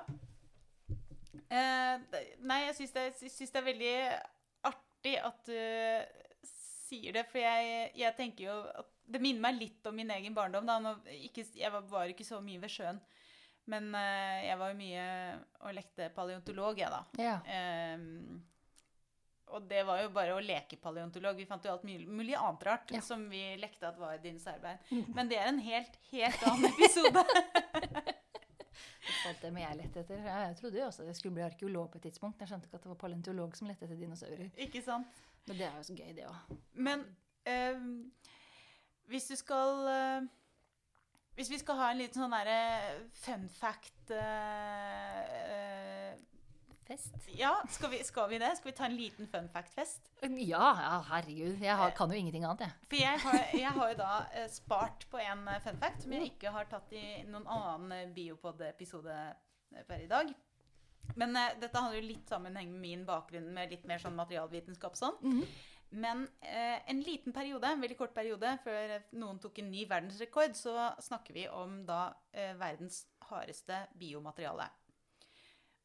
Eh, 1.53 2.19
nei, 2.43 2.59
jeg 2.67 2.75
syns 2.77 2.95
det, 2.95 3.05
det, 3.21 3.47
er 3.47 3.67
veldig 3.69 3.93
artig 4.67 5.15
at 5.21 5.47
du 5.47 5.55
sier 6.49 7.15
det, 7.15 7.23
for 7.31 7.39
jeg, 7.39 7.91
jeg, 7.97 8.15
tenker 8.17 8.49
jo 8.49 8.57
at 8.73 8.89
Det 9.13 9.21
minner 9.21 9.43
meg 9.45 9.59
litt 9.59 9.87
om 9.87 9.95
min 9.95 10.11
egen 10.15 10.35
barndom. 10.35 10.67
Da. 10.67 10.95
Ikke, 11.15 11.43
jeg 11.55 11.71
var, 11.73 11.83
var, 11.91 12.11
ikke 12.11 12.27
så 12.27 12.39
mye 12.43 12.61
ved 12.61 12.71
sjøen. 12.71 13.01
Men 13.71 13.93
eh, 13.95 14.49
jeg 14.49 14.59
var 14.59 14.71
jo 14.71 14.79
mye 14.79 15.03
og 15.63 15.75
lekte 15.75 16.09
paleontolog, 16.15 16.79
jeg, 16.79 16.91
da. 16.91 17.01
Ja. 17.19 17.37
Eh, 17.47 17.95
og 19.53 19.67
det 19.69 19.83
var 19.85 20.01
jo 20.01 20.09
bare 20.15 20.33
å 20.35 20.41
leke 20.41 20.79
paleontolog. 20.81 21.37
Vi 21.37 21.45
fant 21.49 21.65
jo 21.65 21.73
alt 21.73 21.83
mulig, 21.85 22.07
mulig 22.07 22.35
annet 22.39 22.63
rart 22.67 22.93
ja. 22.95 23.01
som 23.05 23.25
vi 23.29 23.41
lekte 23.59 23.89
at 23.89 23.99
var 23.99 24.17
dinosaurbein. 24.23 24.79
Men 25.13 25.29
det 25.29 25.37
er 25.41 25.51
en 25.51 25.61
helt, 25.61 25.99
helt 26.11 26.47
annen 26.49 26.71
episode. 26.71 27.25
det 29.41 29.51
må 29.53 29.61
jeg 29.63 29.79
lette 29.79 30.03
etter. 30.03 30.21
Jeg 30.25 30.57
trodde 30.59 30.79
jo 30.79 30.85
også 30.87 31.03
at 31.03 31.11
jeg 31.11 31.19
skulle 31.19 31.37
bli 31.37 31.45
arkeolog 31.45 31.89
på 31.91 31.99
et 31.99 32.07
tidspunkt. 32.09 32.41
Jeg 32.41 32.51
skjønte 32.51 32.69
ikke 32.69 32.79
at 32.79 32.85
det 32.85 32.93
var 32.93 33.01
paleontolog 33.01 33.57
som 33.57 33.69
lette 33.69 33.87
etter 33.87 33.99
dinosaurer. 33.99 34.49
Ikke 34.65 34.81
sant? 34.85 35.23
Men 35.47 35.59
det 35.59 35.67
er 35.67 35.75
jo 35.77 35.83
så 35.89 35.97
gøy, 35.97 36.13
det 36.15 36.29
òg. 36.29 36.55
Men 36.73 37.03
øh, 37.49 37.83
hvis 39.11 39.27
du 39.27 39.35
skal 39.35 39.87
øh, 39.97 40.29
Hvis 41.33 41.49
vi 41.49 41.57
skal 41.57 41.75
ha 41.75 41.91
en 41.91 41.97
liten 41.97 42.21
sånn 42.21 42.33
derre 42.35 42.57
fun 43.17 43.47
fact 43.49 44.11
øh, 44.13 46.11
Fest? 46.87 47.15
Ja, 47.37 47.53
skal 47.71 47.93
vi, 47.93 48.01
skal 48.03 48.29
vi, 48.29 48.39
det? 48.41 48.51
Skal 48.57 48.71
vi 48.71 48.75
ta 48.77 48.85
en 48.85 48.95
liten 48.97 49.27
fun 49.31 49.49
fact-fest? 49.53 50.11
Ja, 50.21 50.67
ja, 50.83 50.95
herregud. 51.09 51.61
Jeg 51.63 51.75
har, 51.79 51.93
kan 51.95 52.11
jo 52.11 52.19
ingenting 52.19 52.45
annet, 52.47 52.65
jeg. 52.67 52.87
For 52.91 52.99
jeg 52.99 53.21
har, 53.25 53.39
jeg 53.65 53.75
har 53.77 53.91
jo 53.93 53.99
da 53.99 54.13
eh, 54.35 54.49
spart 54.51 55.07
på 55.11 55.21
en 55.23 55.47
eh, 55.47 55.61
fun 55.63 55.79
fact 55.81 56.03
som 56.03 56.15
jeg 56.15 56.33
ikke 56.33 56.51
har 56.55 56.67
tatt 56.71 56.91
i 56.97 57.05
noen 57.29 57.47
annen 57.47 57.95
eh, 57.95 58.09
Biopod-episode 58.15 59.19
per 59.87 60.03
i 60.03 60.09
dag. 60.11 60.33
Men 61.19 61.35
uh, 61.35 61.51
dette 61.59 61.79
handler 61.79 61.99
jo 61.99 62.09
litt 62.13 62.29
sammenheng 62.31 62.71
med 62.71 62.81
min 62.83 63.05
bakgrunn 63.07 63.49
med 63.55 63.73
litt 63.73 63.85
mer 63.89 64.01
sånn 64.01 64.15
materialvitenskap 64.17 64.95
sånn. 64.97 65.17
Mm 65.21 65.39
-hmm. 65.39 65.55
Men 66.03 66.23
uh, 66.41 66.89
en 66.89 67.01
liten 67.05 67.33
periode, 67.33 67.67
en 67.67 67.81
veldig 67.81 67.97
kort 67.97 68.13
periode, 68.13 68.57
før 68.63 68.95
noen 69.11 69.39
tok 69.39 69.59
en 69.59 69.71
ny 69.71 69.85
verdensrekord, 69.85 70.55
så 70.55 70.93
snakker 70.99 71.33
vi 71.33 71.47
om 71.49 71.85
da 71.85 72.07
uh, 72.13 72.53
verdens 72.57 73.05
hardeste 73.29 73.87
biomateriale. 73.99 74.69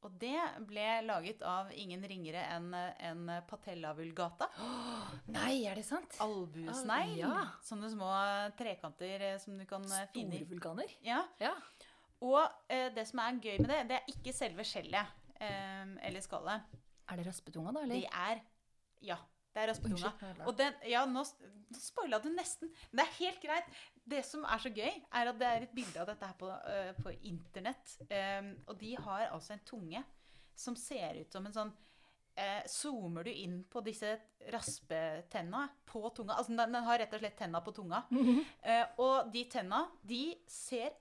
Og 0.07 0.15
det 0.21 0.39
ble 0.69 0.85
laget 1.03 1.41
av 1.43 1.73
ingen 1.75 2.05
ringere 2.07 2.45
enn 2.55 2.69
en 2.73 3.25
patella 3.51 3.91
vulgata. 3.99 4.47
Oh, 4.63 5.09
nei, 5.35 5.65
er 5.67 5.79
det 5.81 5.87
sant? 5.89 6.15
Albuesnegl. 6.23 7.17
Ja. 7.19 7.33
Sånne 7.67 7.91
små 7.91 8.11
trekanter 8.59 9.25
eh, 9.33 9.39
som 9.43 9.59
du 9.59 9.67
kan 9.67 9.83
Store 9.83 10.05
eh, 10.07 10.13
finne 10.15 10.39
Store 10.39 10.51
vulkaner? 10.53 10.95
Ja. 11.03 11.25
ja. 11.43 11.55
Og 12.23 12.39
eh, 12.71 12.89
det 12.95 13.09
som 13.11 13.25
er 13.25 13.41
gøy 13.43 13.59
med 13.59 13.73
det, 13.73 13.81
det 13.91 13.99
er 13.99 14.13
ikke 14.15 14.35
selve 14.37 14.67
skjellet 14.67 15.35
eh, 15.43 15.97
eller 16.07 16.23
skallet. 16.23 16.79
Er 17.09 17.19
det 17.19 17.27
raspetunga, 17.27 17.75
da? 17.75 17.83
eller? 17.83 17.99
Det 17.99 18.07
er 18.13 18.47
Ja. 19.11 19.19
Det 19.59 19.65
er 19.65 19.73
raspetunga. 19.73 20.11
Og 20.47 20.55
den, 20.55 20.75
ja, 20.87 21.01
nå, 21.11 21.25
nå 21.67 21.81
spoila 21.83 22.21
du 22.23 22.29
nesten. 22.31 22.71
Men 22.93 23.01
det 23.01 23.07
er 23.09 23.17
helt 23.17 23.41
greit. 23.43 23.81
Det 24.09 24.21
som 24.25 24.45
er 24.47 24.61
så 24.63 24.71
gøy, 24.71 25.01
er 25.19 25.31
at 25.33 25.41
det 25.41 25.49
er 25.49 25.65
et 25.67 25.73
bilde 25.75 25.99
av 25.99 26.07
dette 26.07 26.29
her 26.29 26.37
på, 26.39 26.51
uh, 26.53 26.93
på 27.03 27.15
internett. 27.27 27.97
Um, 28.07 28.53
og 28.69 28.79
de 28.79 28.93
har 28.95 29.25
altså 29.33 29.57
en 29.57 29.65
tunge 29.67 30.03
som 30.59 30.77
ser 30.79 31.19
ut 31.19 31.35
som 31.35 31.49
en 31.49 31.57
sånn 31.57 31.73
uh, 31.75 32.63
Zoomer 32.71 33.27
du 33.27 33.33
inn 33.33 33.57
på 33.71 33.83
disse 33.87 34.15
raspetenna 34.55 35.65
på 35.91 36.05
tunga 36.15 36.39
Altså 36.39 36.55
den, 36.55 36.79
den 36.79 36.87
har 36.87 37.03
rett 37.03 37.19
og 37.19 37.23
slett 37.25 37.37
tenna 37.43 37.63
på 37.65 37.75
tunga. 37.75 38.05
Eh, 38.63 38.85
og 39.03 39.33
de 39.35 39.43
tenna, 39.51 39.83
de 40.07 40.23
ser 40.51 40.95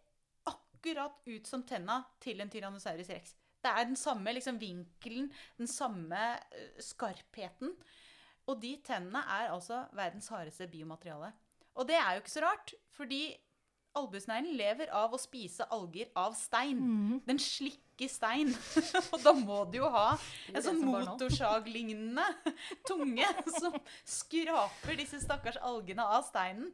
akkurat 0.49 1.21
ut 1.27 1.45
som 1.49 1.61
tenna 1.67 1.99
til 2.23 2.41
en 2.41 2.49
Tyrannosaurus 2.49 3.13
rex. 3.13 3.37
Det 3.61 3.69
er 3.69 3.85
den 3.85 3.99
samme 3.99 4.33
liksom, 4.33 4.57
vinkelen, 4.61 5.29
den 5.61 5.69
samme 5.69 6.33
skarpheten. 6.81 7.77
Og 8.47 8.61
de 8.61 8.77
tennene 8.85 9.23
er 9.39 9.51
altså 9.51 9.83
verdens 9.95 10.29
hardeste 10.31 10.69
biomateriale. 10.71 11.33
Og 11.77 11.87
det 11.87 11.97
er 11.99 12.15
jo 12.15 12.23
ikke 12.23 12.31
så 12.31 12.45
rart, 12.47 12.73
fordi 12.95 13.35
albuesneglen 13.97 14.55
lever 14.57 14.91
av 14.93 15.13
å 15.13 15.19
spise 15.21 15.65
alger 15.73 16.09
av 16.17 16.35
stein. 16.37 16.79
Mm. 16.79 17.19
Den 17.27 17.39
slikker 17.41 18.09
stein. 18.11 18.51
og 19.13 19.21
da 19.23 19.33
må 19.37 19.63
du 19.71 19.79
jo 19.79 19.89
ha 19.93 20.11
en 20.53 20.63
sånn 20.63 20.83
motorsaglignende 20.85 22.25
motorsag-lignende 22.27 22.57
tunge 22.89 23.29
som 23.57 23.77
skraper 24.07 24.99
disse 24.99 25.21
stakkars 25.23 25.57
algene 25.65 26.05
av 26.05 26.25
steinen. 26.27 26.69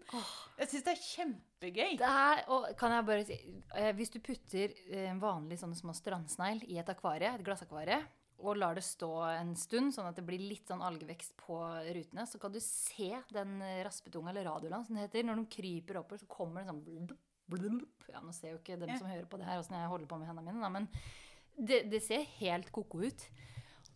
Jeg 0.59 0.71
syns 0.71 0.87
det 0.87 0.95
er 0.95 1.05
kjempegøy. 1.05 1.93
Det 2.01 2.09
er, 2.09 2.43
og 2.51 2.67
kan 2.79 2.97
jeg 2.97 3.07
bare 3.07 3.27
si, 3.29 3.39
eh, 3.77 3.93
Hvis 3.95 4.11
du 4.13 4.19
putter 4.23 4.75
eh, 4.89 5.07
en 5.11 5.23
vanlig 5.23 5.61
sånne 5.63 5.79
små 5.79 5.95
strandsnegl 5.97 6.65
i 6.67 6.81
et 6.81 6.91
akvarie, 6.91 7.31
et 7.31 7.45
glassakvarie, 7.45 8.01
og 8.43 8.59
lar 8.59 8.77
det 8.77 8.83
stå 8.85 9.09
en 9.31 9.53
stund, 9.57 9.93
sånn 9.95 10.09
at 10.09 10.19
det 10.19 10.25
blir 10.27 10.41
litt 10.41 10.69
sånn 10.69 10.83
algevekst 10.83 11.35
på 11.39 11.57
rutene, 11.95 12.25
så 12.27 12.41
kan 12.41 12.53
du 12.53 12.59
se 12.63 13.11
den 13.33 13.57
raspetunga, 13.85 14.33
eller 14.33 14.49
radioland 14.51 14.87
som 14.87 14.99
det 14.99 15.07
heter. 15.07 15.25
Når 15.27 15.41
de 15.41 15.45
kryper 15.57 16.01
oppover, 16.01 16.21
så 16.21 16.29
kommer 16.31 16.61
det 16.61 16.71
sånn 16.71 16.83
blub, 16.83 17.13
blub. 17.53 17.79
Ja, 18.11 18.21
nå 18.23 18.35
ser 18.35 18.53
jo 18.53 18.59
ikke 18.61 18.77
dem 18.81 18.91
som 18.97 19.09
hører 19.09 19.29
på 19.31 19.39
det 19.39 19.47
her 19.47 19.61
åssen 19.61 19.79
jeg 19.79 19.91
holder 19.91 20.11
på 20.11 20.19
med 20.19 20.29
hendene 20.29 20.51
mine, 20.51 20.63
da, 20.63 20.71
men 20.73 20.89
det, 21.55 21.83
det 21.91 22.03
ser 22.03 22.27
helt 22.39 22.71
ko-ko 22.75 23.03
ut. 23.05 23.27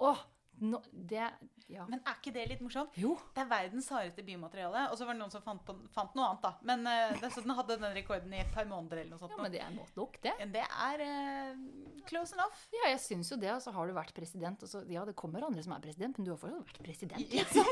Åh, 0.07 0.25
nå, 0.59 0.81
det 0.91 1.29
Ja. 1.67 1.83
Men 1.91 1.99
er 2.07 2.15
ikke 2.15 2.31
det 2.31 2.45
litt 2.47 2.61
morsomt? 2.63 2.95
Jo. 2.95 3.17
Det 3.35 3.41
er 3.43 3.49
verdens 3.49 3.89
hardeste 3.91 4.23
biomateriale. 4.23 4.85
Og 4.87 4.95
så 4.95 5.03
var 5.03 5.17
det 5.17 5.19
noen 5.19 5.33
som 5.33 5.43
fant, 5.43 5.59
på, 5.67 5.73
fant 5.91 6.13
noe 6.15 6.29
annet, 6.29 6.45
da. 6.45 6.51
Men 6.69 6.87
uh, 6.87 7.17
den, 7.19 7.33
så 7.33 7.43
den 7.43 7.51
hadde 7.57 7.75
den 7.81 7.97
rekorden 7.97 8.31
i 8.31 8.39
et 8.39 8.53
par 8.55 8.69
måneder 8.69 9.01
eller 9.01 9.11
noe 9.11 9.19
sånt. 9.19 9.35
Ja, 9.35 9.41
men 9.43 9.51
det 9.51 9.59
er 9.65 9.75
godt 9.75 9.99
nok, 9.99 10.15
det. 10.23 10.33
Men 10.39 10.53
det 10.55 10.63
er 10.63 11.03
uh, 11.03 11.97
close 12.07 12.37
enough. 12.37 12.61
Ja, 12.71 12.85
jeg 12.93 13.01
syns 13.03 13.33
jo 13.33 13.39
det. 13.41 13.51
Og 13.51 13.59
så 13.65 13.73
har 13.75 13.91
du 13.91 13.95
vært 13.97 14.15
president. 14.15 14.63
Og 14.63 14.71
så, 14.71 14.85
ja, 14.87 15.03
det 15.09 15.17
kommer 15.19 15.43
andre 15.43 15.65
som 15.65 15.75
er 15.75 15.83
president, 15.83 16.15
men 16.15 16.29
du 16.29 16.31
har 16.31 16.39
fortsatt 16.39 16.63
vært 16.71 16.81
president. 16.87 17.35
Liksom. 17.35 17.67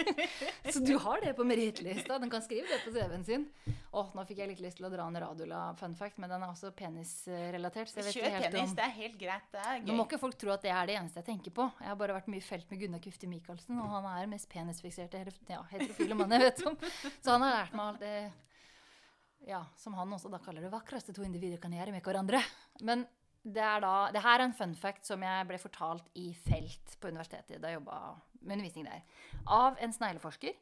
så 0.76 0.84
du 0.86 0.94
har 1.02 1.26
det 1.26 1.34
på 1.34 1.48
merittlista. 1.50 2.20
Den 2.22 2.30
kan 2.30 2.46
skrive 2.46 2.70
det 2.70 2.84
på 2.86 2.94
CV-en 2.94 3.26
sin. 3.26 3.48
Åh, 3.94 4.14
nå 4.14 4.24
fikk 4.26 4.40
jeg 4.44 4.50
litt 4.50 4.62
lyst 4.62 4.78
til 4.78 4.86
å 4.88 4.92
dra 4.94 5.10
en 5.10 5.18
Radula 5.22 5.64
fun 5.78 5.94
fact, 5.98 6.22
men 6.22 6.30
den 6.30 6.42
er 6.42 6.50
også 6.50 6.70
penisrelatert. 6.74 7.90
Så 7.90 8.00
jeg 8.00 8.08
vet 8.08 8.16
Kjør 8.16 8.26
ikke 8.26 8.38
helt 8.38 8.50
tennis, 8.50 8.72
om 8.72 8.78
det 8.78 8.86
er 8.86 8.94
helt 9.00 9.18
greit. 9.20 9.50
Det 9.52 9.66
er 9.70 9.84
Nå 9.86 9.98
må 9.98 10.06
ikke 10.08 10.22
folk 10.22 10.38
tro 10.40 10.54
at 10.54 10.64
det 10.64 10.72
er 10.74 10.90
det 10.90 10.96
eneste 10.98 11.22
jeg 11.22 11.28
tenker 11.28 11.54
på. 11.54 11.68
Jeg 11.82 11.90
har 11.90 11.98
bare 12.00 12.13
vært 12.16 12.30
mye 12.32 12.44
felt 12.44 12.70
med 12.70 12.80
Gunnar 12.82 13.02
Kufti 13.04 13.28
Michaelsen, 13.30 13.78
og 13.82 13.90
han 13.92 14.08
er 14.10 14.24
den 14.24 14.32
mest 14.34 14.48
penisfikserte 14.52 15.20
ja, 15.50 15.60
heterofile 15.72 16.16
mannen 16.18 16.38
jeg 16.38 16.50
vet 16.50 16.64
om. 16.70 16.78
Så 17.24 17.34
han 17.34 17.44
har 17.46 17.58
lært 17.58 17.76
meg 17.76 17.92
alt 17.92 18.04
det 18.04 18.16
ja, 19.44 19.60
som 19.76 19.94
han 19.98 20.12
også 20.16 20.30
da 20.32 20.40
kaller 20.40 20.64
det 20.64 20.72
vakreste 20.72 21.12
to 21.12 21.24
individer 21.26 21.60
kan 21.60 21.74
gjøre 21.74 21.92
med 21.92 22.04
hverandre. 22.04 22.40
Men 22.84 23.04
det 23.44 23.60
er 23.60 23.82
da, 23.84 23.94
det 24.14 24.22
her 24.24 24.38
er 24.38 24.46
en 24.46 24.56
fun 24.56 24.72
fact 24.78 25.04
som 25.08 25.22
jeg 25.24 25.48
ble 25.48 25.58
fortalt 25.60 26.06
i 26.16 26.30
felt 26.46 26.96
på 27.00 27.10
universitetet 27.12 27.60
da 27.60 27.70
jeg 27.70 27.80
jobba 27.80 27.98
med 28.40 28.56
undervisning 28.56 28.88
der. 28.88 29.04
Av 29.44 29.76
en 29.84 29.92
snegleforsker. 29.92 30.56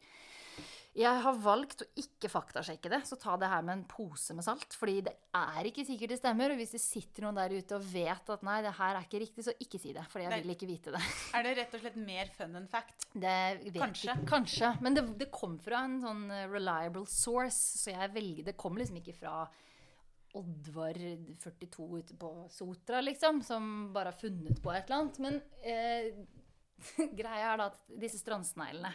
Jeg 0.92 1.22
har 1.24 1.38
valgt 1.40 1.84
å 1.84 1.86
ikke 1.96 2.28
faktasjekke 2.28 2.90
det, 2.92 3.00
så 3.08 3.16
ta 3.20 3.38
det 3.40 3.48
her 3.48 3.62
med 3.64 3.78
en 3.78 3.84
pose 3.88 4.34
med 4.36 4.44
salt. 4.44 4.76
Fordi 4.76 4.98
det 5.06 5.14
er 5.38 5.68
ikke 5.68 5.86
sikkert 5.88 6.12
det 6.12 6.18
stemmer. 6.20 6.52
Og 6.52 6.60
hvis 6.60 6.74
det 6.76 6.82
sitter 6.84 7.26
noen 7.26 7.40
der 7.40 7.54
ute 7.56 7.78
og 7.78 7.86
vet 7.94 8.32
at 8.34 8.44
nei, 8.46 8.58
det 8.64 8.74
her 8.76 8.98
er 8.98 9.06
ikke 9.06 9.22
riktig, 9.22 9.46
så 9.46 9.56
ikke 9.56 9.80
si 9.80 9.94
det. 9.96 10.04
Fordi 10.12 10.26
jeg 10.26 10.44
vil 10.44 10.54
ikke 10.56 10.68
vite 10.68 10.94
det. 10.96 11.02
Er 11.38 11.46
det 11.46 11.56
rett 11.62 11.76
og 11.78 11.84
slett 11.84 11.98
mer 12.00 12.32
fun 12.36 12.60
enn 12.60 12.68
fact? 12.70 13.08
det 13.12 13.72
vet 13.72 13.80
Kanskje. 13.82 14.12
Ikke, 14.12 14.28
kanskje. 14.28 14.72
Men 14.84 14.96
det, 14.96 15.04
det 15.20 15.28
kom 15.34 15.58
fra 15.62 15.82
en 15.86 15.98
sånn 16.04 16.24
eh, 16.32 16.46
reliable 16.50 17.04
source, 17.10 17.80
så 17.82 17.92
jeg 17.92 18.12
velger 18.14 18.50
Det 18.50 18.58
kom 18.60 18.78
liksom 18.80 19.00
ikke 19.02 19.16
fra 19.16 19.36
Oddvar 20.38 20.96
42 20.96 21.88
ute 21.98 22.14
på 22.16 22.30
Sotra, 22.50 23.02
liksom, 23.04 23.42
som 23.44 23.92
bare 23.92 24.12
har 24.12 24.20
funnet 24.20 24.62
på 24.64 24.72
et 24.72 24.88
eller 24.88 25.02
annet. 25.02 25.18
Men 25.20 25.40
eh, 25.60 27.08
greia 27.20 27.52
er 27.52 27.60
da 27.60 27.68
at 27.72 27.82
disse 28.00 28.20
strandsneglene 28.22 28.92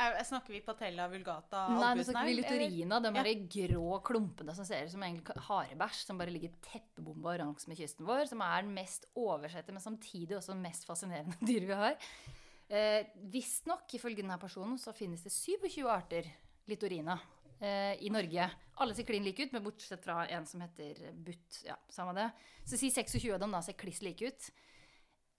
Er, 0.00 0.16
snakker 0.24 0.54
vi 0.54 0.60
patella 0.64 1.04
vulgata 1.12 1.66
Nei, 1.68 1.90
nå 1.98 2.04
snakker 2.06 2.28
vi 2.30 2.36
litorina. 2.38 3.00
De 3.04 3.10
Ja. 3.12 3.22
grå 3.56 4.02
klumpene 4.02 4.54
som 4.56 4.64
ser 4.64 4.84
ut 4.86 4.90
som 4.90 5.02
egentlig 5.02 5.36
harebæsj, 5.48 6.04
som 6.06 6.18
bare 6.18 6.32
ligger 6.32 6.50
teppebomba 6.64 7.36
langs 7.38 7.66
med 7.68 7.76
kysten 7.78 8.06
vår. 8.06 8.26
Som 8.30 8.40
er 8.40 8.62
den 8.62 8.72
mest 8.74 9.06
oversette, 9.14 9.72
men 9.72 9.82
samtidig 9.84 10.36
også 10.38 10.54
den 10.54 10.62
mest 10.62 10.86
fascinerende 10.88 11.36
dyret 11.46 11.68
vi 11.68 11.74
har. 11.74 11.96
Eh, 12.72 13.04
Visstnok, 13.30 13.84
ifølge 13.94 14.22
denne 14.22 14.38
personen, 14.40 14.78
så 14.80 14.94
finnes 14.96 15.22
det 15.22 15.32
27 15.34 15.86
arter 15.92 16.24
litorina 16.66 17.18
eh, 17.60 17.94
i 18.00 18.08
Norge. 18.08 18.48
Alle 18.80 18.94
ser 18.96 19.04
klin 19.04 19.22
like 19.26 19.44
ut, 19.44 19.52
men 19.52 19.62
bortsett 19.62 20.02
fra 20.02 20.24
en 20.32 20.46
som 20.48 20.60
heter 20.64 21.12
butt. 21.12 21.62
Ja, 21.68 21.76
samme 21.92 22.14
det. 22.16 22.30
Så 22.64 22.78
si 22.80 22.88
26 22.90 23.28
av 23.34 23.40
dem 23.44 23.52
da 23.52 23.60
ser 23.60 23.76
kliss 23.76 24.00
like 24.02 24.24
ut. 24.32 24.50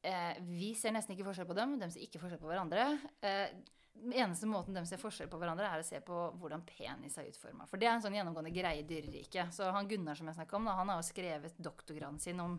Eh, 0.04 0.36
vi 0.46 0.74
ser 0.76 0.92
nesten 0.94 1.16
ikke 1.16 1.26
forskjell 1.32 1.48
på 1.50 1.56
dem. 1.58 1.78
De 1.80 1.90
ser 1.90 2.04
ikke 2.06 2.20
forskjell 2.22 2.42
på 2.44 2.50
hverandre. 2.52 2.86
Eh, 3.24 3.50
den 3.94 4.14
eneste 4.14 4.48
måten 4.50 4.76
de 4.76 4.86
ser 4.88 5.00
forskjell 5.02 5.30
på 5.32 5.40
hverandre, 5.40 5.70
er 5.70 5.82
å 5.84 5.88
se 5.88 6.00
på 6.04 6.20
hvordan 6.42 6.64
penis 6.68 7.18
er 7.18 7.30
utforma. 7.30 7.68
For 7.70 7.80
det 7.80 7.88
er 7.88 7.96
en 7.96 8.04
sånn 8.04 8.16
gjennomgående 8.18 8.54
greie 8.54 8.82
i 8.82 8.88
dyreriket. 8.88 9.54
Så 9.56 9.70
han 9.72 9.88
Gunnar 9.88 10.18
som 10.20 10.30
jeg 10.30 10.38
snakka 10.40 10.58
om, 10.58 10.68
da, 10.68 10.78
han 10.80 10.92
har 10.92 11.00
jo 11.00 11.08
skrevet 11.08 11.60
doktorgraden 11.62 12.20
sin 12.20 12.42
om 12.44 12.58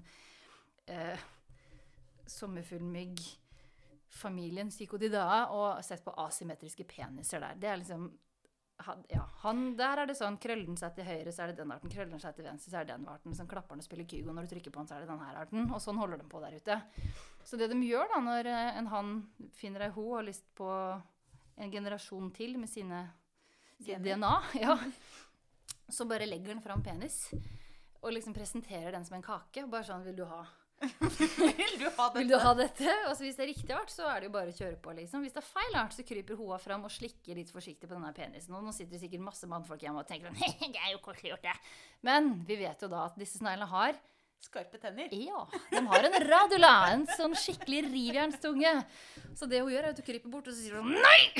eh, 0.86 1.24
sommerfuglmygg, 2.30 3.22
familien 4.14 4.70
psykodidae, 4.70 5.40
og 5.52 5.82
sett 5.84 6.04
på 6.04 6.14
asymmetriske 6.24 6.86
peniser 6.88 7.42
der. 7.42 7.58
Det 7.60 7.72
er 7.72 7.82
liksom 7.82 8.12
ja, 9.08 9.22
han, 9.44 9.76
Der 9.78 10.00
er 10.02 10.08
det 10.08 10.16
sånn 10.18 10.36
krøller 10.42 10.66
den 10.66 10.78
seg 10.78 10.96
til 10.96 11.06
høyre, 11.06 11.32
så 11.32 11.44
er 11.44 11.52
det 11.52 11.60
den 11.60 11.72
arten. 11.74 11.92
Krøller 11.92 12.10
den 12.16 12.22
seg 12.22 12.34
til 12.36 12.46
venstre, 12.46 12.72
så 12.72 12.80
er 12.80 12.86
det 12.86 12.96
den 12.96 13.08
arten. 13.10 13.36
Sånn 13.36 13.50
klapper 13.50 13.76
den 13.76 13.84
og 13.84 13.86
spiller 13.86 14.08
kygo. 14.10 14.34
Når 14.34 14.46
du 14.46 14.54
trykker 14.54 14.74
på 14.74 14.80
den, 14.80 14.88
så 14.90 14.96
er 14.96 15.04
det 15.04 15.10
den 15.12 15.22
her 15.22 15.40
arten. 15.44 15.68
Og 15.68 15.82
sånn 15.82 16.00
holder 16.00 16.20
de 16.20 16.26
på 16.30 16.42
der 16.42 16.56
ute. 16.58 16.78
Så 17.46 17.60
det 17.60 17.68
de 17.70 17.78
gjør 17.86 18.10
da, 18.10 18.20
når 18.24 18.50
eh, 18.50 18.78
en 18.80 18.90
hann 18.90 19.12
finner 19.54 19.86
ei 19.86 19.92
ho 19.94 20.08
og 20.08 20.18
har 20.18 20.26
lyst 20.26 20.48
på 20.58 20.70
en 21.56 21.70
generasjon 21.70 22.30
til 22.34 22.56
med 22.58 22.70
sine 22.70 23.04
DNA, 23.78 24.34
ja, 24.64 24.78
så 25.88 26.06
bare 26.08 26.26
legger 26.26 26.54
den 26.54 26.62
fram 26.64 26.82
penis. 26.82 27.28
Og 28.04 28.12
liksom 28.12 28.34
presenterer 28.36 28.92
den 28.92 29.04
som 29.06 29.16
en 29.16 29.24
kake. 29.24 29.64
og 29.64 29.72
Bare 29.72 29.86
sånn 29.88 30.04
Vil 30.04 30.18
du 30.18 30.26
ha 30.28 30.42
Vil 30.84 31.78
du 31.80 31.86
ha 31.96 32.08
vil 32.12 32.28
du 32.28 32.34
ha 32.36 32.50
dette? 32.58 32.90
Og 33.08 33.14
så 33.16 33.24
hvis 33.24 33.38
det 33.38 33.44
er 33.46 33.50
riktig 33.54 33.72
art, 33.72 33.92
så 33.92 34.04
er 34.10 34.20
det 34.20 34.28
jo 34.28 34.34
bare 34.34 34.52
å 34.52 34.56
kjøre 34.56 34.76
på. 34.82 34.92
liksom. 34.98 35.22
Hvis 35.24 35.32
det 35.32 35.40
er 35.40 35.46
feil 35.46 35.78
art, 35.80 35.94
så 35.96 36.04
kryper 36.04 36.36
hoa 36.36 36.58
fram 36.60 36.84
og 36.84 36.92
slikker 36.92 37.38
litt 37.38 37.52
forsiktig 37.54 37.88
på 37.88 37.94
denne 37.94 38.10
penisen. 38.16 38.52
Og 38.58 38.66
nå 38.66 38.74
sitter 38.76 38.98
det 38.98 39.04
sikkert 39.06 39.24
masse 39.24 39.48
mannfolk 39.48 39.86
hjemme 39.86 40.02
og 40.02 40.10
tenker 40.10 40.28
sånn 40.28 40.72
det 40.74 40.82
er 40.82 40.92
jo 40.92 41.00
koselig 41.04 41.32
gjort, 41.32 41.46
det. 41.46 41.56
Men 42.04 42.34
vi 42.44 42.58
vet 42.60 42.84
jo 42.84 42.90
da 42.92 43.06
at 43.08 43.16
disse 43.20 43.40
sneglene 43.40 43.70
har 43.72 43.96
Skarpe 44.44 44.78
tenner. 44.82 45.08
ja, 45.16 45.42
de 45.70 45.80
har 45.88 46.08
en 46.08 46.18
radula, 46.28 46.72
en 46.92 47.06
sånn 47.16 47.34
skikkelig 47.38 47.84
rivjernstunge. 47.88 48.74
Så 49.34 49.48
det 49.50 49.62
hun 49.64 49.72
gjør, 49.72 49.88
er 49.88 49.94
at 49.94 50.00
hun 50.02 50.06
kryper 50.06 50.30
bort 50.30 50.48
og 50.50 50.54
så 50.54 50.60
sier 50.60 50.78
hun 50.78 50.92
nei! 50.94 51.30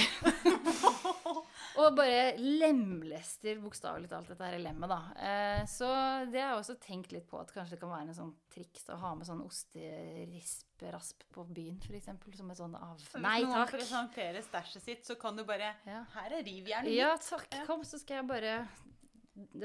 og 1.81 1.97
bare 1.99 2.35
lemlester 2.39 3.59
bokstavelig 3.63 4.09
talt 4.11 4.31
dette 4.33 4.49
her 4.49 4.59
lemmet, 4.63 4.91
da. 4.91 5.01
Eh, 5.19 5.63
så 5.71 5.89
det 6.31 6.41
har 6.43 6.55
jeg 6.55 6.63
også 6.63 6.77
tenkt 6.83 7.15
litt 7.15 7.27
på 7.31 7.39
at 7.41 7.53
kanskje 7.55 7.77
det 7.77 7.83
kan 7.83 7.93
være 7.95 8.09
en 8.11 8.19
sånn 8.19 8.33
triks 8.55 8.87
å 8.95 8.99
ha 9.03 9.13
med 9.19 9.29
sånn 9.29 9.43
osterisp-rasp 9.45 11.25
på 11.35 11.45
byen, 11.55 11.79
f.eks. 11.85 12.11
Som 12.39 12.51
et 12.53 12.59
sånn 12.61 12.75
av 12.79 12.99
Nei, 13.19 13.23
Nei 13.23 13.37
Hvis 13.41 13.49
noen 13.51 13.61
takk. 13.61 13.75
presenterer 13.77 14.47
stæsjet 14.47 14.85
sitt, 14.89 15.07
så 15.07 15.19
kan 15.21 15.37
du 15.39 15.45
bare 15.47 15.75
Ja. 15.87 16.05
Her 16.17 16.39
er 16.39 16.45
rivjernet 16.47 16.95
Ja 16.95 17.15
takk, 17.21 17.49
kom, 17.67 17.85
så 17.87 17.99
skal 18.03 18.23
jeg 18.23 18.29
bare 18.31 18.55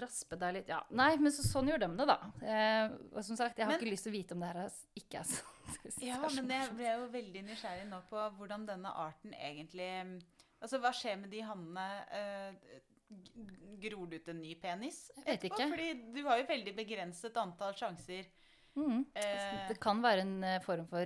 raspe 0.02 0.38
deg 0.40 0.54
litt. 0.56 0.68
Ja. 0.72 0.80
Nei, 0.92 1.12
men 1.22 1.32
så, 1.32 1.44
sånn 1.46 1.68
gjør 1.70 1.80
de 1.84 1.90
det, 2.00 2.08
da. 2.10 2.18
Eh, 2.42 2.90
og 3.14 3.24
som 3.24 3.36
sagt, 3.38 3.58
jeg 3.58 3.66
har 3.66 3.74
Men- 3.74 3.80
ikke 3.82 3.92
lyst 3.92 4.04
til 4.08 4.12
å 4.14 4.18
vite 4.18 4.32
om 4.34 4.40
det 4.40 4.48
her 4.52 4.62
er, 4.66 4.72
ikke 4.98 5.20
er 5.20 5.24
sant. 5.24 6.02
Ja, 6.02 6.18
men 6.36 6.50
jeg 6.50 6.70
ble 6.76 6.92
jo 6.96 7.08
veldig 7.14 7.44
nysgjerrig 7.46 7.88
nå 7.90 8.02
på 8.10 8.24
hvordan 8.40 8.66
denne 8.66 8.90
arten 9.08 9.34
egentlig 9.34 9.90
Altså, 10.62 10.76
hva 10.84 10.90
skjer 10.92 11.16
med 11.22 11.30
de 11.32 11.40
hannene? 11.40 11.84
Eh, 12.12 12.80
gror 13.80 14.10
det 14.12 14.18
ut 14.20 14.28
en 14.34 14.42
ny 14.42 14.56
penis? 14.60 15.06
Jeg 15.16 15.24
vet 15.26 15.46
etterpå? 15.46 15.56
ikke. 15.56 15.70
Fordi 15.72 16.14
du 16.18 16.20
har 16.28 16.38
jo 16.42 16.48
veldig 16.50 16.74
begrenset 16.76 17.38
antall 17.40 17.74
sjanser. 17.80 18.26
Mm. 18.76 19.06
Eh, 19.16 19.68
Det 19.70 19.80
kan 19.80 20.02
være 20.04 20.26
en 20.26 20.44
eh, 20.44 20.60
form 20.60 20.86
for 20.92 21.06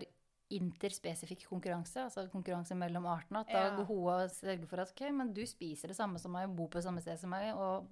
interspesifikk 0.53 1.45
konkurranse, 1.49 2.01
altså 2.07 2.25
konkurranse 2.31 2.75
mellom 2.77 3.05
artene. 3.09 3.39
At 3.45 3.47
da 3.53 3.61
Ja. 3.69 3.75
går 3.77 3.85
hun 3.87 4.09
og 4.09 4.29
sørger 4.29 4.67
for 4.67 4.79
at 4.81 4.89
ok, 4.91 5.11
men 5.11 5.31
du 5.33 5.41
spiser 5.45 5.87
det 5.87 5.95
samme 5.97 6.19
som 6.19 6.31
meg, 6.31 6.49
bor 6.55 6.67
på 6.67 6.81
samme 6.83 7.01
sted 7.01 7.17
som 7.19 7.29
meg, 7.29 7.53
og 7.55 7.87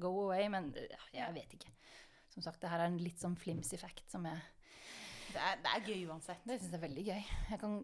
go 0.00 0.12
away. 0.26 0.48
Men 0.52 0.72
jeg 1.14 1.36
vet 1.36 1.56
ikke. 1.58 1.72
Som 2.34 2.42
sagt, 2.42 2.60
det 2.62 2.70
her 2.72 2.82
er 2.82 2.90
en 2.90 3.00
litt 3.02 3.20
sånn 3.22 3.36
flimsy 3.38 3.78
fact 3.78 4.08
som 4.10 4.24
jeg 4.26 4.40
Det 5.34 5.42
er, 5.42 5.58
det 5.62 5.74
er 5.74 5.88
gøy 5.90 6.08
uansett. 6.10 6.42
Det 6.46 6.58
syns 6.60 6.72
jeg 6.72 6.78
er 6.78 6.86
veldig 6.86 7.04
gøy. 7.08 7.28
Kan, 7.60 7.76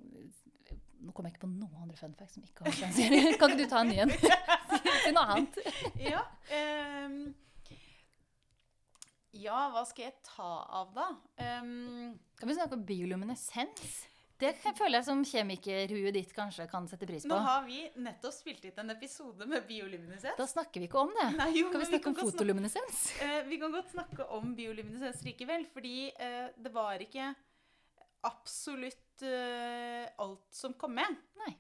nå 1.01 1.13
kommer 1.13 1.31
jeg 1.31 1.37
ikke 1.37 1.47
på 1.47 1.53
noen 1.53 1.85
andre 1.85 1.99
fun 1.99 2.17
facts 2.19 2.39
som 2.39 2.47
ikke 2.47 2.65
har 2.65 2.75
oceanserie. 2.75 3.31
Kan 3.41 3.55
ikke 3.55 3.65
du 3.65 3.71
ta 3.71 3.85
en 3.85 3.93
ny 3.93 4.01
en? 4.05 4.17
Si 5.05 5.15
noe 5.15 5.29
annet. 5.37 5.63
Ja, 6.11 6.25
um, 7.07 7.23
ja, 9.31 9.59
hva 9.71 9.85
skal 9.87 10.09
jeg 10.09 10.17
ta 10.27 10.49
av, 10.81 10.91
da? 10.97 11.07
Um, 11.63 12.17
Kan 12.41 12.51
vi 12.51 12.57
snakke 12.57 12.75
om 12.75 12.83
bioluminescens? 12.87 14.10
Det 14.41 14.73
føler 14.79 14.99
jeg 14.99 15.07
som 15.07 15.21
kjemikerhuet 15.27 16.15
ditt 16.17 16.33
kanskje 16.37 16.67
kan 16.71 16.87
sette 16.89 17.07
pris 17.09 17.27
på. 17.27 17.31
nå 17.31 17.39
har 17.45 17.65
vi 17.67 17.83
nettopp 18.01 18.35
spilt 18.35 18.65
ut 18.65 18.79
en 18.83 18.95
episode 18.95 19.47
med 19.49 19.67
bioluminescens. 19.69 20.39
Da 20.39 20.47
snakker 20.49 20.83
vi 20.83 20.89
ikke 20.89 21.03
om 21.03 21.13
det. 21.17 21.29
Nei, 21.37 21.51
jo, 21.59 21.71
Kan 21.73 21.85
vi 21.85 21.91
snakke 21.91 22.11
om 22.11 22.17
kan 22.17 22.25
om 22.25 22.33
fotoluminescens? 22.33 23.03
Eh, 23.21 23.43
vi 23.47 23.59
kan 23.61 23.73
godt 23.73 23.91
snakke 23.93 24.25
om 24.33 24.55
bioluminescens 24.57 25.21
likevel, 25.27 25.67
fordi 25.75 26.11
eh, 26.17 26.47
det 26.57 26.73
var 26.73 27.03
ikke 27.05 27.29
absolutt 28.27 29.25
eh, 29.27 30.07
alt 30.21 30.47
som 30.57 30.77
kom 30.81 30.97
med. 30.97 31.21
Nei. 31.43 31.57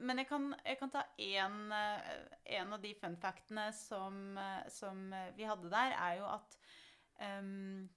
Men 0.00 0.20
jeg 0.22 0.28
kan, 0.30 0.44
jeg 0.64 0.78
kan 0.78 0.92
ta 0.94 1.00
en, 1.18 1.56
en 1.74 2.74
av 2.76 2.80
de 2.80 2.92
fun 2.96 3.16
factene 3.20 3.66
som, 3.76 4.38
som 4.72 5.10
vi 5.36 5.44
hadde 5.44 5.68
der, 5.68 5.96
er 5.98 6.14
jo 6.20 6.28
at 6.30 6.54
ehm, 7.26 7.88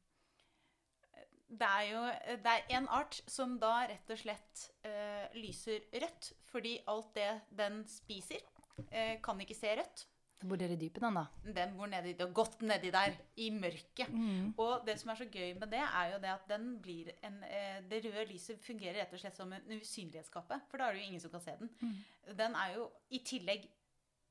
det 1.60 1.68
er 1.68 1.90
jo 1.90 2.02
det 2.44 2.54
er 2.54 2.72
en 2.78 2.88
art 2.94 3.20
som 3.30 3.58
da 3.62 3.84
rett 3.90 4.10
og 4.14 4.20
slett 4.20 4.64
uh, 4.88 5.28
lyser 5.38 5.86
rødt, 5.94 6.32
fordi 6.50 6.78
alt 6.92 7.14
det 7.18 7.30
den 7.60 7.84
spiser, 7.90 8.42
uh, 8.80 9.16
kan 9.24 9.42
ikke 9.44 9.58
se 9.58 9.76
rødt. 9.80 10.08
Bor 10.44 10.60
dere 10.60 10.76
i 10.76 10.80
dypet, 10.80 11.00
den, 11.00 11.16
da? 11.16 11.52
Den 11.56 11.76
bor 11.78 11.88
nedi, 11.88 12.18
det 12.20 12.26
godt 12.36 12.66
nedi 12.68 12.90
der, 12.92 13.14
i 13.40 13.48
mørket. 13.56 14.10
Mm. 14.12 14.50
Og 14.60 14.84
det 14.88 14.98
som 15.00 15.14
er 15.14 15.22
så 15.22 15.28
gøy 15.32 15.54
med 15.56 15.70
det, 15.72 15.80
er 15.80 16.10
jo 16.12 16.18
det 16.26 16.34
at 16.34 16.50
den 16.50 16.66
blir 16.84 17.14
en, 17.24 17.38
uh, 17.46 17.78
det 17.92 18.02
røde 18.08 18.26
lyset 18.34 18.60
fungerer 18.66 19.00
rett 19.00 19.16
og 19.16 19.24
slett 19.24 19.40
som 19.40 19.54
en 19.56 19.72
usynlighetskappe. 19.78 20.60
For 20.72 20.82
da 20.82 20.90
er 20.90 20.98
det 20.98 21.06
jo 21.06 21.12
ingen 21.12 21.24
som 21.24 21.32
kan 21.34 21.46
se 21.46 21.56
den. 21.62 21.72
Mm. 21.80 22.36
Den 22.44 22.60
er 22.60 22.76
jo 22.76 22.90
i 23.16 23.24
tillegg 23.24 23.70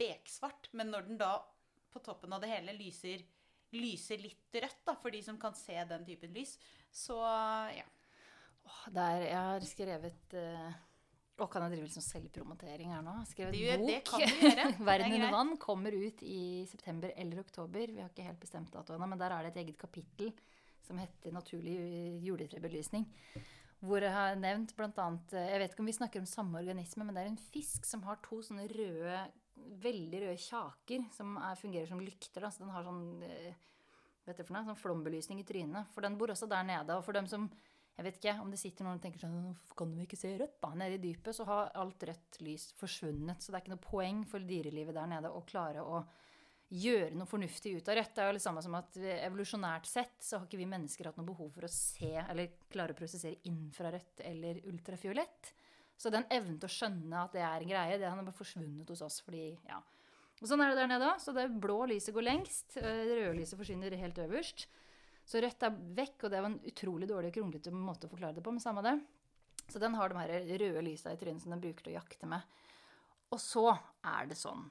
beksvart, 0.01 0.69
men 0.77 0.93
når 0.93 1.09
den 1.09 1.21
da 1.21 1.37
på 1.93 2.01
toppen 2.05 2.33
av 2.33 2.43
det 2.43 2.51
hele 2.53 2.75
lyser, 2.77 3.25
lyser 3.73 4.21
litt 4.23 4.57
rødt, 4.63 4.81
da, 4.87 4.95
for 5.01 5.15
de 5.15 5.23
som 5.25 5.39
kan 5.41 5.55
se 5.57 5.77
den 5.89 6.07
typen 6.09 6.33
lys, 6.37 6.57
så 6.93 7.19
ja. 7.73 7.85
Der, 8.95 9.25
jeg 9.27 9.39
har 9.39 9.65
skrevet 9.67 10.35
uh, 10.39 10.69
Å, 11.43 11.47
kan 11.51 11.65
jeg 11.65 11.73
drive 11.73 11.89
litt 11.89 11.97
sånn 11.97 12.05
selvpromotering 12.05 12.93
her 12.95 13.01
nå? 13.03 13.17
Skrevet 13.27 13.57
Det, 13.57 13.79
bok. 13.81 13.89
det 13.89 13.97
kan 14.07 14.23
du 14.23 14.45
gjøre. 14.45 14.67
Er 14.77 14.85
'Verden 14.87 15.17
under 15.17 15.33
vann' 15.35 15.57
kommer 15.59 15.97
ut 15.97 16.23
i 16.23 16.63
september 16.71 17.11
eller 17.17 17.41
oktober. 17.43 17.91
Vi 17.91 17.99
har 18.05 18.13
ikke 18.13 18.29
helt 18.29 18.39
bestemt 18.41 18.71
dato 18.71 18.95
ennå, 18.95 19.09
men 19.11 19.19
der 19.19 19.35
er 19.35 19.49
det 19.49 19.55
et 19.55 19.65
eget 19.65 19.81
kapittel 19.81 20.31
som 20.87 21.01
heter 21.03 21.35
'Naturlig 21.35 21.75
juletrebelysning'. 22.23 23.09
Hvor 23.83 24.05
jeg 24.05 24.15
har 24.15 24.37
nevnt 24.39 24.77
blant 24.79 24.99
annet 25.03 25.33
eh, 25.35 25.49
Jeg 25.51 25.59
vet 25.59 25.73
ikke 25.73 25.83
om 25.83 25.91
vi 25.91 25.97
snakker 25.97 26.23
om 26.23 26.27
samme 26.31 26.61
organisme, 26.61 27.05
men 27.05 27.17
det 27.17 27.25
er 27.25 27.33
en 27.33 27.45
fisk 27.51 27.89
som 27.89 28.05
har 28.07 28.21
to 28.23 28.39
sånne 28.47 28.69
røde, 28.71 29.17
veldig 29.83 30.23
røde 30.25 30.41
kjaker 30.41 31.05
som 31.15 31.37
er, 31.41 31.59
fungerer 31.61 31.91
som 31.91 32.01
lykter. 32.03 32.45
Da. 32.45 32.51
Så 32.53 32.65
den 32.65 32.73
har 32.75 32.87
sånn 32.87 33.05
eh, 33.27 33.61
vet 34.27 34.39
du 34.39 34.47
for 34.47 34.57
noe, 34.57 34.67
sånn 34.69 34.81
flombelysning 34.81 35.43
i 35.43 35.47
trynet. 35.47 35.93
For 35.95 36.05
den 36.05 36.19
bor 36.21 36.33
også 36.33 36.49
der 36.51 36.67
nede. 36.67 36.97
Og 36.97 37.05
for 37.07 37.17
dem 37.17 37.29
som 37.31 37.49
jeg 37.93 38.07
vet 38.07 38.19
ikke 38.19 38.37
om 38.41 38.53
det 38.53 38.61
sitter 38.61 38.87
noen 38.87 38.97
og 38.97 39.05
tenker 39.05 39.21
sånn 39.21 39.53
kan 39.77 39.91
du 39.93 40.01
ikke 40.01 40.17
se 40.17 40.33
rødt, 40.41 40.57
da? 40.63 40.71
Nede 40.81 40.97
i 40.97 41.03
dypet 41.03 41.37
så 41.37 41.45
har 41.49 41.73
alt 41.77 42.05
rødt 42.09 42.39
lys 42.45 42.71
forsvunnet. 42.79 43.43
Så 43.43 43.53
det 43.53 43.59
er 43.59 43.65
ikke 43.67 43.75
noe 43.75 43.85
poeng 43.85 44.23
for 44.29 44.49
dyrelivet 44.49 44.97
der 44.97 45.11
nede 45.11 45.33
å 45.33 45.43
klare 45.49 45.85
å 45.85 46.01
gjøre 46.73 47.19
noe 47.19 47.29
fornuftig 47.29 47.75
ut 47.77 47.91
av 47.93 47.99
rødt. 47.99 48.15
Det 48.17 48.23
er 48.25 48.31
jo 48.31 48.39
det 48.39 48.45
samme 48.47 48.63
som 48.65 48.79
at 48.79 48.97
evolusjonært 48.97 49.91
sett 49.91 50.17
så 50.25 50.39
har 50.39 50.49
ikke 50.49 50.63
vi 50.63 50.71
mennesker 50.71 51.11
hatt 51.11 51.21
noe 51.21 51.29
behov 51.29 51.53
for 51.53 51.69
å 51.69 51.73
se 51.73 52.15
eller 52.23 52.57
klare 52.73 52.97
å 52.97 52.99
prosessere 52.99 53.43
infrarødt 53.51 54.25
eller 54.31 54.63
ultrafiolett. 54.73 55.53
Så 56.03 56.11
den 56.11 56.27
evnen 56.35 56.59
til 56.59 56.67
å 56.67 56.75
skjønne 56.75 57.19
at 57.23 57.35
det 57.37 57.43
er 57.47 57.63
en 57.63 57.71
greie, 57.71 57.99
det 58.01 58.09
har 58.11 58.31
forsvunnet 58.35 58.89
hos 58.91 59.05
oss 59.07 59.21
fordi, 59.23 59.53
ja. 59.69 59.79
Og 60.43 60.49
sånn 60.51 60.63
er 60.65 60.73
det 60.73 60.81
der 60.81 60.91
nede 60.91 61.07
òg. 61.13 61.21
Så 61.23 61.35
det 61.37 61.45
blå 61.63 61.85
lyset 61.87 62.15
går 62.17 62.27
lengst. 62.27 62.75
øh, 62.81 63.03
Det 63.07 63.19
røde 63.21 63.37
lyset 63.39 63.61
forsvinner 63.61 63.95
helt 64.01 64.19
øverst. 64.25 64.67
Så 65.23 65.39
rødt 65.39 65.63
er 65.63 65.77
vekk, 66.01 66.25
og 66.25 66.33
det 66.33 66.41
var 66.43 66.51
en 66.51 66.59
utrolig 66.67 67.07
dårlig 67.07 67.31
og 67.31 67.37
kronglete 67.37 67.71
måte 67.71 68.09
å 68.09 68.11
forklare 68.11 68.35
det 68.35 68.43
på, 68.43 68.51
men 68.51 68.65
samme 68.65 68.83
det. 68.83 68.97
Så 69.71 69.79
den 69.79 69.95
har 69.95 70.11
de 70.11 70.19
her 70.19 70.59
røde 70.65 70.83
lysa 70.83 71.13
i 71.15 71.21
trynet 71.21 71.45
som 71.45 71.55
den 71.55 71.63
bruker 71.63 71.87
til 71.87 71.93
å 71.95 72.01
jakte 72.01 72.27
med. 72.27 72.43
Og 73.31 73.39
så 73.41 73.69
er 73.71 74.27
det 74.27 74.41
sånn 74.41 74.67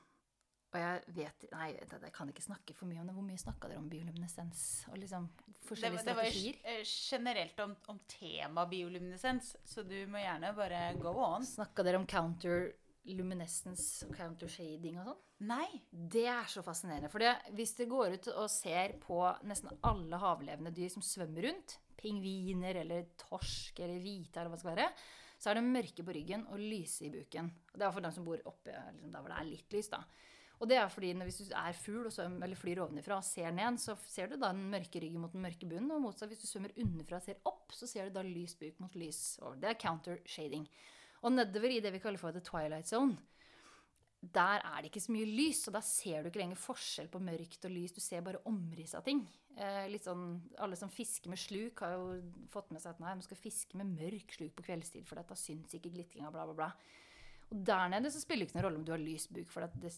Og 0.74 0.80
jeg 0.80 1.02
vet 1.18 1.46
Nei, 1.52 1.74
jeg 1.76 2.14
kan 2.16 2.30
ikke 2.32 2.42
snakke 2.46 2.74
for 2.78 2.86
mye 2.88 3.02
om 3.02 3.08
det. 3.10 3.16
Hvor 3.18 3.26
mye 3.28 3.38
snakka 3.42 3.68
dere 3.68 3.78
om 3.82 3.90
bioluminescens 3.92 4.86
og 4.92 4.98
liksom 5.02 5.26
Det, 5.36 5.68
forskjellige 5.68 5.98
var- 5.98 6.06
det 6.06 6.16
var 6.16 6.30
strategier? 6.30 6.56
eh, 6.64 6.84
generelt 6.86 7.60
om, 7.60 7.76
om 7.90 8.00
tema 8.08 8.66
bioluminescens, 8.66 9.56
så 9.66 9.84
du 9.84 10.08
må 10.08 10.18
gjerne 10.24 10.56
bare 10.56 10.94
go 11.02 11.10
on. 11.20 11.44
Snakka 11.46 11.84
dere 11.84 11.98
om 12.00 12.08
counterluminescence 12.08 14.06
og 14.08 14.16
countershading 14.16 14.98
og 15.02 15.06
sånn? 15.12 15.22
Nei. 15.50 15.68
Det 15.92 16.26
er 16.30 16.46
så 16.52 16.64
fascinerende. 16.64 17.10
For 17.12 17.20
det, 17.24 17.34
hvis 17.58 17.74
dere 17.78 17.90
går 17.92 18.14
ut 18.18 18.28
og 18.36 18.50
ser 18.54 18.94
på 19.02 19.22
nesten 19.50 19.74
alle 19.84 20.20
havlevende 20.22 20.74
dyr 20.76 20.90
som 20.94 21.02
svømmer 21.06 21.48
rundt, 21.50 21.78
pingviner 22.02 22.76
eller 22.82 23.06
torsk 23.18 23.80
eller 23.80 24.00
hvite 24.02 24.38
eller 24.42 24.50
hva 24.50 24.58
det 24.58 24.64
skal 24.64 24.76
være, 24.76 24.92
så 25.42 25.50
er 25.52 25.58
det 25.58 25.64
mørke 25.66 26.04
på 26.06 26.14
ryggen 26.14 26.44
og 26.54 26.60
lyse 26.62 27.06
i 27.08 27.10
buken. 27.14 27.48
Og 27.74 27.80
det 27.80 27.88
er 27.88 27.92
for 27.96 28.02
dem 28.06 28.12
som 28.14 28.26
bor 28.26 28.42
oppe 28.46 28.74
liksom, 28.94 29.12
der 29.12 29.22
hvor 29.22 29.30
det 29.34 29.40
er 29.40 29.50
litt 29.50 29.74
lys. 29.74 29.90
da. 29.90 30.04
Og 30.62 30.70
det 30.70 30.78
er 30.78 30.92
fordi 30.94 31.10
hvis 31.18 31.40
du 31.42 31.56
er 31.58 31.74
fugl 31.74 32.06
og 32.06 32.14
svømmer, 32.14 32.46
eller 32.46 32.60
flyr 32.60 32.84
ovenifra 32.84 33.18
og 33.18 33.26
ser 33.26 33.50
ned, 33.56 33.80
så 33.82 33.96
ser 34.06 34.30
du 34.30 34.36
da 34.38 34.52
den 34.54 34.68
mørke 34.70 35.02
ryggen 35.02 35.24
mot 35.24 35.34
den 35.34 35.42
mørke 35.42 35.66
bunnen. 35.66 35.90
Og 35.96 36.04
motsatt, 36.04 36.30
hvis 36.30 36.44
du 36.44 36.50
svømmer 36.50 36.76
underfra 36.84 37.18
og 37.18 37.26
ser 37.26 37.42
opp, 37.50 37.74
så 37.74 37.90
ser 37.90 38.08
du 38.08 38.16
da 38.20 38.22
lys 38.26 38.54
buk 38.60 38.78
mot 38.84 38.98
lys 39.00 39.40
over. 39.42 39.58
Det 39.58 39.72
er 39.72 39.82
countershading. 39.82 40.68
Og 41.26 41.34
nedover 41.34 41.74
i 41.74 41.82
det 41.82 41.94
vi 41.96 42.02
kaller 42.04 42.22
for 42.22 42.36
the 42.36 42.44
twilight 42.46 42.90
zone, 42.90 43.18
der 44.22 44.62
er 44.62 44.84
det 44.84 44.92
ikke 44.92 45.02
så 45.02 45.14
mye 45.16 45.26
lys, 45.26 45.64
og 45.66 45.74
da 45.74 45.82
ser 45.82 46.22
du 46.22 46.30
ikke 46.30 46.44
lenger 46.44 46.60
forskjell 46.62 47.08
på 47.10 47.22
mørkt 47.26 47.66
og 47.66 47.74
lys. 47.74 47.96
Du 47.96 48.02
ser 48.04 48.22
bare 48.26 48.44
omriss 48.46 48.94
av 48.98 49.06
ting. 49.08 49.24
Eh, 49.58 49.88
litt 49.90 50.06
sånn, 50.06 50.36
Alle 50.62 50.78
som 50.78 50.94
fisker 50.94 51.34
med 51.34 51.42
sluk, 51.42 51.82
har 51.82 51.98
jo 51.98 52.20
fått 52.54 52.70
med 52.70 52.84
seg 52.84 52.94
at 52.94 53.02
nei, 53.02 53.16
man 53.18 53.26
skal 53.26 53.42
fiske 53.42 53.80
med 53.82 53.96
mørk 53.98 54.38
sluk 54.38 54.54
på 54.60 54.68
kveldstid, 54.70 55.08
for 55.10 55.18
da 55.18 55.38
syns 55.38 55.74
ikke 55.74 55.90
glitringa, 55.96 56.30
bla, 56.30 56.46
bla, 56.46 56.54
bla. 56.54 56.70
Og 57.50 57.66
der 57.66 57.90
nede 57.92 58.14
så 58.14 58.22
spiller 58.22 58.46
det 58.46 58.52
ikke 58.52 58.60
noen 58.60 58.68
rolle 58.68 58.80
om 58.80 58.86
du 58.86 58.94
har 58.94 59.02
lys 59.02 59.26
buk, 59.34 59.50
for 59.52 59.66
det, 59.66 59.90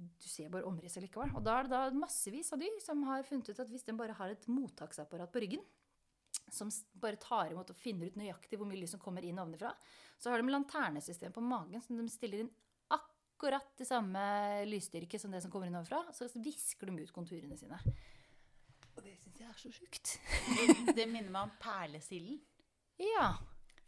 du 0.00 0.28
ser 0.28 0.50
bare 0.52 0.66
omrisset 0.68 1.04
likevel. 1.04 1.32
Og 1.36 1.44
da 1.44 1.58
er 1.58 1.68
det 1.68 1.74
da 1.74 1.82
massevis 1.96 2.52
av 2.54 2.62
dyr 2.62 2.80
som 2.84 3.02
har 3.08 3.26
funnet 3.28 3.50
ut 3.50 3.62
at 3.62 3.70
hvis 3.70 3.86
de 3.86 3.96
bare 3.96 4.16
har 4.16 4.32
et 4.32 4.48
mottaksapparat 4.50 5.32
på 5.32 5.42
ryggen, 5.44 5.62
som 6.50 6.70
bare 7.02 7.18
tar 7.20 7.52
imot 7.52 7.70
og 7.70 7.78
finner 7.78 8.10
ut 8.10 8.18
nøyaktig 8.18 8.58
hvor 8.58 8.68
mye 8.68 8.80
lys 8.80 8.94
som 8.94 9.02
kommer 9.02 9.24
inn 9.26 9.38
ovenfra, 9.38 9.72
så 10.18 10.32
har 10.32 10.42
de 10.42 10.52
lanternesystem 10.52 11.34
på 11.34 11.44
magen 11.44 11.82
som 11.84 11.98
de 11.98 12.06
stiller 12.10 12.44
inn 12.44 12.50
akkurat 12.94 13.82
i 13.82 13.86
samme 13.88 14.22
lysstyrke 14.68 15.18
som 15.18 15.32
det 15.34 15.42
som 15.44 15.52
kommer 15.52 15.70
inn 15.70 15.78
ovenfra. 15.78 16.02
Så 16.16 16.28
visker 16.42 16.90
de 16.90 17.04
ut 17.04 17.14
konturene 17.14 17.58
sine. 17.58 17.78
Og 18.96 19.04
det 19.06 19.14
syns 19.20 19.40
jeg 19.40 19.48
er 19.48 19.58
så 19.58 19.70
sjukt. 19.72 20.16
Det 20.98 21.06
minner 21.08 21.30
meg 21.30 21.46
om 21.46 21.54
perlesilden. 21.62 22.40
Ja. 23.00 23.30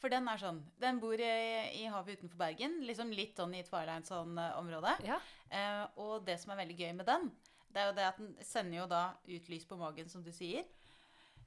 For 0.03 0.11
den 0.11 0.27
er 0.27 0.41
sånn 0.41 0.59
Den 0.83 0.99
bor 1.03 1.15
i, 1.15 1.33
i 1.79 1.87
havet 1.87 2.19
utenfor 2.19 2.41
Bergen. 2.41 2.81
Liksom 2.89 3.13
litt 3.15 3.39
sånn 3.39 3.55
i 3.55 3.63
Twilight 3.67 4.09
Zone-området. 4.11 4.99
ja. 5.07 5.21
Eh, 5.53 5.85
og 6.01 6.25
det 6.27 6.39
som 6.41 6.55
er 6.55 6.63
veldig 6.63 6.79
gøy 6.79 6.93
med 6.97 7.07
den, 7.07 7.27
det 7.73 7.81
er 7.83 7.91
jo 7.91 7.97
det 7.99 8.09
at 8.09 8.21
den 8.21 8.33
sender 8.45 8.79
jo 8.79 8.87
da 8.89 9.03
ut 9.29 9.49
lys 9.53 9.67
på 9.69 9.77
magen, 9.81 10.09
som 10.09 10.25
du 10.25 10.33
sier. 10.33 10.65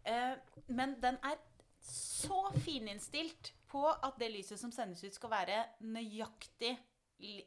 Eh, 0.05 0.35
men 0.67 0.95
den 1.01 1.17
er 1.25 1.39
så 1.85 2.45
fininnstilt 2.65 3.51
på 3.69 3.83
at 3.89 4.17
det 4.21 4.31
lyset 4.33 4.61
som 4.61 4.73
sendes 4.73 5.03
ut, 5.03 5.13
skal 5.17 5.33
være 5.33 5.63
nøyaktig 5.85 6.75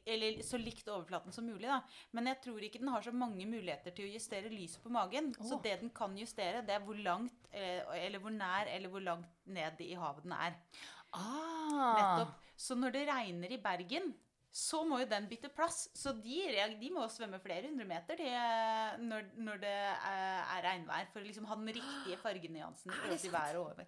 eller 0.08 0.40
så 0.46 0.58
likt 0.60 0.88
overflaten 0.88 1.32
som 1.34 1.44
mulig. 1.46 1.68
da. 1.68 1.82
Men 2.16 2.30
jeg 2.30 2.40
tror 2.44 2.62
ikke 2.64 2.80
den 2.80 2.88
har 2.88 3.04
så 3.04 3.12
mange 3.12 3.46
muligheter 3.46 3.92
til 3.94 4.08
å 4.08 4.12
justere 4.14 4.52
lyset 4.52 4.82
på 4.82 4.92
magen. 4.92 5.34
Så 5.36 5.60
det 5.62 5.78
den 5.82 5.90
kan 5.94 6.16
justere, 6.18 6.62
det 6.66 6.74
er 6.74 6.84
hvor 6.84 6.96
langt, 6.96 7.48
eh, 7.52 7.84
eller 8.00 8.18
hvor 8.18 8.32
nær, 8.32 8.70
eller 8.72 8.88
hvor 8.88 9.04
langt 9.04 9.28
ned 9.44 9.80
i 9.84 9.94
havet 9.94 10.24
den 10.24 10.32
er. 10.32 10.56
Ah. 11.16 11.94
Nettopp. 11.96 12.34
Så 12.58 12.74
når 12.74 12.96
det 12.96 13.04
regner 13.08 13.54
i 13.54 13.60
Bergen, 13.62 14.12
så 14.50 14.80
må 14.88 14.98
jo 15.02 15.08
den 15.08 15.28
bytte 15.30 15.50
plass. 15.54 15.86
Så 15.94 16.12
de, 16.18 16.40
de 16.80 16.90
må 16.92 17.06
svømme 17.12 17.40
flere 17.42 17.68
hundre 17.68 17.86
meter 17.88 18.18
de, 18.18 18.28
når, 19.04 19.32
når 19.38 19.60
det 19.62 19.74
er, 19.78 20.38
er 20.56 20.62
regnvær, 20.66 21.10
for 21.12 21.22
å 21.22 21.28
liksom 21.28 21.48
ha 21.50 21.58
den 21.60 21.74
riktige 21.76 22.20
fargenyansen 22.22 22.94
i 22.94 23.32
været 23.32 23.60
og 23.60 23.66
over. 23.68 23.84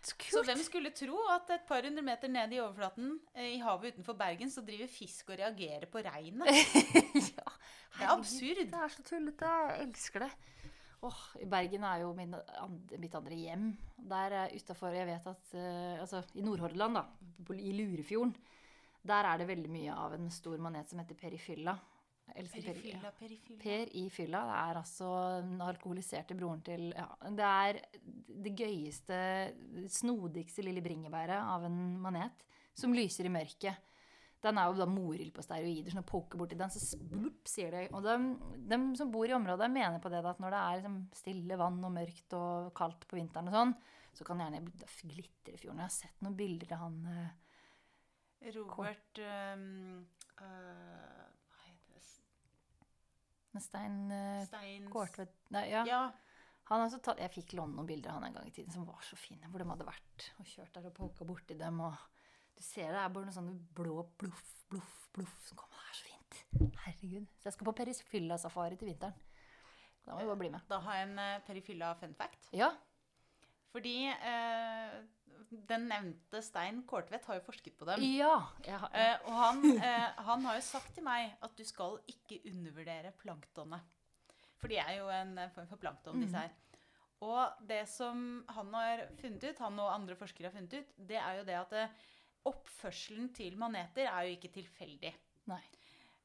Så. 0.00 0.14
Så 0.32 0.40
hvem 0.46 0.62
skulle 0.64 0.90
tro 0.96 1.18
at 1.34 1.50
et 1.52 1.66
par 1.68 1.84
hundre 1.84 2.02
meter 2.02 2.30
ned 2.32 2.54
i 2.56 2.60
overflaten 2.62 3.18
eh, 3.34 3.50
i 3.58 3.58
havet 3.60 3.92
utenfor 3.92 4.16
Bergen, 4.16 4.48
så 4.48 4.62
driver 4.64 4.88
fisk 4.88 5.28
og 5.28 5.36
reagerer 5.42 5.84
på 5.92 6.00
regnet? 6.06 6.48
ja. 7.36 7.52
Det 7.98 8.06
er 8.06 8.14
absurd. 8.14 8.62
Det 8.70 8.80
er 8.80 8.94
så 8.94 9.04
tullete. 9.04 9.50
Jeg 9.68 9.84
elsker 9.84 10.24
det. 10.24 10.30
Åh, 11.02 11.20
i 11.40 11.46
Bergen 11.48 11.84
er 11.88 12.02
jo 12.02 12.10
min, 12.16 12.34
and- 12.34 12.96
mitt 13.00 13.14
andre 13.16 13.36
hjem. 13.38 13.70
Der 14.10 14.34
uh, 14.44 14.56
utafor 14.56 14.92
Jeg 14.92 15.08
vet 15.08 15.28
at 15.30 15.54
uh, 15.54 16.00
Altså, 16.00 16.22
i 16.34 16.44
Nordhordland, 16.44 16.98
da, 16.98 17.04
i 17.56 17.72
Lurefjorden, 17.72 18.34
der 19.06 19.24
er 19.24 19.40
det 19.40 19.48
veldig 19.48 19.70
mye 19.72 19.94
av 19.96 20.12
en 20.18 20.28
stor 20.30 20.60
manet 20.60 20.90
som 20.90 21.00
heter 21.00 21.16
perifylla. 21.16 21.78
Perifylla, 22.30 23.10
perifylla. 23.18 23.58
per 23.58 23.88
i 23.96 24.04
fylla. 24.12 24.42
Det 24.46 24.58
er 24.60 24.78
altså 24.78 25.08
den 25.42 25.62
alkoholiserte 25.64 26.36
broren 26.38 26.60
til 26.62 26.92
ja, 26.94 27.08
Det 27.26 27.48
er 27.48 27.80
det 28.44 28.52
gøyeste, 28.60 29.18
snodigste 29.90 30.62
lille 30.62 30.84
bringebæret 30.84 31.40
av 31.40 31.64
en 31.66 31.80
manet 32.02 32.44
som 32.76 32.94
lyser 32.94 33.26
i 33.26 33.32
mørket. 33.34 33.89
Den 34.40 34.56
er 34.56 34.70
jo 34.70 34.78
da 34.78 34.86
morild 34.88 35.34
på 35.36 35.42
steroider, 35.44 35.92
så 35.92 35.98
når 35.98 36.04
du 36.06 36.10
poker 36.10 36.40
borti 36.40 36.56
den, 36.56 36.72
så 36.72 36.80
splupp, 36.80 37.48
sier 37.50 37.74
det. 37.74 37.82
Og 37.92 38.06
de, 38.06 38.14
de 38.70 38.78
som 38.96 39.10
bor 39.12 39.28
i 39.28 39.36
området, 39.36 39.68
mener 39.72 40.00
på 40.00 40.12
det 40.12 40.22
at 40.24 40.40
når 40.40 40.54
det 40.54 40.60
er 40.60 40.78
liksom 40.78 40.96
stille 41.18 41.58
vann 41.60 41.76
og 41.84 41.92
mørkt 41.92 42.36
og 42.38 42.70
kaldt 42.78 43.04
på 43.10 43.18
vinteren 43.18 43.50
og 43.50 43.58
sånn, 43.58 43.74
så 44.16 44.26
kan 44.26 44.40
det 44.40 44.48
gjerne 44.48 45.12
glitre 45.12 45.60
fjorden. 45.60 45.82
Jeg 45.82 45.86
har 45.90 45.94
sett 45.94 46.24
noen 46.24 46.38
bilder 46.38 46.72
av 46.76 46.86
han 46.86 46.96
eh, 47.12 47.36
Robert 48.56 49.20
um, 49.20 50.00
Hva 50.40 51.66
heter 51.66 51.98
det? 51.98 52.06
med 53.52 53.64
Stein 53.64 53.98
eh, 54.14 54.42
Steins 54.48 54.90
Kårtvedt 54.92 55.52
Nei, 55.52 55.66
ja. 55.68 55.84
Ja. 55.88 56.00
Han 56.70 56.84
har 56.84 57.02
tatt, 57.02 57.20
jeg 57.20 57.34
fikk 57.34 57.56
låne 57.58 57.74
noen 57.74 57.88
bilder 57.88 58.12
av 58.12 58.20
han 58.20 58.30
en 58.30 58.38
gang 58.38 58.48
i 58.48 58.54
tiden 58.54 58.72
som 58.72 58.86
var 58.86 59.02
så 59.02 59.18
fine, 59.18 59.48
hvor 59.50 59.60
de 59.60 59.68
hadde 59.72 59.88
vært 59.88 60.26
og 60.38 60.46
kjørt 60.46 60.76
der 60.76 60.86
og 60.86 60.94
poka 60.96 61.26
borti 61.26 61.56
dem. 61.58 61.80
og 61.82 61.98
Du 62.60 62.64
ser 62.66 62.90
det 62.92 63.00
er 63.00 63.12
bare 63.14 63.24
noe 63.28 63.32
sånn 63.34 63.52
blå 63.76 64.02
bluff, 64.20 64.48
bluff, 64.68 64.96
bluff 65.16 65.36
som 65.46 65.56
kommer. 65.60 65.80
Det 65.80 65.94
er 65.94 65.96
så 65.96 66.08
fint. 66.10 66.74
Herregud. 66.84 67.28
Så 67.40 67.48
jeg 67.48 67.56
skal 67.56 67.68
på 67.70 67.74
perifilla-safari 67.78 68.76
til 68.80 68.90
vinteren. 68.90 69.16
Da 70.04 70.12
må 70.12 70.20
vi 70.20 70.28
bare 70.28 70.40
bli 70.42 70.50
med. 70.52 70.66
Da 70.68 70.78
har 70.84 70.98
jeg 70.98 71.06
en 71.08 71.18
uh, 71.22 71.38
perifylla 71.46 71.94
fun 72.00 72.12
fact. 72.18 72.50
Ja. 72.56 72.68
Fordi 73.70 73.94
eh, 74.10 74.94
den 75.70 75.84
nevnte 75.88 76.40
Stein 76.42 76.80
Kortvedt 76.90 77.28
har 77.30 77.38
jo 77.38 77.44
forsket 77.46 77.76
på 77.78 77.86
dem. 77.86 78.02
Ja. 78.18 78.32
Har, 78.66 78.88
Eh, 78.98 79.16
og 79.28 79.36
han, 79.38 79.60
eh, 79.78 80.06
han 80.26 80.44
har 80.48 80.56
jo 80.58 80.64
sagt 80.66 80.90
til 80.96 81.04
meg 81.06 81.36
at 81.46 81.54
du 81.56 81.62
skal 81.68 82.00
ikke 82.10 82.40
undervurdere 82.50 83.12
planktonet. 83.20 83.84
For 84.58 84.68
de 84.72 84.80
er 84.82 84.96
jo 84.98 85.06
en 85.14 85.36
eh, 85.38 85.52
form 85.54 85.68
for 85.70 85.78
plankton, 85.80 86.18
Mm. 86.18 86.24
disse 86.26 86.42
her. 86.42 86.50
Og 87.22 87.62
det 87.68 87.84
som 87.88 88.44
han 88.48 88.74
har 88.74 89.04
funnet 89.20 89.44
ut, 89.52 89.58
han 89.62 89.78
og 89.78 89.92
andre 89.94 90.16
forskere 90.18 90.50
har 90.50 90.56
funnet 90.58 90.74
ut, 90.80 90.90
det 91.06 91.20
er 91.22 91.38
jo 91.38 91.44
det 91.46 91.58
at 91.60 91.72
eh, 91.84 91.94
oppførselen 92.48 93.28
til 93.36 93.56
maneter 93.60 94.06
er 94.08 94.26
jo 94.28 94.36
ikke 94.36 94.52
tilfeldig. 94.54 95.12
Nei. 95.50 95.62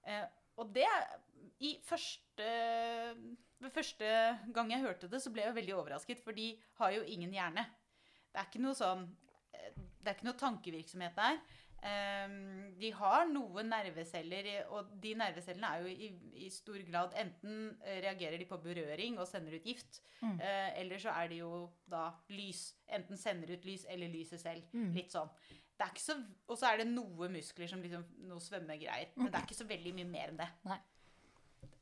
Eh, 0.07 0.25
og 0.57 0.71
det 0.75 0.87
i 1.59 1.73
første, 1.83 2.47
første 3.73 4.07
gang 4.55 4.71
jeg 4.71 4.83
hørte 4.85 5.09
det, 5.11 5.21
så 5.23 5.31
ble 5.33 5.43
jeg 5.45 5.57
veldig 5.57 5.75
overrasket, 5.75 6.21
for 6.23 6.35
de 6.37 6.53
har 6.79 6.95
jo 6.95 7.03
ingen 7.11 7.33
hjerne. 7.35 7.65
Det 8.31 8.41
er 8.41 8.49
ikke 8.49 8.63
noe 8.63 8.75
sånn 8.77 9.05
eh, 9.55 9.69
Det 9.75 10.11
er 10.11 10.17
ikke 10.17 10.27
noe 10.29 10.39
tankevirksomhet 10.39 11.15
der. 11.17 11.39
Ehm, 11.85 12.73
de 12.79 12.89
har 12.97 13.27
noen 13.29 13.67
nerveceller, 13.69 14.47
og 14.73 14.93
de 15.03 15.11
nervecellene 15.19 15.69
er 15.75 15.83
jo 15.85 15.91
i, 15.91 16.07
i 16.45 16.49
stor 16.49 16.79
grad 16.87 17.13
Enten 17.19 17.75
eh, 17.83 17.99
reagerer 18.05 18.39
de 18.41 18.47
på 18.49 18.57
berøring 18.63 19.19
og 19.21 19.27
sender 19.29 19.57
ut 19.59 19.67
gift, 19.71 20.01
Mm. 20.25 20.39
eh, 20.41 20.69
eller 20.79 20.97
så 20.97 21.11
er 21.11 21.27
det 21.29 21.37
jo 21.41 21.49
da 21.91 22.05
lys. 22.31 22.61
Enten 22.87 23.17
sender 23.19 23.51
ut 23.53 23.65
lys 23.67 23.83
eller 23.91 24.07
lyset 24.09 24.39
selv. 24.41 24.63
Mm. 24.73 24.93
Litt 24.95 25.11
sånn. 25.13 25.27
Det 25.75 25.83
er 25.83 25.91
ikke 25.91 26.05
så, 26.05 26.15
og 26.47 26.57
så 26.59 26.69
er 26.69 26.77
det 26.81 26.87
noe 26.87 27.27
muskler 27.33 27.67
som 27.67 27.81
liksom 27.83 28.05
Noe 28.29 28.39
svømmegreier. 28.43 29.09
Men 29.19 29.27
det 29.31 29.39
er 29.41 29.47
ikke 29.47 29.57
så 29.59 29.67
veldig 29.67 29.91
mye 29.97 30.07
mer 30.07 30.31
enn 30.31 30.39
det. 30.39 30.49
Nei. 30.69 30.79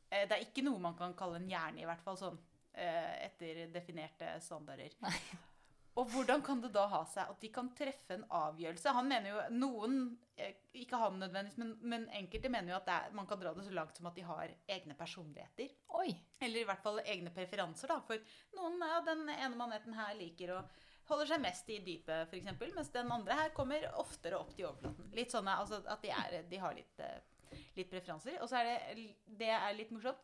Eh, 0.10 0.28
Det 0.28 0.38
er 0.38 0.46
ikke 0.48 0.66
noe 0.66 0.82
man 0.82 0.98
kan 0.98 1.14
kalle 1.18 1.38
en 1.42 1.50
hjerne, 1.50 1.82
i 1.84 1.86
hvert 1.90 2.02
fall 2.06 2.18
sånn 2.18 2.40
eh, 2.74 3.26
etter 3.28 3.68
definerte 3.74 4.36
standarder. 4.42 4.96
Nei. 5.06 5.14
Og 6.02 6.08
hvordan 6.10 6.42
kan 6.42 6.58
det 6.64 6.72
da 6.74 6.88
ha 6.90 7.04
seg 7.06 7.30
at 7.30 7.38
de 7.44 7.50
kan 7.54 7.68
treffe 7.78 8.16
en 8.16 8.24
avgjørelse? 8.34 8.94
Han 8.98 9.06
mener 9.12 9.30
jo, 9.30 9.42
Noen, 9.62 9.98
eh, 10.42 10.56
ikke 10.82 10.98
han 10.98 11.20
nødvendigvis, 11.22 11.60
men, 11.62 11.76
men 11.86 12.08
enkelte 12.18 12.50
mener 12.50 12.74
jo 12.74 12.78
at 12.80 12.88
det 12.88 12.96
er, 12.96 13.14
man 13.14 13.28
kan 13.30 13.38
dra 13.44 13.52
det 13.54 13.68
så 13.68 13.76
langt 13.78 14.00
som 14.00 14.10
at 14.10 14.18
de 14.18 14.26
har 14.26 14.56
egne 14.74 14.96
personligheter. 14.98 15.70
Oi. 16.00 16.16
Eller 16.42 16.64
i 16.64 16.66
hvert 16.66 16.82
fall 16.82 16.98
egne 17.06 17.30
preferanser. 17.36 17.94
da, 17.94 18.00
For 18.10 18.18
noen 18.58 18.82
ja, 18.90 19.04
den 19.06 19.22
ene 19.36 19.54
maneten 19.60 19.94
her 19.94 20.18
liker 20.18 20.56
å 20.56 20.64
holder 21.10 21.30
seg 21.34 21.42
mest 21.44 21.70
i 21.70 21.80
dypet, 21.84 22.30
f.eks., 22.30 22.76
mens 22.76 22.92
den 22.94 23.12
andre 23.12 23.36
her 23.42 23.54
kommer 23.56 23.86
oftere 24.00 24.40
opp 24.40 24.54
til 24.56 24.70
overflaten. 24.70 25.10
Litt 25.18 25.34
sånn 25.34 25.48
altså, 25.52 25.82
at 25.88 26.02
de, 26.06 26.12
er, 26.16 26.44
de 26.50 26.62
har 26.62 26.76
litt, 26.78 27.00
eh, 27.04 27.60
litt 27.78 27.90
preferanser. 27.92 28.40
Og 28.42 28.50
så 28.50 28.62
er 28.62 28.70
det 28.96 29.08
Det 29.44 29.50
er 29.52 29.74
litt 29.78 29.92
morsomt. 29.92 30.24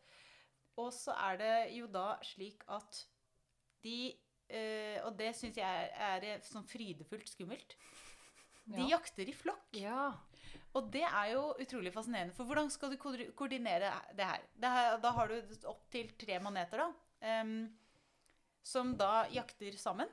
Og 0.79 0.93
så 0.95 1.11
er 1.27 1.37
det 1.41 1.53
jo 1.75 1.87
da 1.91 2.13
slik 2.23 2.63
at 2.71 3.01
de 3.83 4.15
eh, 4.49 4.99
Og 5.05 5.15
det 5.19 5.33
syns 5.35 5.57
jeg 5.59 5.89
er, 5.93 6.23
er 6.23 6.45
sånn 6.47 6.67
frydefullt 6.67 7.27
skummelt. 7.29 7.75
De 8.69 8.79
Ja. 8.83 8.87
jakter 8.97 9.27
i 9.27 9.33
flokk. 9.33 9.65
Ja. 9.73 10.13
Og 10.77 10.91
det 10.93 11.03
er 11.03 11.31
jo 11.33 11.55
utrolig 11.59 11.91
fascinerende. 11.93 12.35
For 12.37 12.45
hvordan 12.45 12.69
skal 12.71 12.91
du 12.93 12.97
koordinere 13.35 13.91
det 14.15 14.25
her? 14.29 14.41
Det 14.55 14.69
her 14.69 14.97
da 15.01 15.11
har 15.11 15.27
du 15.27 15.55
opptil 15.65 16.11
tre 16.21 16.37
maneter, 16.39 16.77
da. 16.77 17.41
Um, 17.41 17.75
som 18.63 18.95
da 18.97 19.25
jakter 19.33 19.75
sammen. 19.81 20.07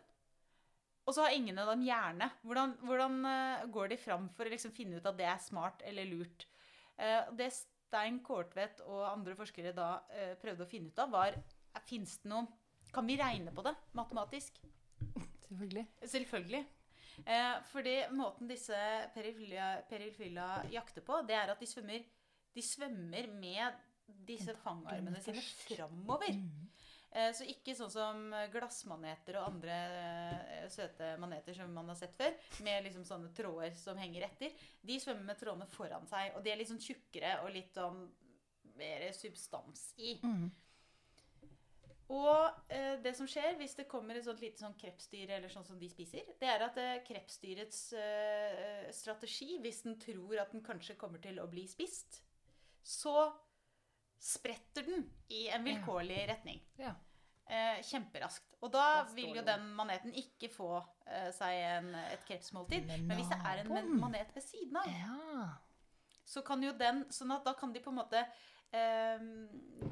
Og 1.06 1.14
så 1.14 1.22
har 1.22 1.36
ingen 1.36 1.58
av 1.62 1.70
dem 1.70 1.84
hjerne. 1.86 2.28
Hvordan, 2.42 2.74
hvordan 2.82 3.18
eh, 3.30 3.64
går 3.72 3.92
de 3.92 3.98
fram 4.02 4.26
for 4.34 4.46
å 4.46 4.52
liksom 4.52 4.74
finne 4.74 4.98
ut 4.98 5.06
at 5.06 5.18
det 5.18 5.28
er 5.30 5.42
smart 5.42 5.84
eller 5.86 6.08
lurt? 6.10 6.48
Eh, 6.98 7.30
det 7.38 7.52
Stein 7.54 8.18
Kortvedt 8.26 8.82
og 8.88 9.04
andre 9.06 9.36
forskere 9.38 9.74
da 9.76 9.90
eh, 10.10 10.34
prøvde 10.40 10.66
å 10.66 10.70
finne 10.70 10.90
ut 10.90 11.04
av, 11.04 11.12
var 11.14 11.38
Fins 11.86 12.14
det 12.22 12.30
noe 12.32 12.46
Kan 12.88 13.06
vi 13.06 13.18
regne 13.20 13.52
på 13.54 13.62
det 13.62 13.74
matematisk? 13.94 14.58
Selvfølgelig. 15.46 15.84
Selvfølgelig. 16.02 16.64
Fordi 17.70 17.92
måten 18.12 18.48
disse 18.48 18.76
perifylla, 19.14 20.48
jakter 20.72 21.04
på, 21.04 21.20
det 21.28 21.36
er 21.36 21.52
at 21.52 21.60
de 21.62 21.68
svømmer, 21.68 22.02
de 22.52 22.64
svømmer 22.64 23.28
med 23.32 23.78
disse 24.26 24.52
fangarmene 24.60 25.20
sine 25.24 25.44
framover. 25.68 26.40
Eh, 27.16 27.30
så 27.32 27.46
ikke 27.48 27.74
sånn 27.78 27.92
som 27.92 28.26
glassmaneter 28.52 29.38
og 29.40 29.48
andre 29.54 29.78
eh, 30.02 30.66
søte 30.72 31.14
maneter 31.22 31.56
som 31.56 31.72
man 31.72 31.88
har 31.92 31.98
sett 31.98 32.14
før, 32.18 32.36
med 32.66 32.84
liksom 32.86 33.06
sånne 33.08 33.32
tråder 33.36 33.72
som 33.78 33.98
henger 34.00 34.28
etter. 34.28 34.68
De 34.84 35.00
svømmer 35.00 35.32
med 35.32 35.40
trådene 35.40 35.70
foran 35.72 36.06
seg, 36.10 36.36
og 36.36 36.44
de 36.44 36.52
er 36.52 36.60
litt 36.60 36.72
sånn 36.72 36.82
tjukkere 36.82 37.38
og 37.42 37.52
litt 37.56 37.74
sånn 37.76 38.04
mer 38.76 39.08
substans 39.16 39.88
i. 39.96 40.18
Mm. 40.22 40.50
Og 42.14 42.70
eh, 42.70 42.94
det 43.02 43.16
som 43.18 43.26
skjer 43.26 43.56
hvis 43.58 43.74
det 43.80 43.88
kommer 43.90 44.14
et 44.14 44.26
sånt 44.26 44.42
lite 44.42 44.62
sånn 44.62 44.76
krepsdyr 44.78 45.32
eller 45.38 45.50
sånn 45.50 45.66
som 45.66 45.78
de 45.80 45.88
spiser, 45.90 46.28
det 46.38 46.50
er 46.52 46.62
at 46.68 46.78
eh, 46.78 47.00
krepsdyrets 47.06 47.80
eh, 47.98 48.84
strategi, 48.94 49.56
hvis 49.62 49.82
den 49.88 49.98
tror 50.02 50.38
at 50.44 50.54
den 50.54 50.62
kanskje 50.66 50.98
kommer 51.00 51.22
til 51.22 51.40
å 51.42 51.48
bli 51.50 51.66
spist, 51.70 52.20
så 52.86 53.26
spretter 54.22 54.86
den 54.86 55.02
i 55.34 55.48
en 55.50 55.66
vilkårlig 55.66 56.22
retning. 56.30 56.62
Ja. 56.78 56.94
Eh, 57.46 57.78
kjemperaskt. 57.86 58.56
Og 58.66 58.72
da 58.74 59.04
vil 59.14 59.36
jo 59.38 59.42
den 59.46 59.68
maneten 59.78 60.14
ikke 60.18 60.48
få 60.50 60.70
eh, 61.06 61.28
seg 61.34 61.60
en, 61.62 61.92
et 62.10 62.24
krepsmåltid. 62.26 62.88
Men 62.88 63.06
Men 63.06 63.20
hvis 63.20 63.30
det 63.30 63.38
er 63.38 63.62
en 63.62 63.92
manet 64.00 64.32
ved 64.34 64.42
siden 64.42 64.78
av, 64.80 64.88
ja. 64.90 65.46
så 66.26 66.42
kan 66.42 66.64
jo 66.64 66.72
den 66.74 67.04
Sånn 67.14 67.30
at 67.36 67.46
da 67.46 67.54
kan 67.54 67.70
de 67.70 67.82
på 67.84 67.92
en 67.92 68.00
måte 68.00 68.24
eh, 68.74 69.22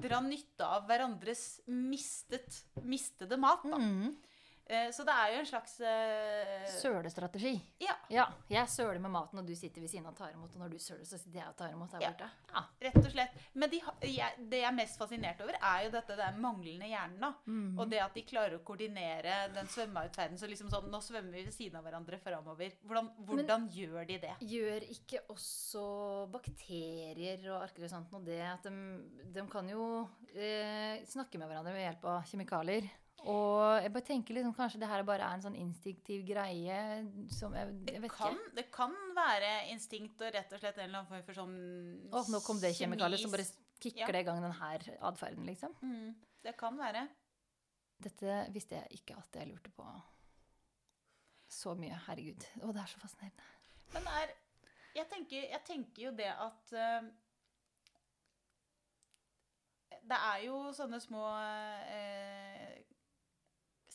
dra 0.03 0.21
nytte 0.27 0.67
av 0.67 0.89
hverandres 0.89 1.63
mistet, 1.71 2.65
mistede 2.83 3.39
mat. 3.39 3.63
Da. 3.63 3.79
Mm. 3.79 4.17
Eh, 4.67 4.89
så 4.97 5.05
det 5.05 5.13
er 5.13 5.33
jo 5.35 5.41
en 5.43 5.49
slags 5.49 5.75
uh... 5.85 6.69
Sølestrategi. 6.81 7.59
Ja, 7.85 7.93
Ja, 8.13 8.25
jeg 8.49 8.69
søler 8.69 9.01
med 9.01 9.13
maten, 9.13 9.39
og 9.41 9.47
du 9.49 9.53
sitter 9.57 9.83
ved 9.85 9.91
siden 9.93 10.07
av 10.07 10.13
og 10.15 10.19
tar 10.19 10.33
imot. 10.33 10.53
Og 10.57 10.63
når 10.63 10.73
du 10.73 10.79
søler, 10.81 11.05
så 11.09 11.19
sitter 11.21 11.41
jeg 11.43 11.49
og 11.51 11.57
tar 11.59 11.73
imot 11.75 11.93
der 11.93 12.05
Ja. 12.05 12.11
borte. 12.13 12.29
Ja. 12.55 12.63
rett 12.87 12.97
og 13.01 13.11
slett. 13.13 13.37
Men 13.55 13.71
de, 13.73 13.81
jeg, 14.09 14.39
det 14.51 14.61
jeg 14.63 14.69
er 14.69 14.77
mest 14.77 14.99
fascinert 15.01 15.41
over, 15.45 15.57
er 15.61 15.85
jo 15.87 15.91
dette 15.95 16.17
den 16.17 16.41
manglende 16.41 16.89
hjernen. 16.89 17.21
da. 17.21 17.33
Mm. 17.47 17.79
Og 17.79 17.91
det 17.93 18.01
at 18.05 18.17
de 18.17 18.25
klarer 18.29 18.57
å 18.59 18.63
koordinere 18.65 19.37
den 19.55 19.69
svømmeutferden. 19.73 20.41
Så 20.41 20.49
liksom 20.49 20.71
sånn, 20.73 20.89
nå 20.93 21.01
svømmer 21.05 21.37
vi 21.37 21.45
ved 21.49 21.57
siden 21.57 21.77
av 21.81 21.85
hverandre 21.85 22.21
framover. 22.25 22.77
Hvordan, 22.85 23.11
hvordan 23.29 23.69
gjør 23.73 24.09
de 24.09 24.19
det? 24.27 24.35
Gjør 24.49 24.89
ikke 24.97 25.25
også 25.35 25.85
bakterier 26.33 27.45
og 27.53 27.63
arker 27.67 27.85
og 27.85 27.93
sånt 27.93 28.13
noe 28.15 28.25
det 28.25 28.41
at 28.49 28.65
de, 28.69 28.75
de 29.35 29.45
kan 29.53 29.69
jo 29.69 29.87
eh, 30.35 31.05
snakke 31.09 31.41
med 31.41 31.51
hverandre 31.51 31.75
ved 31.77 31.85
hjelp 31.89 32.05
av 32.15 32.29
kjemikalier? 32.31 32.89
Og 33.25 33.81
jeg 33.81 33.93
bare 33.95 34.05
tenker 34.05 34.37
liksom, 34.37 34.53
kanskje 34.57 34.81
det 34.83 34.89
her 34.91 35.03
bare 35.09 35.25
er 35.25 35.39
en 35.39 35.43
sånn 35.47 35.55
instinktiv 35.57 36.27
greie 36.29 36.77
som 37.33 37.55
jeg, 37.57 37.71
jeg 37.89 38.03
Det 38.05 38.11
kan, 38.13 38.35
ikke. 38.37 38.55
det 38.59 38.65
kan 38.75 38.97
være 39.17 39.53
instinkt 39.73 40.21
og 40.27 40.35
rett 40.35 40.53
og 40.53 40.61
slett 40.61 40.77
en 40.83 40.85
eller 40.91 40.99
annen 41.01 41.09
form 41.13 41.25
for 41.25 41.39
sånn 41.39 41.55
Å, 42.13 42.25
nå 42.35 42.41
kom 42.45 42.61
det 42.61 42.75
kjemikaliet 42.77 43.23
som 43.25 43.33
bare 43.33 43.47
kicker 43.81 44.05
Ja. 44.05 44.13
det 44.13 44.21
i 44.25 44.29
gang 44.29 44.43
den 44.45 44.57
her 44.61 44.85
atferden, 45.09 45.47
liksom. 45.49 45.73
mm, 45.81 46.15
Det 46.45 46.57
kan 46.61 46.77
være. 46.79 47.07
Dette 48.05 48.39
visste 48.53 48.77
jeg 48.83 49.01
ikke 49.01 49.17
at 49.17 49.41
jeg 49.41 49.49
lurte 49.49 49.71
på 49.73 49.87
så 51.55 51.73
mye. 51.79 51.97
Herregud. 52.09 52.45
Å, 52.61 52.73
det 52.75 52.81
er 52.83 52.91
så 52.93 53.01
fascinerende. 53.01 53.45
Men 53.95 54.09
er 54.21 54.33
Jeg 54.95 55.09
tenker, 55.11 55.49
jeg 55.51 55.63
tenker 55.67 56.03
jo 56.05 56.11
det 56.15 56.29
at 56.31 56.73
uh, 56.77 57.09
Det 60.05 60.19
er 60.19 60.43
jo 60.45 60.59
sånne 60.77 60.99
små 61.01 61.23
eh, 61.89 62.64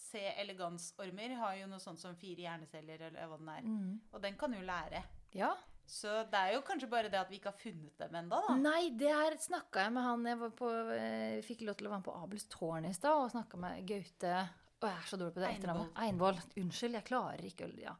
C. 0.09 0.21
elegans-ormer 0.41 1.35
har 1.39 1.57
jo 1.61 1.71
noe 1.71 1.81
sånt 1.83 2.01
som 2.01 2.17
fire 2.19 2.45
hjerneceller, 2.47 3.07
eller 3.09 3.29
hva 3.29 3.39
den 3.39 3.51
er. 3.53 3.65
Mm. 3.65 3.91
Og 4.13 4.23
den 4.23 4.37
kan 4.39 4.55
jo 4.55 4.61
lære. 4.65 5.03
Ja. 5.37 5.53
Så 5.89 6.11
det 6.29 6.37
er 6.37 6.53
jo 6.53 6.61
kanskje 6.65 6.89
bare 6.89 7.09
det 7.09 7.17
at 7.17 7.31
vi 7.31 7.39
ikke 7.39 7.49
har 7.49 7.57
funnet 7.57 7.97
dem 7.97 8.17
ennå, 8.19 8.39
da. 8.45 8.55
Nei, 8.61 8.91
det 8.97 9.09
her 9.09 9.35
snakka 9.41 9.87
jeg 9.87 9.93
med 9.95 10.05
han 10.05 10.27
Jeg 10.29 10.37
var 10.43 10.51
på, 10.59 10.69
eh, 10.93 11.39
fikk 11.45 11.63
lov 11.65 11.79
til 11.79 11.89
å 11.89 11.93
være 11.93 12.01
med 12.03 12.09
på 12.09 12.17
Abels 12.19 12.45
tårn 12.53 12.85
i 12.85 12.93
stad 12.93 13.23
og 13.23 13.31
snakka 13.33 13.57
med 13.57 13.87
Gaute 13.89 14.35
Å, 14.79 14.85
jeg 14.85 14.93
er 14.93 15.07
så 15.09 15.17
dårlig 15.19 15.35
på 15.35 15.41
det 15.41 15.49
etternavnet. 15.49 15.97
Einvoll. 16.05 16.37
Unnskyld, 16.61 16.99
jeg 16.99 17.07
klarer 17.09 17.47
ikke 17.49 17.67
å 17.67 17.73
ja. 17.81 17.95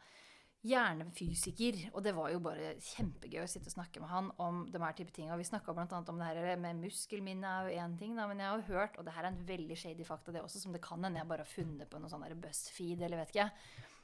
Hjernefysiker. 0.68 1.78
Og 1.94 2.04
det 2.04 2.12
var 2.18 2.32
jo 2.34 2.42
bare 2.44 2.74
kjempegøy 2.84 3.44
å 3.46 3.50
sitte 3.50 3.72
og 3.72 3.78
snakke 3.78 4.02
med 4.04 4.12
han 4.12 4.30
om 4.44 4.66
de 4.68 4.82
her 4.84 4.96
type 4.98 5.14
ting. 5.16 5.30
Og 5.32 5.40
vi 5.40 5.48
snakka 5.48 5.76
bl.a. 5.76 6.02
om 6.02 6.20
det 6.20 6.28
her 6.28 6.60
med 6.60 6.82
muskelminne 6.82 7.48
er 7.48 7.70
jo 7.70 7.84
én 7.86 7.96
ting, 8.00 8.18
da, 8.18 8.28
men 8.28 8.42
jeg 8.44 8.52
har 8.52 8.60
jo 8.60 8.74
hørt, 8.74 8.98
og 9.00 9.08
det 9.08 9.16
her 9.16 9.24
er 9.24 9.32
en 9.32 9.46
veldig 9.48 9.78
shady 9.80 10.08
fakta, 10.08 10.34
det 10.36 10.44
også, 10.44 10.64
som 10.66 10.76
det 10.76 10.84
kan 10.84 11.04
hende 11.06 11.22
jeg 11.22 11.30
bare 11.32 11.46
har 11.46 11.54
funnet 11.54 11.92
på 11.92 12.02
noe 12.02 12.12
sånn 12.12 12.28
BuzzFeed 12.44 13.06
eller 13.06 13.22
vet 13.22 13.32
ikke. 13.36 13.48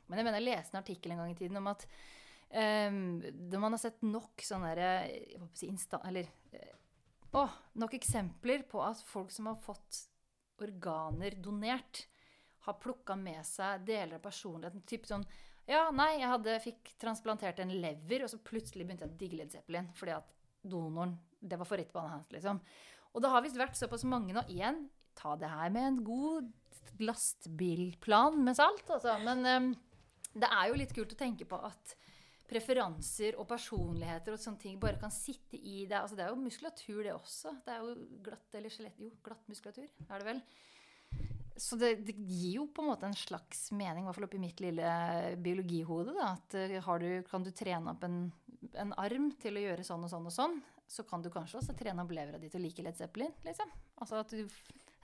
Men 0.08 0.22
jeg 0.22 0.28
mener 0.28 0.40
jeg 0.40 0.48
leste 0.48 0.76
en 0.76 0.84
artikkel 0.84 1.14
en 1.14 1.24
gang 1.24 1.34
i 1.34 1.38
tiden 1.40 1.60
om 1.60 1.72
at 1.74 1.86
um, 2.56 3.00
man 3.60 3.76
har 3.76 3.82
sett 3.82 4.06
nok 4.06 4.44
sånne 4.46 4.74
der, 4.78 4.84
jeg 4.86 5.40
håper 5.42 5.58
å 5.58 5.60
si 5.60 5.72
insta, 5.72 6.00
eller, 6.08 6.30
å, 7.36 7.48
nok 7.82 7.98
eksempler 7.98 8.64
på 8.70 8.84
at 8.86 9.02
folk 9.04 9.34
som 9.34 9.50
har 9.52 9.60
fått 9.66 10.06
organer 10.64 11.36
donert, 11.44 12.06
har 12.66 12.80
plukka 12.82 13.14
med 13.20 13.44
seg 13.46 13.84
deler 13.86 14.18
av 14.18 14.24
personligheten. 14.24 14.86
Typ 14.90 15.04
sånn 15.06 15.26
Ja, 15.70 15.88
nei, 15.94 16.20
jeg 16.20 16.30
hadde, 16.30 16.58
fikk 16.62 16.92
transplantert 17.02 17.60
en 17.64 17.74
lever, 17.74 18.26
og 18.26 18.30
så 18.30 18.38
plutselig 18.46 18.86
begynte 18.86 19.08
jeg 19.08 19.14
å 19.14 19.20
digge 19.22 19.40
Led 19.40 19.54
Zeppelin 19.54 19.88
fordi 19.98 20.14
at 20.18 20.36
donoren 20.66 21.16
Det 21.46 21.58
var 21.62 21.68
favorittbanen 21.70 22.14
hans, 22.16 22.30
liksom. 22.34 22.60
Og 23.14 23.22
det 23.22 23.30
har 23.32 23.44
visst 23.46 23.60
vært 23.60 23.78
såpass 23.78 24.04
mange 24.10 24.34
nå. 24.34 24.42
Igjen, 24.50 24.88
ta 25.18 25.36
det 25.40 25.50
her 25.50 25.70
med 25.74 25.88
en 25.88 26.00
god 26.06 26.48
lastbilplan 27.06 28.40
med 28.44 28.58
salt, 28.58 28.88
altså. 28.90 29.14
Men 29.22 29.46
um, 29.46 29.70
det 30.34 30.50
er 30.50 30.72
jo 30.72 30.80
litt 30.80 30.94
kult 30.96 31.14
å 31.14 31.20
tenke 31.20 31.48
på 31.48 31.60
at 31.68 31.96
preferanser 32.50 33.38
og 33.42 33.48
personligheter 33.50 34.36
og 34.36 34.42
sånne 34.42 34.62
ting 34.62 34.80
bare 34.82 35.00
kan 35.02 35.14
sitte 35.14 35.58
i 35.58 35.86
deg. 35.86 35.98
Altså, 36.02 36.18
det 36.18 36.26
er 36.26 36.34
jo 36.34 36.42
muskulatur, 36.44 37.02
det 37.06 37.14
også. 37.16 37.56
Det 37.66 37.74
er 37.74 37.86
jo 37.86 37.96
glatt 38.26 38.58
eller 38.60 38.74
skjelett 38.74 39.02
Jo, 39.02 39.12
glatt 39.26 39.50
muskulatur 39.52 39.88
er 39.88 40.22
det 40.22 40.28
vel. 40.30 40.42
Så 41.56 41.78
det, 41.80 41.94
det, 42.04 42.16
gir 42.18 42.58
jo 42.58 42.68
på 42.68 42.84
en 42.84 42.90
måte 42.92 43.08
en 43.08 43.16
slags 43.16 43.70
mening, 43.72 44.04
i 44.04 44.08
hvert 44.10 44.18
fall 44.18 44.28
oppi 44.28 44.40
mitt 44.42 44.60
lille 44.60 44.88
biologihode. 45.40 46.16
Da, 46.18 46.34
at 46.36 46.56
du, 47.02 47.12
kan 47.30 47.46
du 47.46 47.52
trene 47.56 47.94
opp 47.94 48.04
en, 48.04 48.26
en, 48.74 48.92
arm 49.00 49.30
til 49.40 49.56
å 49.56 49.64
gjøre 49.64 49.86
sånn 49.88 50.04
og 50.04 50.12
sånn 50.12 50.28
og 50.28 50.36
sånn, 50.36 50.58
så 50.92 51.06
kan 51.08 51.24
du 51.24 51.32
kanskje 51.34 51.62
også 51.62 51.78
trene 51.80 52.04
opp 52.04 52.12
levra 52.14 52.42
di 52.42 52.50
til 52.52 52.60
å 52.60 52.66
like 52.66 52.84
Led 52.84 53.00
Zeppelin. 53.00 53.32
liksom. 53.48 53.72
Altså 54.04 54.20
at 54.20 54.36
du 54.36 54.44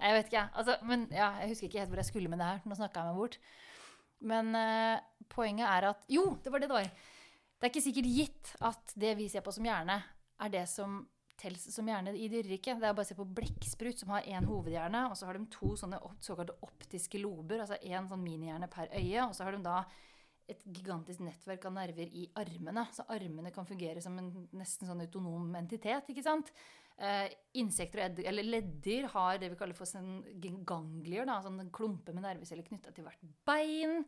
Jeg 0.01 0.17
vet 0.17 0.31
ikke, 0.31 0.47
altså, 0.57 0.75
men 0.89 1.05
ja, 1.13 1.29
jeg 1.39 1.53
husker 1.53 1.67
ikke 1.69 1.79
helt 1.83 1.91
hvor 1.93 2.01
jeg 2.01 2.09
skulle 2.09 2.29
med 2.29 2.41
det 2.41 2.49
her. 2.49 2.61
Nå 2.65 2.75
snakka 2.75 3.03
jeg 3.03 3.13
meg 3.13 3.21
bort. 3.21 3.39
Men 4.27 4.55
eh, 4.57 5.25
poenget 5.29 5.67
er 5.69 5.91
at 5.91 6.03
Jo, 6.11 6.25
det 6.43 6.51
var 6.51 6.61
det 6.61 6.69
det 6.71 6.77
var. 6.79 6.89
Det 7.61 7.67
er 7.67 7.71
ikke 7.71 7.85
sikkert 7.85 8.09
gitt 8.09 8.53
at 8.65 8.93
det 8.97 9.15
vi 9.19 9.27
ser 9.29 9.45
på 9.45 9.53
som 9.53 9.65
hjerne, 9.65 9.99
er 10.41 10.49
det 10.49 10.65
som 10.67 11.03
tels 11.41 11.65
som 11.73 11.87
hjerne 11.89 12.13
i 12.15 12.29
dyreriket. 12.31 12.79
Det 12.79 12.87
er 12.87 12.95
bare 12.95 13.05
å 13.05 13.09
se 13.09 13.17
på 13.17 13.27
blekksprut, 13.39 13.99
som 13.99 14.13
har 14.13 14.27
én 14.29 14.47
hovedhjerne, 14.47 15.07
og 15.09 15.17
så 15.17 15.27
har 15.27 15.37
de 15.37 15.49
to 15.53 15.73
sånne 15.79 15.99
såkalte 16.23 16.57
optiske 16.67 17.21
lober, 17.21 17.63
altså 17.63 17.79
én 17.81 18.07
sånn 18.09 18.23
minihjerne 18.23 18.69
per 18.71 18.91
øye, 18.93 19.25
og 19.25 19.35
så 19.37 19.47
har 19.47 19.57
de 19.57 19.63
da 19.65 19.81
et 20.51 20.61
gigantisk 20.67 21.23
nettverk 21.23 21.65
av 21.69 21.75
nerver 21.77 22.11
i 22.17 22.25
armene. 22.41 22.83
Så 22.93 23.05
armene 23.13 23.53
kan 23.55 23.67
fungere 23.67 24.03
som 24.03 24.17
en 24.19 24.31
nesten 24.57 24.89
sånn 24.89 25.03
autonom 25.03 25.53
entitet. 25.59 26.09
ikke 26.11 26.25
sant? 26.25 26.51
Eh, 27.01 27.31
insekter 27.57 28.03
og 28.03 28.19
eller 28.29 28.45
leddyr 28.45 29.07
har 29.13 29.39
det 29.41 29.49
vi 29.53 29.57
kaller 29.57 29.77
for 29.77 29.89
sånn 29.89 30.19
ganglier, 30.67 31.25
da, 31.25 31.39
sånn 31.41 31.71
klumpe 31.73 32.13
med 32.13 32.25
nerveceller 32.27 32.67
knytta 32.67 32.93
til 32.93 33.07
hvert 33.07 33.23
bein. 33.47 34.03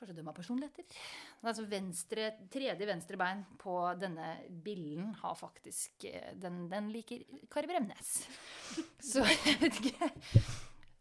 Kanskje 0.00 0.16
de 0.16 0.22
har 0.24 0.32
personligheter? 0.32 1.00
Altså 1.44 1.66
venstre, 1.68 2.30
tredje 2.48 2.86
venstre 2.88 3.18
bein 3.20 3.42
på 3.60 3.74
denne 4.00 4.30
billen 4.64 5.10
har 5.20 5.36
faktisk 5.36 6.06
eh, 6.08 6.30
Den, 6.40 6.62
den 6.72 6.88
liker 6.88 7.20
Kari 7.52 7.68
Bremnes. 7.68 8.14
Så 9.12 9.26
jeg 9.28 9.58
vet 9.60 9.76
ikke. 9.82 10.10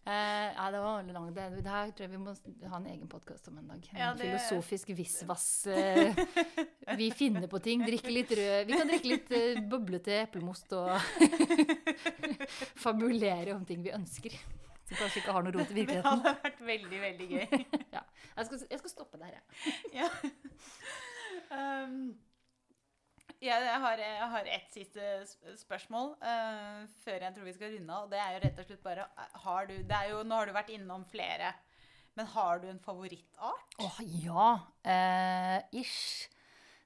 Uh, 0.10 0.50
ja, 0.52 0.68
det 0.74 0.84
var 0.84 0.98
veldig 0.98 1.16
langt. 1.16 1.32
Det, 1.38 1.48
det, 1.62 1.72
her 1.72 1.96
tror 1.96 2.08
jeg 2.10 2.12
vi 2.12 2.22
må 2.26 2.36
ha 2.74 2.78
en 2.82 2.92
egen 2.92 3.08
podkast 3.08 3.48
om 3.48 3.60
en 3.62 3.72
dag. 3.72 3.90
En 3.94 4.04
ja, 4.04 4.12
det... 4.18 4.28
filosofisk 4.28 4.92
visvas. 4.98 5.48
Uh, 5.72 6.96
vi 7.00 7.12
finner 7.16 7.48
på 7.48 7.64
ting. 7.64 7.88
Drikke 7.88 8.12
litt 8.12 8.36
rød 8.36 8.68
Vi 8.68 8.80
kan 8.82 8.90
drikke 8.90 9.14
litt 9.14 9.32
uh, 9.32 9.64
boblete 9.70 10.26
eplemost 10.26 10.76
og 10.76 10.92
fabulere 12.86 13.56
om 13.56 13.64
ting 13.70 13.86
vi 13.86 13.96
ønsker. 13.96 14.36
Som 14.90 14.98
kanskje 14.98 15.22
ikke 15.22 15.36
har 15.36 15.46
noe 15.46 15.54
rot 15.54 15.70
i 15.70 15.76
virkeligheten. 15.80 16.24
Det 16.24 16.32
hadde 16.32 16.48
vært 16.48 16.64
veldig, 16.72 17.02
veldig 17.04 17.28
gøy. 17.30 17.60
ja. 17.96 18.02
Jeg 18.40 18.48
skal, 18.48 18.64
jeg 18.74 18.82
skal, 18.82 18.94
stoppe 18.96 19.22
der, 19.22 19.38
jeg. 19.38 19.78
Ja. 20.02 20.10
Um, 21.50 22.12
ja, 23.42 23.56
jeg, 23.64 23.78
har, 23.82 24.02
jeg 24.04 24.26
har 24.34 24.50
ett 24.54 24.68
siste 24.70 25.56
spørsmål 25.58 26.12
uh, 26.22 26.84
før 27.02 27.24
jeg 27.26 27.34
tror 27.34 27.48
vi 27.48 27.54
skal 27.56 27.72
runde 27.74 27.96
av. 27.96 28.10
Det 28.12 28.20
er 28.22 28.36
jo 28.36 28.42
rett 28.44 28.60
og 28.62 28.68
slett 28.68 28.84
bare 28.86 29.08
har 29.46 29.70
du, 29.70 29.74
jo, 30.12 30.20
Nå 30.28 30.38
har 30.38 30.50
du 30.50 30.54
vært 30.54 30.70
innom 30.76 31.08
flere. 31.10 31.54
Men 32.20 32.30
har 32.36 32.62
du 32.62 32.68
en 32.70 32.82
favorittart? 32.84 33.80
Åh, 33.80 33.88
oh, 33.88 34.00
ja. 34.22 34.50
Uh, 34.86 35.80
ish. 35.82 36.30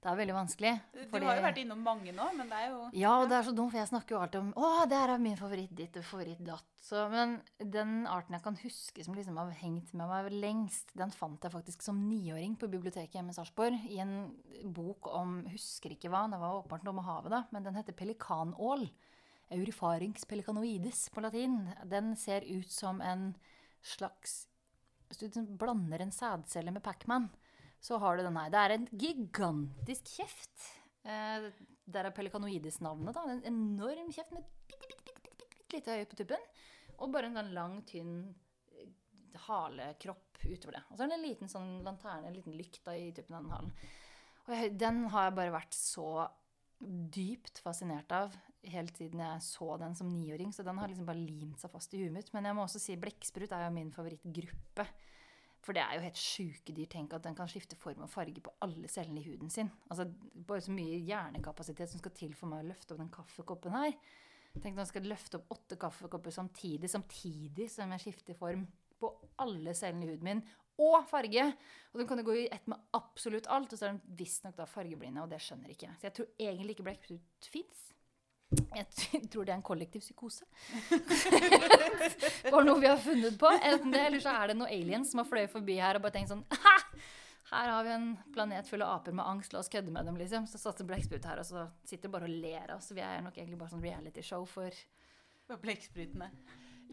Det 0.04 0.10
er 0.12 0.18
veldig 0.20 0.34
vanskelig. 0.36 0.72
Du 1.14 1.24
har 1.24 1.38
jo 1.38 1.44
vært 1.46 1.60
innom 1.62 1.80
mange 1.86 2.12
nå, 2.12 2.26
men 2.36 2.50
det 2.52 2.58
er 2.60 2.72
jo 2.74 2.80
Ja, 3.00 3.14
og 3.22 3.30
det 3.32 3.38
er 3.38 3.46
så 3.48 3.54
dumt, 3.56 3.72
for 3.72 3.80
jeg 3.80 3.88
snakker 3.88 4.16
jo 4.16 4.20
alltid 4.20 4.42
om 4.42 4.50
Å, 4.60 4.72
det 4.92 4.98
her 5.00 5.14
er 5.14 5.22
min 5.24 5.38
favoritt 5.40 5.72
ditt 5.78 5.96
og 6.02 6.04
favoritt 6.10 6.42
datt. 6.44 6.68
Så, 6.84 7.06
men 7.08 7.38
den 7.58 8.02
arten 8.12 8.36
jeg 8.36 8.44
kan 8.44 8.60
huske 8.60 9.06
som 9.06 9.16
liksom 9.16 9.40
har 9.40 9.54
hengt 9.62 9.94
med 9.96 10.12
meg 10.12 10.28
lengst, 10.36 10.92
den 11.00 11.14
fant 11.16 11.48
jeg 11.48 11.54
faktisk 11.54 11.86
som 11.86 12.02
niåring 12.10 12.58
på 12.60 12.68
biblioteket 12.68 13.16
hjemme 13.16 13.32
i 13.32 13.38
Sarpsborg. 13.38 13.80
I 13.88 14.02
en 14.04 14.18
bok 14.76 15.08
om 15.08 15.40
Husker 15.54 15.96
ikke 15.96 16.12
hva, 16.12 16.26
det 16.28 16.42
var 16.42 16.60
åpenbart 16.60 16.84
noe 16.84 16.98
med 17.00 17.08
havet, 17.08 17.32
da. 17.32 17.42
Men 17.56 17.70
den 17.70 17.80
heter 17.80 17.96
Pelikanål. 17.96 18.90
Eurifarings 19.54 20.28
pelikanoides 20.28 21.08
på 21.14 21.24
latin. 21.24 21.62
Den 21.88 22.18
ser 22.20 22.44
ut 22.44 22.72
som 22.72 23.00
en 23.02 23.32
slags 23.84 24.48
Hvis 25.08 25.32
du 25.32 25.44
blander 25.60 26.02
en 26.02 26.12
sædcelle 26.12 26.72
med 26.74 26.84
Pacman, 26.84 27.30
så 27.84 28.00
har 28.00 28.18
du 28.18 28.24
den 28.24 28.40
her. 28.40 28.52
Det 28.54 28.62
er 28.62 28.76
en 28.78 28.88
gigantisk 28.96 30.14
kjeft. 30.16 30.70
Eh, 31.04 31.50
der 31.84 32.08
er 32.08 32.16
pelikanoides-navnet. 32.16 33.16
da, 33.16 33.26
En 33.28 33.44
enorm 33.50 34.12
kjeft 34.16 34.32
med 34.32 34.46
bitte, 34.70 34.88
bitte, 34.88 35.04
bitte, 35.04 35.24
bitte, 35.26 35.50
bitte 35.52 35.78
lite 35.78 35.98
øye 35.98 36.08
på 36.08 36.20
tuppen. 36.22 36.46
Og 37.00 37.12
bare 37.12 37.28
en 37.28 37.40
sånn 37.40 37.52
lang, 37.56 37.82
tynn 37.90 38.14
eh, 38.72 38.94
halekropp 39.50 40.46
utover 40.46 40.78
det. 40.78 40.86
Og 40.90 40.96
så 40.96 41.04
er 41.04 41.12
det 41.12 41.18
en 41.18 41.28
liten 41.28 41.52
sånn 41.52 41.74
lanterne, 41.84 42.30
en 42.30 42.38
liten 42.38 42.56
lykt 42.56 42.88
i 42.94 43.12
tuppen 43.16 43.36
av 43.36 43.44
den 43.44 43.54
halen. 43.58 43.76
Og 44.46 44.56
jeg, 44.56 44.74
den 44.80 45.04
har 45.12 45.28
jeg 45.28 45.38
bare 45.40 45.56
vært 45.56 45.76
så 45.76 46.08
dypt 46.84 47.62
fascinert 47.64 48.12
av 48.16 48.34
helt 48.74 48.98
siden 48.98 49.22
jeg 49.24 49.44
så 49.46 49.76
den 49.80 49.96
som 49.96 50.12
niåring. 50.12 50.52
Så 50.56 50.64
den 50.64 50.80
har 50.80 50.92
liksom 50.92 51.08
bare 51.08 51.20
limt 51.20 51.60
seg 51.60 51.72
fast 51.72 51.94
i 51.96 52.04
huet 52.04 52.16
mitt. 52.16 52.32
Men 52.36 52.48
jeg 52.48 52.58
må 52.58 52.64
også 52.64 52.82
si 52.82 52.96
blekksprut 53.00 53.52
er 53.52 53.68
jo 53.68 53.76
min 53.76 53.92
favorittgruppe. 53.96 54.88
For 55.64 55.76
det 55.76 55.84
er 55.84 55.96
jo 55.96 56.04
helt 56.04 56.20
sjuke 56.20 56.76
dyr. 56.76 56.90
Tenk 56.92 57.14
at 57.16 57.24
den 57.24 57.38
kan 57.38 57.48
skifte 57.52 57.78
form 57.80 58.04
og 58.04 58.12
farge 58.12 58.44
på 58.44 58.52
alle 58.66 58.90
cellene 58.92 59.22
i 59.22 59.28
huden 59.30 59.52
sin. 59.54 59.72
Altså, 59.88 60.10
Bare 60.34 60.64
så 60.66 60.74
mye 60.76 61.00
hjernekapasitet 61.08 61.92
som 61.92 62.02
skal 62.02 62.16
til 62.18 62.34
for 62.36 62.52
meg 62.52 62.66
å 62.66 62.70
løfte 62.74 62.96
opp 62.96 63.00
den 63.00 63.14
kaffekoppen 63.14 63.76
her. 63.78 63.96
Tenk 64.54 64.76
når 64.76 64.84
jeg 64.84 64.92
skal 64.92 65.08
løfte 65.10 65.40
opp 65.40 65.56
åtte 65.56 65.78
kaffekopper 65.82 66.36
samtidig, 66.36 66.92
samtidig 66.92 67.70
som 67.72 67.94
jeg 67.96 68.04
skifter 68.04 68.38
form 68.38 68.68
på 69.00 69.10
alle 69.42 69.74
cellene 69.78 70.06
i 70.06 70.12
huden 70.12 70.28
min. 70.28 70.44
Og 70.84 71.00
farge! 71.08 71.48
Og 71.94 72.02
den 72.02 72.10
kan 72.10 72.20
jo 72.20 72.28
gå 72.28 72.38
i 72.42 72.46
ett 72.52 72.68
med 72.68 72.82
absolutt 72.98 73.48
alt. 73.48 73.74
Og 73.74 73.80
så 73.80 73.88
er 73.88 73.96
den 73.96 74.18
visstnok 74.20 74.60
fargeblinde, 74.70 75.24
og 75.24 75.32
det 75.32 75.42
skjønner 75.46 75.74
ikke 75.74 75.88
jeg. 75.88 76.00
Så 76.00 76.10
jeg 76.10 76.18
tror 76.18 76.32
egentlig 76.50 76.76
ikke 76.76 76.88
Blackfoot 76.90 77.50
fins. 77.54 77.84
Jeg 78.74 78.88
tror 79.32 79.46
det 79.46 79.54
er 79.54 79.58
en 79.58 79.66
kollektiv 79.66 80.04
psykose. 80.04 80.46
Bare 82.52 82.64
noe 82.66 82.80
vi 82.82 82.90
har 82.90 83.02
funnet 83.02 83.38
på. 83.40 83.52
Enten 83.60 83.94
det, 83.94 84.06
eller 84.08 84.24
så 84.24 84.36
er 84.40 84.52
det 84.52 84.58
noen 84.60 84.72
aliens 84.72 85.14
som 85.14 85.22
har 85.24 85.30
fløyet 85.30 85.54
forbi 85.54 85.78
her 85.82 86.00
og 86.00 86.06
bare 86.06 86.18
tenkt 86.18 86.34
sånn 86.34 86.46
ha! 86.64 86.78
Her 87.54 87.70
har 87.70 87.86
vi 87.86 87.92
en 87.94 88.08
planet 88.34 88.70
full 88.70 88.82
av 88.82 88.96
aper 88.96 89.14
med 89.14 89.28
angst, 89.30 89.54
la 89.54 89.62
oss 89.62 89.70
kødde 89.70 89.92
med 89.94 90.08
dem, 90.08 90.18
liksom. 90.18 90.48
Så 90.50 90.58
satser 90.58 90.88
blekksprut 90.90 91.26
her, 91.30 91.42
og 91.42 91.46
så 91.46 91.68
sitter 91.86 92.10
bare 92.10 92.26
og 92.26 92.34
ler 92.34 92.72
av 92.72 92.80
oss. 92.80 92.90
Vi 92.96 93.04
er 93.04 93.22
nok 93.22 93.38
egentlig 93.38 93.60
bare 93.60 93.76
sånn 93.76 93.84
realityshow 93.84 94.48
For 94.50 95.60
blekksprutene. 95.62 96.32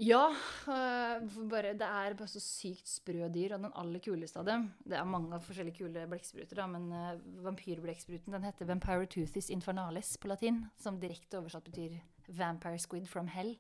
Ja. 0.01 0.31
Uh, 0.65 1.21
bare, 1.51 1.75
det 1.77 1.85
er 1.87 2.15
bare 2.17 2.31
så 2.31 2.41
sykt 2.41 2.89
sprø 2.89 3.29
dyr. 3.33 3.57
Og 3.57 3.67
den 3.67 3.75
aller 3.77 4.01
kuleste 4.03 4.41
av 4.41 4.47
dem 4.49 4.71
Det 4.81 4.97
er 4.97 5.09
mange 5.09 5.41
forskjellige 5.45 5.83
kule 5.83 6.07
blekkspruter, 6.09 6.63
men 6.73 6.89
uh, 6.95 7.45
vampyrbleggspruten 7.45 8.33
den 8.33 8.47
heter 8.49 8.69
Vampiroteuthis 8.71 9.51
infernalis 9.53 10.15
på 10.21 10.33
latin. 10.33 10.65
Som 10.81 11.01
direkte 11.03 11.43
oversatt 11.43 11.69
betyr 11.69 11.99
vampire 12.31 12.81
squid 12.81 13.09
from 13.11 13.29
hell. 13.29 13.57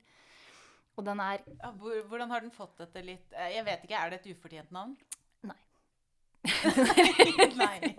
Og 0.97 1.07
den 1.07 1.20
er 1.22 1.45
ja, 1.45 1.70
Hvordan 1.76 2.32
har 2.32 2.45
den 2.45 2.53
fått 2.55 2.80
dette 2.80 3.03
litt 3.05 3.32
eh, 3.32 3.55
Jeg 3.55 3.66
vet 3.66 3.84
ikke, 3.86 4.01
Er 4.01 4.11
det 4.11 4.20
et 4.20 4.30
ufortjent 4.34 4.72
navn? 4.74 4.97
Nei. 5.47 5.61
Nei. 7.61 7.95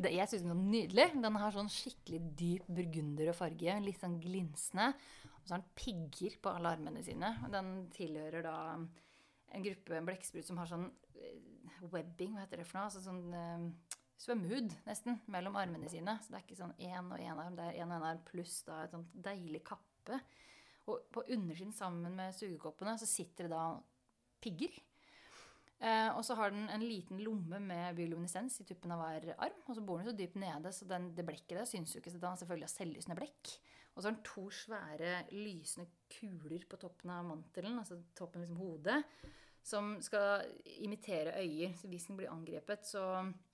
Det, 0.00 0.12
jeg 0.14 0.30
syns 0.30 0.46
den 0.46 0.54
er 0.54 0.62
nydelig. 0.62 1.08
Den 1.20 1.40
har 1.42 1.54
sånn 1.54 1.70
skikkelig 1.70 2.22
dyp 2.38 2.70
burgunder 2.70 3.32
og 3.32 3.38
farge. 3.38 3.76
Litt 3.84 4.00
sånn 4.02 4.18
glinsende. 4.22 4.92
Og 5.40 5.46
så 5.48 5.54
har 5.56 5.62
den 5.62 5.76
pigger 5.78 6.36
på 6.42 6.52
alle 6.52 6.74
armene 6.76 7.02
sine. 7.04 7.32
Den 7.52 7.72
tilhører 7.94 8.44
da 8.44 8.56
en 9.50 9.64
gruppe 9.64 10.02
blekksprut 10.06 10.46
som 10.46 10.60
har 10.60 10.68
sånn 10.70 10.86
eh, 11.18 11.38
webbing, 11.90 12.36
hva 12.36 12.44
heter 12.44 12.60
det 12.60 12.68
for 12.68 12.78
noe? 12.78 12.90
Altså 12.90 13.02
sånn 13.02 13.22
uh, 13.32 13.96
svømmehud, 14.20 14.74
nesten, 14.86 15.16
mellom 15.32 15.56
armene 15.58 15.88
sine. 15.90 16.18
Så 16.20 16.32
det 16.32 16.40
er 16.40 16.44
ikke 16.44 16.60
sånn 16.60 16.76
én 16.76 17.08
og 17.08 17.18
én 17.18 17.40
arm, 17.40 17.56
det 17.56 17.70
er 17.70 17.80
én 17.80 17.88
og 17.88 17.96
én 17.96 18.06
arm 18.10 18.20
pluss 18.28 18.60
da 18.68 18.82
et 18.84 18.94
sånt 18.94 19.16
deilig 19.26 19.62
kappe. 19.66 20.20
Og 20.90 21.06
på 21.14 21.24
undersiden 21.32 21.72
sammen 21.76 22.14
med 22.18 22.36
sugekoppene 22.36 22.96
så 23.00 23.08
sitter 23.08 23.48
det 23.48 23.54
da 23.54 23.64
pigger. 24.44 24.76
Eh, 25.80 26.10
og 26.12 26.20
så 26.26 26.36
har 26.36 26.52
den 26.52 26.68
en 26.68 26.84
liten 26.84 27.22
lomme 27.24 27.56
med 27.64 27.96
bioluminescens 27.96 28.58
i 28.60 28.66
tuppen 28.68 28.92
av 28.92 29.00
hver 29.00 29.30
arm. 29.38 29.60
Og 29.66 29.76
så 29.76 29.84
bor 29.84 30.00
den 30.00 30.10
så 30.10 30.16
dypt 30.16 30.36
nede, 30.40 30.72
så 30.76 30.88
den, 30.88 31.10
det 31.16 31.24
blekket 31.28 31.56
der 31.56 31.68
syns 31.68 31.94
jo 31.94 32.02
ikke. 32.02 32.12
Så 32.12 32.20
den 32.20 32.28
har 32.28 32.40
selvfølgelig 32.40 32.72
selvlysende 32.74 33.16
blekk. 33.20 33.54
Og 34.00 34.04
så 34.04 34.08
har 34.08 34.14
han 34.16 34.24
to 34.24 34.46
svære 34.48 35.16
lysende 35.36 35.84
kuler 36.08 36.62
på 36.64 36.78
toppen 36.80 37.10
av 37.12 37.26
mantelen, 37.28 37.76
altså 37.76 37.98
toppen 38.16 38.40
liksom 38.40 38.56
hodet, 38.56 39.02
som 39.60 39.98
skal 40.00 40.46
imitere 40.80 41.34
øyer. 41.36 41.74
Så 41.76 41.90
hvis 41.92 42.06
den 42.08 42.16
blir 42.16 42.30
angrepet, 42.32 42.88
så, 42.88 43.04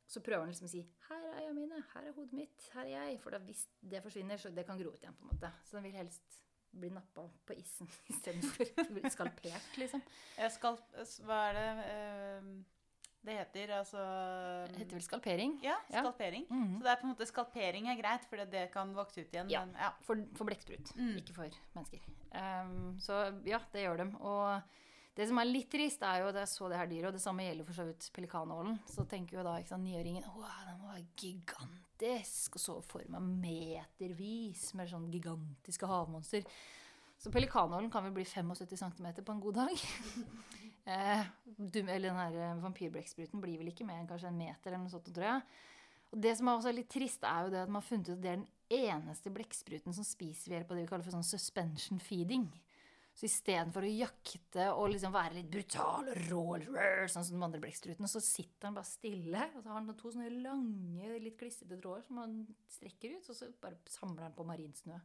så 0.06 0.22
prøver 0.22 0.44
han 0.44 0.52
liksom 0.52 0.68
å 0.68 0.70
si 0.70 0.84
'Her 1.08 1.26
er 1.32 1.40
øya 1.40 1.56
mine. 1.56 1.82
Her 1.94 2.06
er 2.06 2.14
hodet 2.14 2.38
mitt. 2.38 2.68
Her 2.76 2.84
er 2.84 3.08
jeg.' 3.08 3.18
For 3.24 3.34
da, 3.34 3.42
hvis 3.42 3.66
det 3.82 4.04
forsvinner, 4.06 4.38
så 4.38 4.54
det 4.54 4.66
kan 4.70 4.78
gro 4.78 4.94
ut 4.94 5.02
igjen, 5.02 5.18
på 5.18 5.26
en 5.26 5.34
måte. 5.34 5.50
Så 5.64 5.76
den 5.76 5.88
vil 5.88 5.98
helst 5.98 6.38
bli 6.70 6.92
nappa 6.94 7.26
på 7.46 7.58
isen 7.58 7.90
istedenfor 8.12 9.10
skalpert, 9.10 9.78
liksom. 9.82 10.06
Skal, 10.54 10.78
hva 11.26 11.42
er 11.48 11.58
det 11.58 11.68
eh, 11.90 12.50
det 13.26 13.36
heter? 13.40 13.72
Altså 13.80 13.98
Det 14.70 14.78
heter 14.80 14.96
vel 14.96 15.02
skalpering. 15.04 15.58
Ja, 15.62 15.76
Ja. 15.90 16.00
skalpering. 16.02 16.46
-hmm. 16.48 16.78
Så 16.78 16.82
det 16.84 16.90
er 16.92 17.00
på 17.00 17.06
en 17.06 17.14
måte 17.14 17.26
skalpering 17.26 17.88
er 17.88 18.00
greit, 18.00 18.24
for 18.30 18.36
det 18.44 18.70
kan 18.72 18.94
vokse 18.94 19.20
ut 19.20 19.32
igjen. 19.32 19.50
Ja. 19.50 19.64
Men, 19.64 19.74
ja. 19.78 19.90
For, 20.02 20.16
for 20.34 20.44
blekksprut, 20.44 20.94
Mm. 20.96 21.16
ikke 21.16 21.34
for 21.34 21.48
mennesker. 21.74 22.00
Um, 22.34 22.96
så 23.00 23.42
ja, 23.46 23.58
det 23.72 23.82
gjør 23.84 23.96
dem. 23.96 24.14
Og 24.20 24.62
det 25.16 25.28
som 25.28 25.38
er 25.38 25.44
litt 25.44 25.70
trist, 25.70 26.02
er 26.02 26.18
jo 26.20 26.28
at 26.28 26.34
jeg 26.34 26.48
så 26.48 26.68
det 26.68 26.76
her 26.78 26.86
dyret, 26.86 27.06
og 27.06 27.12
det 27.12 27.20
samme 27.22 27.42
gjelder 27.42 27.64
for 27.64 27.72
så 27.72 27.84
vidt 27.86 28.10
pelikanålen. 28.12 28.78
Så 28.86 29.04
tenker 29.08 29.38
jo 29.38 29.42
da 29.42 29.56
ikke 29.56 29.68
sant, 29.68 29.82
niåringen 29.84 30.24
å, 30.24 30.44
den 30.66 30.78
må 30.80 30.92
være 30.92 31.06
gigantisk, 31.16 32.56
og 32.56 32.60
så 32.60 32.82
for 32.84 33.00
meg 33.08 33.22
metervis 33.22 34.74
med 34.74 34.88
sånn 34.88 35.10
gigantiske 35.10 35.86
havmonster. 35.86 36.44
Så 37.18 37.30
pelikanålen 37.32 37.90
kan 37.90 38.04
vel 38.04 38.12
bli 38.12 38.24
75 38.24 38.76
cm 38.76 39.24
på 39.24 39.32
en 39.32 39.40
god 39.40 39.54
dag. 39.54 39.70
eh, 40.86 41.24
eller 41.76 42.08
den 42.08 42.20
her 42.20 42.36
eh, 42.40 42.58
vampyrblekkspruten 42.62 43.42
blir 43.42 43.58
vel 43.60 43.72
ikke 43.72 43.86
mer 43.88 44.00
enn 44.00 44.10
kanskje 44.10 44.30
en 44.32 44.38
meter 44.38 44.72
eller 44.72 44.84
noe 44.84 44.92
sånt, 44.92 45.10
tror 45.12 45.28
jeg. 45.28 45.64
Og 46.14 46.20
det 46.22 46.36
som 46.38 46.48
er 46.48 46.60
også 46.60 46.74
litt 46.74 46.92
trist, 46.92 47.26
er 47.26 47.46
jo 47.46 47.52
det 47.54 47.64
at 47.64 47.72
man 47.72 47.82
har 47.82 47.88
funnet 47.88 48.10
ut 48.10 48.14
at 48.16 48.22
det 48.22 48.30
er 48.30 48.38
den 48.40 48.86
eneste 48.92 49.32
blekkspruten 49.34 49.96
som 49.96 50.06
spiser 50.06 50.50
ved 50.50 50.60
hjelp 50.60 50.70
av 50.70 50.78
det 50.78 50.84
vi 50.86 50.90
kaller 50.92 51.06
for 51.06 51.16
sånn 51.16 51.26
suspension 51.26 52.02
feeding. 52.02 52.46
Så 53.16 53.24
istedenfor 53.30 53.86
å 53.86 53.90
jakte 53.90 54.66
og 54.76 54.90
liksom 54.92 55.14
være 55.14 55.38
litt 55.38 55.48
brutal 55.48 56.10
og 56.12 56.18
rå, 56.28 56.42
sånn 57.08 57.24
som 57.24 57.38
de 57.38 57.46
andre 57.46 57.62
blekksprutene, 57.62 58.10
så 58.12 58.20
sitter 58.20 58.68
han 58.68 58.76
bare 58.76 58.90
stille. 58.90 59.46
Og 59.56 59.62
så 59.62 59.70
har 59.70 59.78
han 59.78 59.96
to 59.96 60.12
sånne 60.12 60.28
lange, 60.44 61.14
litt 61.24 61.38
klissete 61.40 61.78
tråder 61.80 62.04
som 62.04 62.20
han 62.20 62.34
strekker 62.74 63.16
ut, 63.16 63.30
og 63.32 63.38
så 63.38 63.48
bare 63.62 63.80
samler 63.88 64.28
han 64.28 64.36
på 64.36 64.44
marinsnø. 64.44 65.00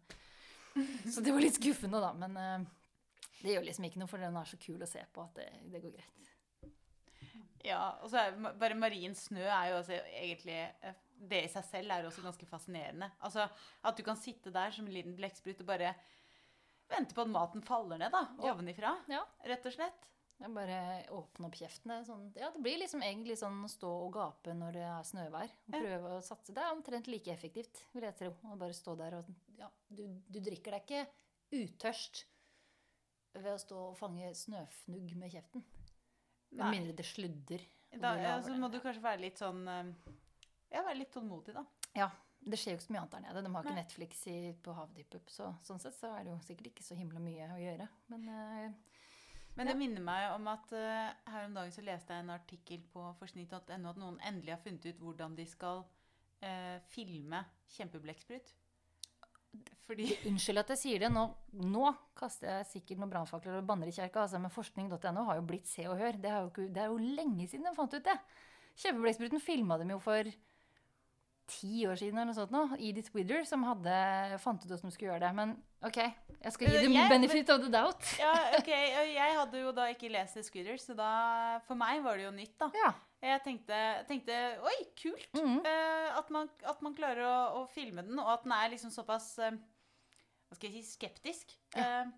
Så 1.08 1.24
det 1.24 1.32
var 1.32 1.44
litt 1.44 1.56
skuffende, 1.56 2.04
da. 2.04 2.12
Men 2.20 2.36
eh, 2.40 2.68
det 3.42 3.56
gjør 3.56 3.68
liksom 3.68 3.88
ikke 3.88 4.02
noe, 4.02 4.10
for 4.12 4.22
den 4.22 4.38
er 4.38 4.50
så 4.50 4.60
kul 4.62 4.82
å 4.82 4.90
se 4.90 5.04
på 5.14 5.24
at 5.24 5.40
det, 5.40 5.48
det 5.74 5.82
går 5.84 5.96
greit. 5.98 6.22
Ja, 7.66 7.82
og 8.02 8.10
så 8.10 8.22
er 8.22 8.38
bare 8.58 8.78
marin 8.78 9.14
snø 9.18 9.44
er 9.46 9.68
jo 9.70 9.80
også 9.82 9.98
egentlig 10.10 10.58
eh, 10.58 10.96
Det 11.30 11.44
i 11.46 11.50
seg 11.52 11.66
selv 11.68 11.94
er 11.94 12.02
jo 12.02 12.10
også 12.10 12.24
ganske 12.26 12.48
fascinerende. 12.50 13.12
Altså 13.22 13.46
At 13.86 13.98
du 13.98 14.02
kan 14.06 14.18
sitte 14.18 14.54
der 14.54 14.74
som 14.74 14.88
en 14.88 14.96
liten 14.96 15.14
blekksprut 15.18 15.62
og 15.62 15.70
bare 15.70 15.92
vente 16.92 17.16
på 17.16 17.24
at 17.24 17.32
maten 17.32 17.62
faller 17.64 18.02
ned, 18.02 18.12
da. 18.12 18.26
Ja. 18.42 18.56
Ovenifra. 18.56 18.96
Ja. 19.12 19.22
Rett 19.48 19.68
og 19.70 19.76
slett. 19.76 20.10
Jeg 20.42 20.50
bare 20.56 20.80
åpne 21.14 21.48
opp 21.48 21.56
kjeftene. 21.60 22.00
Sånn, 22.08 22.26
ja, 22.34 22.50
det 22.50 22.64
blir 22.66 22.80
liksom 22.82 23.04
egentlig 23.06 23.38
sånn 23.38 23.62
stå 23.70 23.92
og 24.08 24.16
gape 24.16 24.56
når 24.58 24.80
det 24.80 24.86
er 24.90 25.06
snøvær. 25.06 25.54
Og 25.70 25.78
prøve 25.78 26.16
å 26.18 26.24
satse. 26.26 26.56
Det 26.58 26.64
er 26.66 26.74
omtrent 26.74 27.10
like 27.14 27.32
effektivt, 27.32 27.84
vil 27.94 28.08
jeg 28.10 28.18
tro. 28.18 28.34
Å 28.50 28.58
bare 28.58 28.76
stå 28.76 28.98
der 29.00 29.20
og 29.20 29.30
ja, 29.62 29.70
du, 29.94 30.08
du 30.26 30.42
drikker 30.42 30.80
deg 30.80 30.88
ikke 30.88 31.62
utørst 31.62 32.26
ved 33.34 33.52
å 33.54 33.60
stå 33.62 33.78
og 33.92 33.98
fange 34.00 34.32
snøfnugg 34.36 35.14
med 35.20 35.32
kjeften. 35.34 35.64
Med 36.52 36.74
mindre 36.74 36.96
det 36.98 37.06
sludder. 37.08 37.64
Da 38.02 38.16
ja, 38.20 38.34
så 38.44 38.56
må 38.60 38.70
du 38.72 38.80
kanskje 38.84 39.04
være 39.04 39.24
litt 39.26 39.40
sånn 39.40 39.66
eh, 39.68 39.90
Ja, 40.72 40.84
være 40.84 41.00
litt 41.02 41.12
tålmodig, 41.12 41.56
da. 41.56 41.64
Ja, 41.96 42.08
det 42.42 42.58
skjer 42.60 42.74
jo 42.76 42.80
ikke 42.80 42.86
så 42.88 42.94
mye 42.96 43.02
annet 43.04 43.16
der 43.16 43.24
nede. 43.26 43.42
De 43.44 43.52
har 43.54 43.66
ikke 43.66 43.76
Nei. 43.76 43.84
Netflix 43.84 44.22
i, 44.32 44.38
på 44.64 44.76
havdypet, 44.76 45.32
så 45.32 45.52
sånn 45.68 45.82
sett 45.84 45.98
så 45.98 46.14
er 46.16 46.26
det 46.26 46.32
jo 46.34 46.40
sikkert 46.46 46.72
ikke 46.72 46.86
så 46.86 46.96
himla 46.98 47.22
mye 47.24 47.50
å 47.56 47.60
gjøre. 47.62 47.88
Men 48.14 48.30
uh, 48.32 48.98
Men 49.58 49.68
Ja. 49.68 49.74
det 49.74 49.80
minner 49.82 50.04
meg 50.08 50.30
om 50.32 50.48
at 50.48 50.72
uh, 50.72 51.12
her 51.34 51.46
om 51.50 51.58
dagen 51.58 51.74
så 51.76 51.84
leste 51.84 52.16
jeg 52.16 52.24
en 52.24 52.32
artikkel 52.32 52.86
på 52.94 53.04
forskning.no 53.20 53.90
at 53.92 54.00
noen 54.00 54.20
endelig 54.24 54.56
har 54.56 54.64
funnet 54.64 54.88
ut 54.88 55.02
hvordan 55.04 55.36
de 55.36 55.46
skal 55.46 55.84
uh, 55.84 56.78
filme 56.94 57.44
kjempeblekksprut. 57.76 58.54
Fordi 59.90 60.08
Unnskyld 60.30 60.62
at 60.62 60.72
jeg 60.74 60.82
sier 60.82 61.04
det. 61.04 61.10
Nå, 61.14 61.26
nå 61.68 61.90
kaster 62.18 62.60
jeg 62.60 62.70
sikkert 62.70 63.02
noen 63.02 63.12
brannfakler 63.12 63.60
og 63.60 63.68
banner 63.68 63.92
i 63.92 63.96
kjerka. 63.96 64.24
Altså, 64.26 64.40
men 64.42 64.54
forskning.no 64.54 65.26
har 65.28 65.40
jo 65.40 65.48
blitt 65.50 65.68
Se 65.72 65.88
og 65.90 66.00
Hør. 66.00 66.20
Det, 66.22 66.32
jo 66.32 66.52
ikke, 66.54 66.70
det 66.72 66.86
er 66.86 66.94
jo 66.94 67.12
lenge 67.20 67.50
siden 67.52 67.68
de 67.68 67.76
fant 67.76 67.98
ut 67.98 68.08
det. 68.08 68.18
Kjempeblekkspruten 68.82 69.44
filma 69.44 69.78
dem 69.82 69.92
jo 69.94 70.00
for 70.02 70.30
ti 71.52 71.84
år 71.90 72.00
siden 72.00 72.18
eller 72.18 72.32
noe 72.32 72.38
sånt 72.38 72.54
nå. 72.54 72.64
Edith 72.80 73.14
Wither 73.16 73.44
som 73.48 73.66
hadde, 73.68 73.94
fant 74.44 74.64
ut 74.64 74.70
hvordan 74.70 74.92
de 74.92 74.96
skulle 74.96 75.12
gjøre 75.12 75.24
det. 75.26 75.32
Men 75.38 75.54
OK, 75.86 76.00
jeg 76.02 76.56
skal 76.56 76.72
gi 76.72 76.84
dem 76.86 76.96
jeg- 76.96 77.12
benefit 77.12 77.52
of 77.54 77.62
the 77.64 77.72
doubt. 77.74 78.14
Ja, 78.22 78.32
ok, 78.58 78.72
og 78.72 79.12
Jeg 79.12 79.38
hadde 79.40 79.62
jo 79.62 79.74
da 79.76 79.88
ikke 79.92 80.12
lest 80.12 80.38
Edith 80.38 80.50
Scooters, 80.50 80.88
så 80.88 80.96
da 80.98 81.12
for 81.68 81.76
meg 81.80 82.02
var 82.04 82.18
det 82.18 82.26
jo 82.26 82.32
nytt, 82.36 82.58
da. 82.60 82.72
Ja. 82.78 82.94
Jeg 83.22 83.44
tenkte, 83.46 83.78
tenkte 84.10 84.40
oi, 84.66 84.78
kult! 84.98 85.30
Mm 85.36 85.46
-hmm. 85.46 85.60
uh, 85.62 86.18
at, 86.18 86.30
man, 86.30 86.50
at 86.66 86.82
man 86.82 86.96
klarer 86.96 87.22
å, 87.22 87.62
å 87.62 87.68
filme 87.70 88.02
den, 88.02 88.18
og 88.20 88.34
at 88.34 88.44
den 88.44 88.52
er 88.52 88.70
liksom 88.70 88.90
såpass 88.90 89.38
uh, 89.38 89.52
Hva 90.50 90.56
skal 90.56 90.72
jeg 90.72 90.84
si 90.84 90.98
skeptisk. 90.98 91.58
Ja. 91.76 92.02
Uh, 92.02 92.12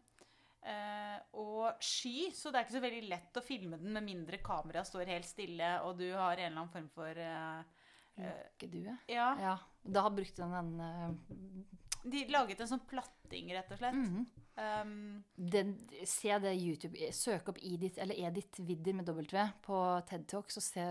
Uh, 0.64 1.20
og 1.44 1.82
sky, 1.84 2.30
så 2.32 2.48
det 2.48 2.56
er 2.56 2.64
ikke 2.64 2.78
så 2.78 2.82
veldig 2.86 3.08
lett 3.12 3.36
å 3.36 3.44
filme 3.44 3.76
den 3.82 3.92
med 3.92 4.06
mindre 4.06 4.38
kameraet 4.40 4.88
står 4.88 5.10
helt 5.12 5.28
stille, 5.28 5.74
og 5.84 5.98
du 6.00 6.06
har 6.14 6.38
en 6.38 6.46
eller 6.46 6.62
annen 6.62 6.72
form 6.72 6.88
for 6.94 7.20
eh, 7.20 7.82
eh, 8.18 8.30
Lokkedue. 8.30 8.98
Ja. 9.08 9.30
Ja. 9.42 9.58
Da 9.84 10.10
brukte 10.10 10.44
den 10.44 10.54
den 10.54 10.80
eh, 10.80 11.10
De 12.04 12.26
laget 12.32 12.60
en 12.60 12.68
sånn 12.68 12.88
platting, 12.88 13.52
rett 13.56 13.72
og 13.72 13.84
slett. 13.84 14.00
mhm. 14.00 14.26
Um, 14.54 15.24
den, 15.34 15.72
se 16.06 16.36
det 16.38 16.52
YouTube 16.62 17.08
Søk 17.10 17.48
opp 17.50 17.58
Edith, 17.58 17.98
eller 17.98 18.20
Edith 18.28 18.62
Widder 18.62 18.94
med 18.94 19.08
W 19.10 19.48
på 19.66 19.78
TED 20.06 20.28
Talk, 20.30 20.52
så 20.54 20.62
se 20.62 20.84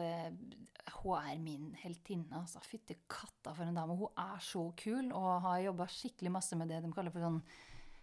Hun 1.02 1.18
er 1.20 1.38
min 1.38 1.68
heltinne. 1.78 2.40
Altså. 2.40 2.58
Fytti 2.66 2.96
katta 3.06 3.54
for 3.54 3.62
en 3.62 3.78
dame. 3.78 3.94
Hun 3.94 4.10
er 4.18 4.40
så 4.42 4.64
kul 4.76 5.12
og 5.12 5.44
har 5.46 5.60
jobba 5.68 5.86
skikkelig 5.86 6.32
masse 6.34 6.58
med 6.58 6.74
det 6.74 6.82
de 6.82 6.90
kaller 6.90 7.14
for 7.14 7.22
sånn 7.22 7.38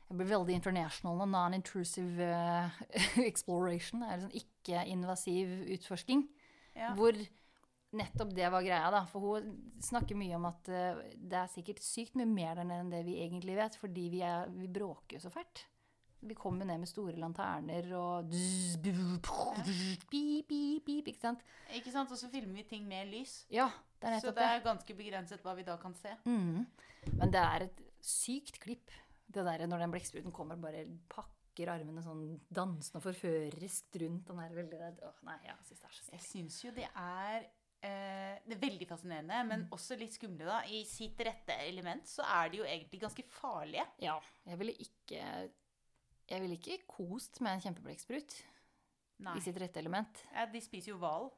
jeg 0.09 0.17
blir 0.17 0.29
veldig 0.31 0.55
international 0.57 1.19
og 1.21 1.27
non-intrusive 1.29 2.29
uh, 2.33 2.79
exploration. 3.29 4.01
Er 4.01 4.23
sånn 4.23 4.39
ikke-invasiv 4.39 5.51
utforsking. 5.75 6.23
ja. 6.73 6.95
Hvor 6.97 7.13
nettopp 7.97 8.35
det 8.37 8.49
var 8.53 8.61
greia, 8.65 8.91
da. 8.93 9.05
For 9.09 9.19
hun 9.23 9.49
snakker 9.81 10.15
mye 10.19 10.35
om 10.37 10.45
at 10.49 10.69
eh, 10.69 10.99
det 11.15 11.39
er 11.41 11.47
sikkert 11.51 11.81
sykt 11.83 12.15
mye 12.19 12.29
mer 12.29 12.55
der 12.59 12.67
nede 12.69 12.83
enn 12.85 12.91
det 12.93 13.03
vi 13.07 13.17
egentlig 13.23 13.55
vet, 13.57 13.75
fordi 13.81 14.07
vi, 14.13 14.21
er, 14.25 14.49
vi 14.53 14.67
bråker 14.67 15.17
jo 15.17 15.23
så 15.25 15.31
fælt. 15.33 15.65
Vi 16.21 16.35
kommer 16.35 16.67
ned 16.67 16.81
med 16.81 16.89
store 16.91 17.15
lanterner 17.15 17.85
og 17.95 18.33
Pip, 20.11 20.47
pip, 20.49 20.83
pip, 20.85 21.07
ikke 21.07 21.21
sant? 21.21 21.43
Ikke 21.77 21.93
sant? 21.93 22.11
Og 22.11 22.19
så 22.19 22.27
filmer 22.31 22.59
vi 22.59 22.65
ting 22.67 22.83
med 22.89 23.07
lys. 23.07 23.45
Ja, 23.53 23.69
det 24.01 24.09
er 24.09 24.15
nettopp 24.17 24.35
det 24.35 24.35
Så 24.35 24.35
det. 24.41 24.47
er 24.57 24.65
ganske 24.65 24.95
begrenset 24.99 25.45
hva 25.45 25.53
vi 25.55 25.63
da 25.67 25.77
kan 25.79 25.95
se. 25.95 26.11
Mhm. 26.27 26.65
Men 27.21 27.31
det 27.31 27.39
er 27.41 27.67
et 27.69 27.79
sykt 28.03 28.59
klipp. 28.59 28.91
Det 29.29 29.45
der 29.45 29.63
når 29.69 29.79
den 29.85 29.91
blekkspruten 29.93 30.33
kommer 30.35 30.57
og 30.57 30.63
bare 30.65 30.83
pakker 31.07 31.69
armene 31.71 32.01
sånn 32.03 32.39
dansende 32.51 32.99
og 32.99 33.05
forførerisk 33.07 33.95
rundt. 34.01 34.25
Den 34.27 34.39
er 34.43 34.55
veldig 34.57 34.79
redd. 34.81 34.99
Åh, 35.05 35.19
nei, 35.27 35.37
jeg 35.45 35.55
syns 35.69 35.79
det 35.79 35.87
er 35.89 35.95
så 35.99 36.11
Jeg 36.17 36.25
syns 36.25 36.59
jo 36.65 36.71
det 36.75 36.87
er 36.89 37.47
eh, 37.85 38.35
Det 38.45 38.57
er 38.57 38.61
veldig 38.63 38.87
fascinerende, 38.89 39.39
men 39.49 39.65
også 39.75 39.97
litt 39.99 40.15
skumle, 40.17 40.45
da. 40.47 40.61
I 40.67 40.83
sitt 40.89 41.19
rette 41.25 41.57
element 41.67 42.07
så 42.09 42.25
er 42.25 42.51
de 42.51 42.61
jo 42.61 42.67
egentlig 42.67 43.01
ganske 43.03 43.25
farlige. 43.39 43.85
Ja, 44.03 44.19
jeg 44.45 44.61
ville 44.61 44.77
ikke 44.77 45.23
Jeg 46.29 46.41
ville 46.43 46.59
ikke 46.59 46.83
kost 46.87 47.41
med 47.41 47.55
en 47.55 47.61
kjempeblekksprut 47.63 48.35
Nei. 49.25 49.37
i 49.37 49.41
sitt 49.41 49.57
rette 49.57 49.81
element. 49.81 50.25
Ja, 50.35 50.45
de 50.45 50.61
spiser 50.61 50.93
jo 50.93 50.99
hval. 51.01 51.31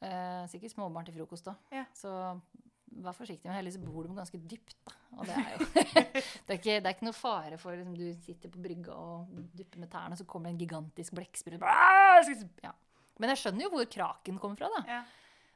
Eh, 0.00 0.44
sikkert 0.48 0.72
småbarn 0.72 1.04
til 1.04 1.16
frokost 1.18 1.48
da. 1.50 1.54
Ja. 1.74 1.84
Så 1.96 2.10
vær 3.04 3.14
forsiktig. 3.16 3.44
Men 3.46 3.58
heldigvis 3.58 3.82
bor 3.84 4.06
de 4.06 4.16
ganske 4.16 4.40
dypt, 4.48 4.78
da. 4.86 4.94
Og 5.18 5.28
det 5.28 5.36
er 5.36 5.50
jo 5.52 5.66
det, 6.46 6.54
er 6.54 6.56
ikke, 6.56 6.76
det 6.80 6.88
er 6.88 6.94
ikke 6.94 7.08
noe 7.08 7.16
fare 7.16 7.58
for 7.60 7.76
liksom, 7.76 7.96
du 7.98 8.06
sitter 8.24 8.52
på 8.52 8.62
brygga 8.64 8.96
og 8.96 9.34
dupper 9.56 9.82
med 9.82 9.92
tærne, 9.92 10.18
så 10.18 10.26
kommer 10.28 10.48
det 10.48 10.56
en 10.56 10.62
gigantisk 10.64 11.16
blekksprut. 11.18 11.60
Ja. 12.64 12.72
Men 13.20 13.34
jeg 13.34 13.42
skjønner 13.42 13.66
jo 13.66 13.72
hvor 13.74 13.90
kraken 13.92 14.40
kommer 14.40 14.62
fra, 14.62 14.70
da. 14.78 14.84
Ja. 14.88 15.02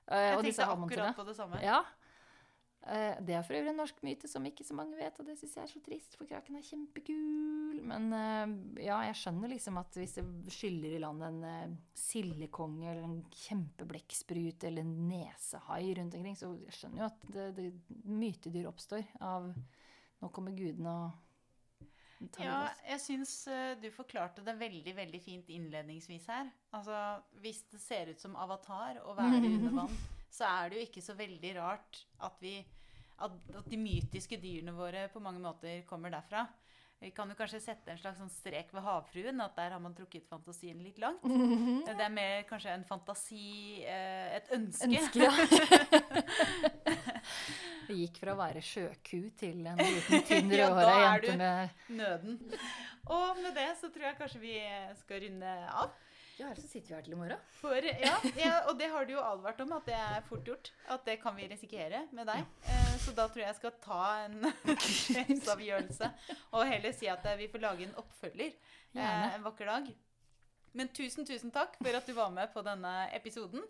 Eh, 0.09 0.30
Jeg 0.30 0.40
tenkte 0.50 0.72
akkurat 0.74 1.16
på 1.16 1.26
det 1.28 1.36
samme. 1.36 1.61
Ja. 1.64 1.82
Eh, 2.86 3.16
Det 3.24 3.32
er 3.32 3.42
for 3.42 3.57
øvrig 3.57 3.70
en 3.72 3.78
norsk 3.80 4.02
myte 4.05 4.28
som 4.28 4.44
ikke 4.44 4.64
så 4.66 4.74
mange 4.76 4.96
vet, 4.98 5.16
og 5.18 5.26
det 5.26 5.38
syns 5.38 5.55
jeg 5.57 5.62
er 5.62 5.72
så 5.72 5.80
trist, 5.84 6.16
for 6.18 6.28
kraken 6.28 6.59
er 6.59 6.66
kjempekul. 6.66 7.80
Men 7.80 8.12
eh, 8.12 8.84
ja, 8.84 8.98
jeg 9.09 9.16
skjønner 9.22 9.48
liksom 9.55 9.78
at 9.80 9.96
hvis 9.96 10.18
det 10.18 10.26
skyller 10.52 10.96
i 10.96 11.00
land 11.00 11.24
en 11.24 11.78
sildekonge 11.96 12.90
eller 12.90 13.07
en 13.09 13.22
kjempeblekksprut 13.46 14.64
eller 14.68 14.84
en 14.84 15.09
nesehai 15.09 15.94
rundt 15.96 16.18
omkring, 16.18 16.36
så 16.36 16.52
jeg 16.66 16.76
skjønner 16.76 17.05
jo 17.05 17.09
at 17.09 17.26
det, 17.32 17.48
det, 17.57 17.70
mytedyr 18.05 18.68
oppstår 18.68 19.07
av 19.20 19.52
Nå 20.22 20.30
kommer 20.32 20.55
gudene 20.57 20.88
og 20.88 21.23
Ja, 22.42 22.58
jeg 22.88 23.00
syns 23.02 23.32
eh, 23.50 23.74
du 23.80 23.88
forklarte 23.94 24.44
det 24.44 24.56
veldig 24.60 24.94
veldig 24.96 25.20
fint 25.22 25.50
innledningsvis 25.52 26.26
her. 26.32 26.46
Altså, 26.76 26.96
Hvis 27.44 27.60
det 27.72 27.80
ser 27.82 28.04
ut 28.12 28.20
som 28.20 28.36
avatar 28.36 28.94
å 29.04 29.14
være 29.18 29.44
under 29.52 29.72
vann, 29.82 29.96
så 30.32 30.44
er 30.50 30.64
det 30.70 30.76
jo 30.80 30.86
ikke 30.88 31.04
så 31.04 31.14
veldig 31.18 31.52
rart 31.58 31.92
at, 32.26 32.36
vi, 32.42 32.54
at, 33.22 33.32
at 33.54 33.66
de 33.70 33.78
mytiske 33.80 34.36
dyrene 34.42 34.72
våre 34.76 35.08
på 35.12 35.20
mange 35.22 35.40
måter 35.42 35.74
kommer 35.88 36.10
derfra. 36.14 36.42
Vi 37.04 37.10
kan 37.12 37.28
jo 37.28 37.34
kanskje 37.36 37.58
sette 37.60 37.92
en 37.92 37.98
slags 38.00 38.16
sånn 38.16 38.30
strek 38.32 38.70
ved 38.72 38.80
havfruen, 38.86 39.40
at 39.44 39.52
der 39.58 39.74
har 39.74 39.80
man 39.82 39.94
trukket 39.96 40.28
fantasien 40.30 40.78
litt 40.80 40.98
langt. 41.02 41.22
Det 41.84 42.00
er 42.00 42.12
mer 42.12 42.42
kanskje 42.48 42.70
en 42.72 42.84
fantasi, 42.88 43.84
eh, 43.84 44.36
et 44.38 44.48
ønske. 44.56 44.88
Ønske, 44.88 45.18
ja. 45.26 45.32
Det 47.89 47.97
gikk 47.99 48.18
fra 48.22 48.32
å 48.35 48.39
være 48.41 48.62
sjøku 48.64 49.20
til 49.41 49.66
en 49.66 49.78
liten 49.82 50.24
tynn 50.28 50.51
Ja, 50.55 50.68
rødhåra 50.70 50.89
da 50.89 50.95
er 50.97 51.05
jente 51.05 51.32
du- 51.32 51.39
med 51.43 51.68
Nøden. 52.01 52.41
Og 53.12 53.43
med 53.43 53.55
det 53.59 53.68
så 53.80 53.91
tror 53.93 54.09
jeg 54.09 54.18
kanskje 54.22 54.41
vi 54.43 54.57
skal 55.03 55.20
runde 55.26 55.55
av. 55.68 55.91
Ja, 56.35 56.49
ellers 56.49 56.64
så 56.64 56.70
sitter 56.72 56.89
vi 56.89 56.95
her 56.97 57.03
til 57.07 57.12
i 57.14 57.16
morgen. 57.20 57.43
For, 57.61 57.76
ja, 58.03 58.14
ja, 58.41 58.55
og 58.66 58.78
det 58.80 58.89
har 58.91 59.05
du 59.07 59.12
jo 59.14 59.20
advart 59.22 59.61
om, 59.62 59.70
at 59.76 59.85
det 59.87 59.95
er 59.95 60.24
fort 60.26 60.49
gjort. 60.49 60.72
At 60.91 61.05
det 61.07 61.20
kan 61.22 61.37
vi 61.39 61.47
risikere 61.47 62.01
med 62.11 62.26
deg. 62.26 62.41
Eh, 62.66 62.95
så 63.05 63.14
da 63.14 63.28
tror 63.28 63.45
jeg 63.45 63.53
jeg 63.53 63.59
skal 63.61 63.76
ta 63.85 64.01
en 64.24 64.41
sjefsavgjørelse 65.14 66.09
og 66.57 66.64
heller 66.66 66.97
si 66.97 67.07
at 67.12 67.24
eh, 67.30 67.37
vi 67.39 67.47
får 67.53 67.62
lage 67.62 67.87
en 67.87 67.95
oppfølger 68.03 68.51
eh, 68.51 68.99
Gjerne. 68.99 69.30
en 69.37 69.47
vakker 69.47 69.70
dag. 69.70 69.93
Men 70.74 70.90
tusen, 70.90 71.26
tusen 71.26 71.54
takk 71.54 71.76
for 71.78 71.94
at 71.94 72.08
du 72.08 72.14
var 72.16 72.32
med 72.34 72.50
på 72.54 72.64
denne 72.66 72.94
episoden. 73.14 73.62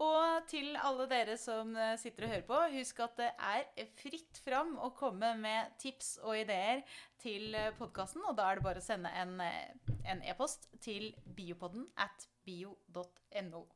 Og 0.00 0.48
til 0.48 0.72
alle 0.80 1.08
dere 1.10 1.36
som 1.40 1.74
eh, 1.76 1.98
sitter 2.00 2.26
og 2.26 2.32
hører 2.32 2.46
på, 2.48 2.62
husk 2.78 3.04
at 3.04 3.20
det 3.20 3.30
er 3.36 3.92
fritt 4.00 4.40
fram 4.44 4.76
å 4.80 4.92
komme 4.96 5.34
med 5.40 5.76
tips 5.82 6.16
og 6.24 6.38
ideer 6.40 6.80
til 7.20 7.52
podkasten. 7.76 8.24
Og 8.24 8.38
da 8.38 8.48
er 8.48 8.58
det 8.58 8.66
bare 8.66 8.80
å 8.80 8.88
sende 8.88 9.12
en 9.12 9.36
e-post 10.24 10.46
e-post 10.46 10.68
til 10.80 11.14
biopodden 11.36 11.86
at 11.96 12.28
bio.no. 12.44 13.66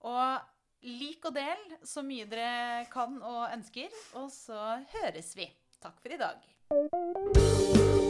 Og 0.00 0.38
lik 0.82 1.24
og 1.24 1.34
del 1.34 1.58
så 1.84 2.02
mye 2.02 2.28
dere 2.30 2.86
kan 2.92 3.20
og 3.22 3.50
ønsker, 3.52 3.88
og 4.14 4.30
så 4.32 4.80
høres 4.94 5.34
vi. 5.36 5.50
Takk 5.80 6.00
for 6.00 6.12
i 6.12 6.20
dag. 6.20 8.09